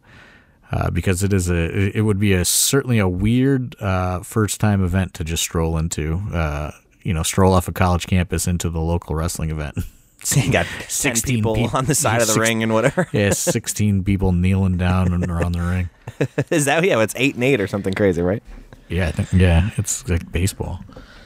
uh, 0.71 0.89
because 0.89 1.23
it 1.23 1.31
is 1.31 1.49
a 1.49 1.97
it 1.97 2.01
would 2.01 2.19
be 2.19 2.33
a 2.33 2.43
certainly 2.43 2.99
a 2.99 3.07
weird 3.07 3.79
uh, 3.81 4.21
first 4.21 4.59
time 4.59 4.83
event 4.83 5.13
to 5.13 5.23
just 5.23 5.43
stroll 5.43 5.77
into 5.77 6.21
uh, 6.33 6.71
you 7.03 7.13
know 7.13 7.23
stroll 7.23 7.53
off 7.53 7.67
a 7.67 7.71
college 7.71 8.07
campus 8.07 8.47
into 8.47 8.69
the 8.69 8.81
local 8.81 9.15
wrestling 9.15 9.51
event 9.51 9.77
got 10.51 10.65
16 10.65 10.87
16 10.89 11.35
people 11.35 11.55
people- 11.55 11.77
on 11.77 11.85
the 11.85 11.95
side 11.95 12.21
of 12.21 12.27
the 12.27 12.33
Six- 12.33 12.47
ring 12.47 12.63
and 12.63 12.73
whatever. 12.73 13.07
Yeah, 13.13 13.31
16 13.31 14.03
people 14.03 14.31
kneeling 14.31 14.77
down 14.77 15.13
and 15.13 15.29
around 15.29 15.53
the 15.53 15.61
ring. 15.61 15.89
Is 16.51 16.65
that 16.65 16.83
yeah? 16.83 16.99
It's 17.01 17.13
eight 17.17 17.35
and 17.35 17.43
eight 17.43 17.59
or 17.61 17.67
something 17.67 17.93
crazy, 17.93 18.21
right? 18.21 18.41
Yeah, 18.89 19.07
I 19.07 19.11
think 19.11 19.33
yeah, 19.33 19.69
it's 19.77 20.07
like 20.07 20.31
baseball. 20.31 20.79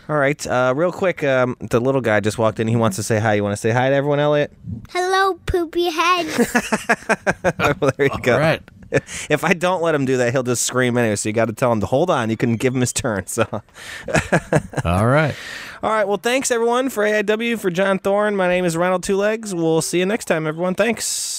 All 0.07 0.15
right. 0.17 0.45
Uh, 0.47 0.73
real 0.75 0.91
quick, 0.91 1.23
um, 1.23 1.55
the 1.59 1.79
little 1.79 2.01
guy 2.01 2.19
just 2.19 2.37
walked 2.39 2.59
in. 2.59 2.67
He 2.67 2.75
wants 2.75 2.95
to 2.97 3.03
say 3.03 3.19
hi. 3.19 3.35
You 3.35 3.43
want 3.43 3.53
to 3.53 3.61
say 3.61 3.69
hi 3.69 3.89
to 3.89 3.95
everyone, 3.95 4.19
Elliot? 4.19 4.51
Hello, 4.89 5.35
poopy 5.45 5.91
head. 5.91 6.25
well, 7.79 7.91
there 7.95 8.07
you 8.07 8.19
go. 8.23 8.33
All 8.33 8.39
right. 8.39 8.61
If 9.29 9.43
I 9.43 9.53
don't 9.53 9.81
let 9.81 9.93
him 9.95 10.05
do 10.05 10.17
that, 10.17 10.31
he'll 10.31 10.43
just 10.43 10.63
scream 10.65 10.97
anyway. 10.97 11.15
So 11.15 11.29
you 11.29 11.33
got 11.33 11.45
to 11.45 11.53
tell 11.53 11.71
him 11.71 11.79
to 11.81 11.85
hold 11.85 12.09
on. 12.09 12.29
You 12.29 12.37
can 12.37 12.55
give 12.55 12.73
him 12.73 12.81
his 12.81 12.91
turn. 12.93 13.27
So, 13.27 13.45
All 14.85 15.05
right. 15.07 15.35
all 15.83 15.89
right. 15.91 16.07
Well, 16.07 16.17
thanks 16.17 16.49
everyone 16.51 16.89
for 16.89 17.03
AIW 17.03 17.59
for 17.59 17.69
John 17.69 17.99
Thorne. 17.99 18.35
My 18.35 18.47
name 18.47 18.65
is 18.65 18.75
Ronald 18.75 19.03
Two 19.03 19.15
Legs. 19.17 19.53
We'll 19.53 19.81
see 19.81 19.99
you 19.99 20.05
next 20.05 20.25
time, 20.25 20.47
everyone. 20.47 20.75
Thanks. 20.75 21.37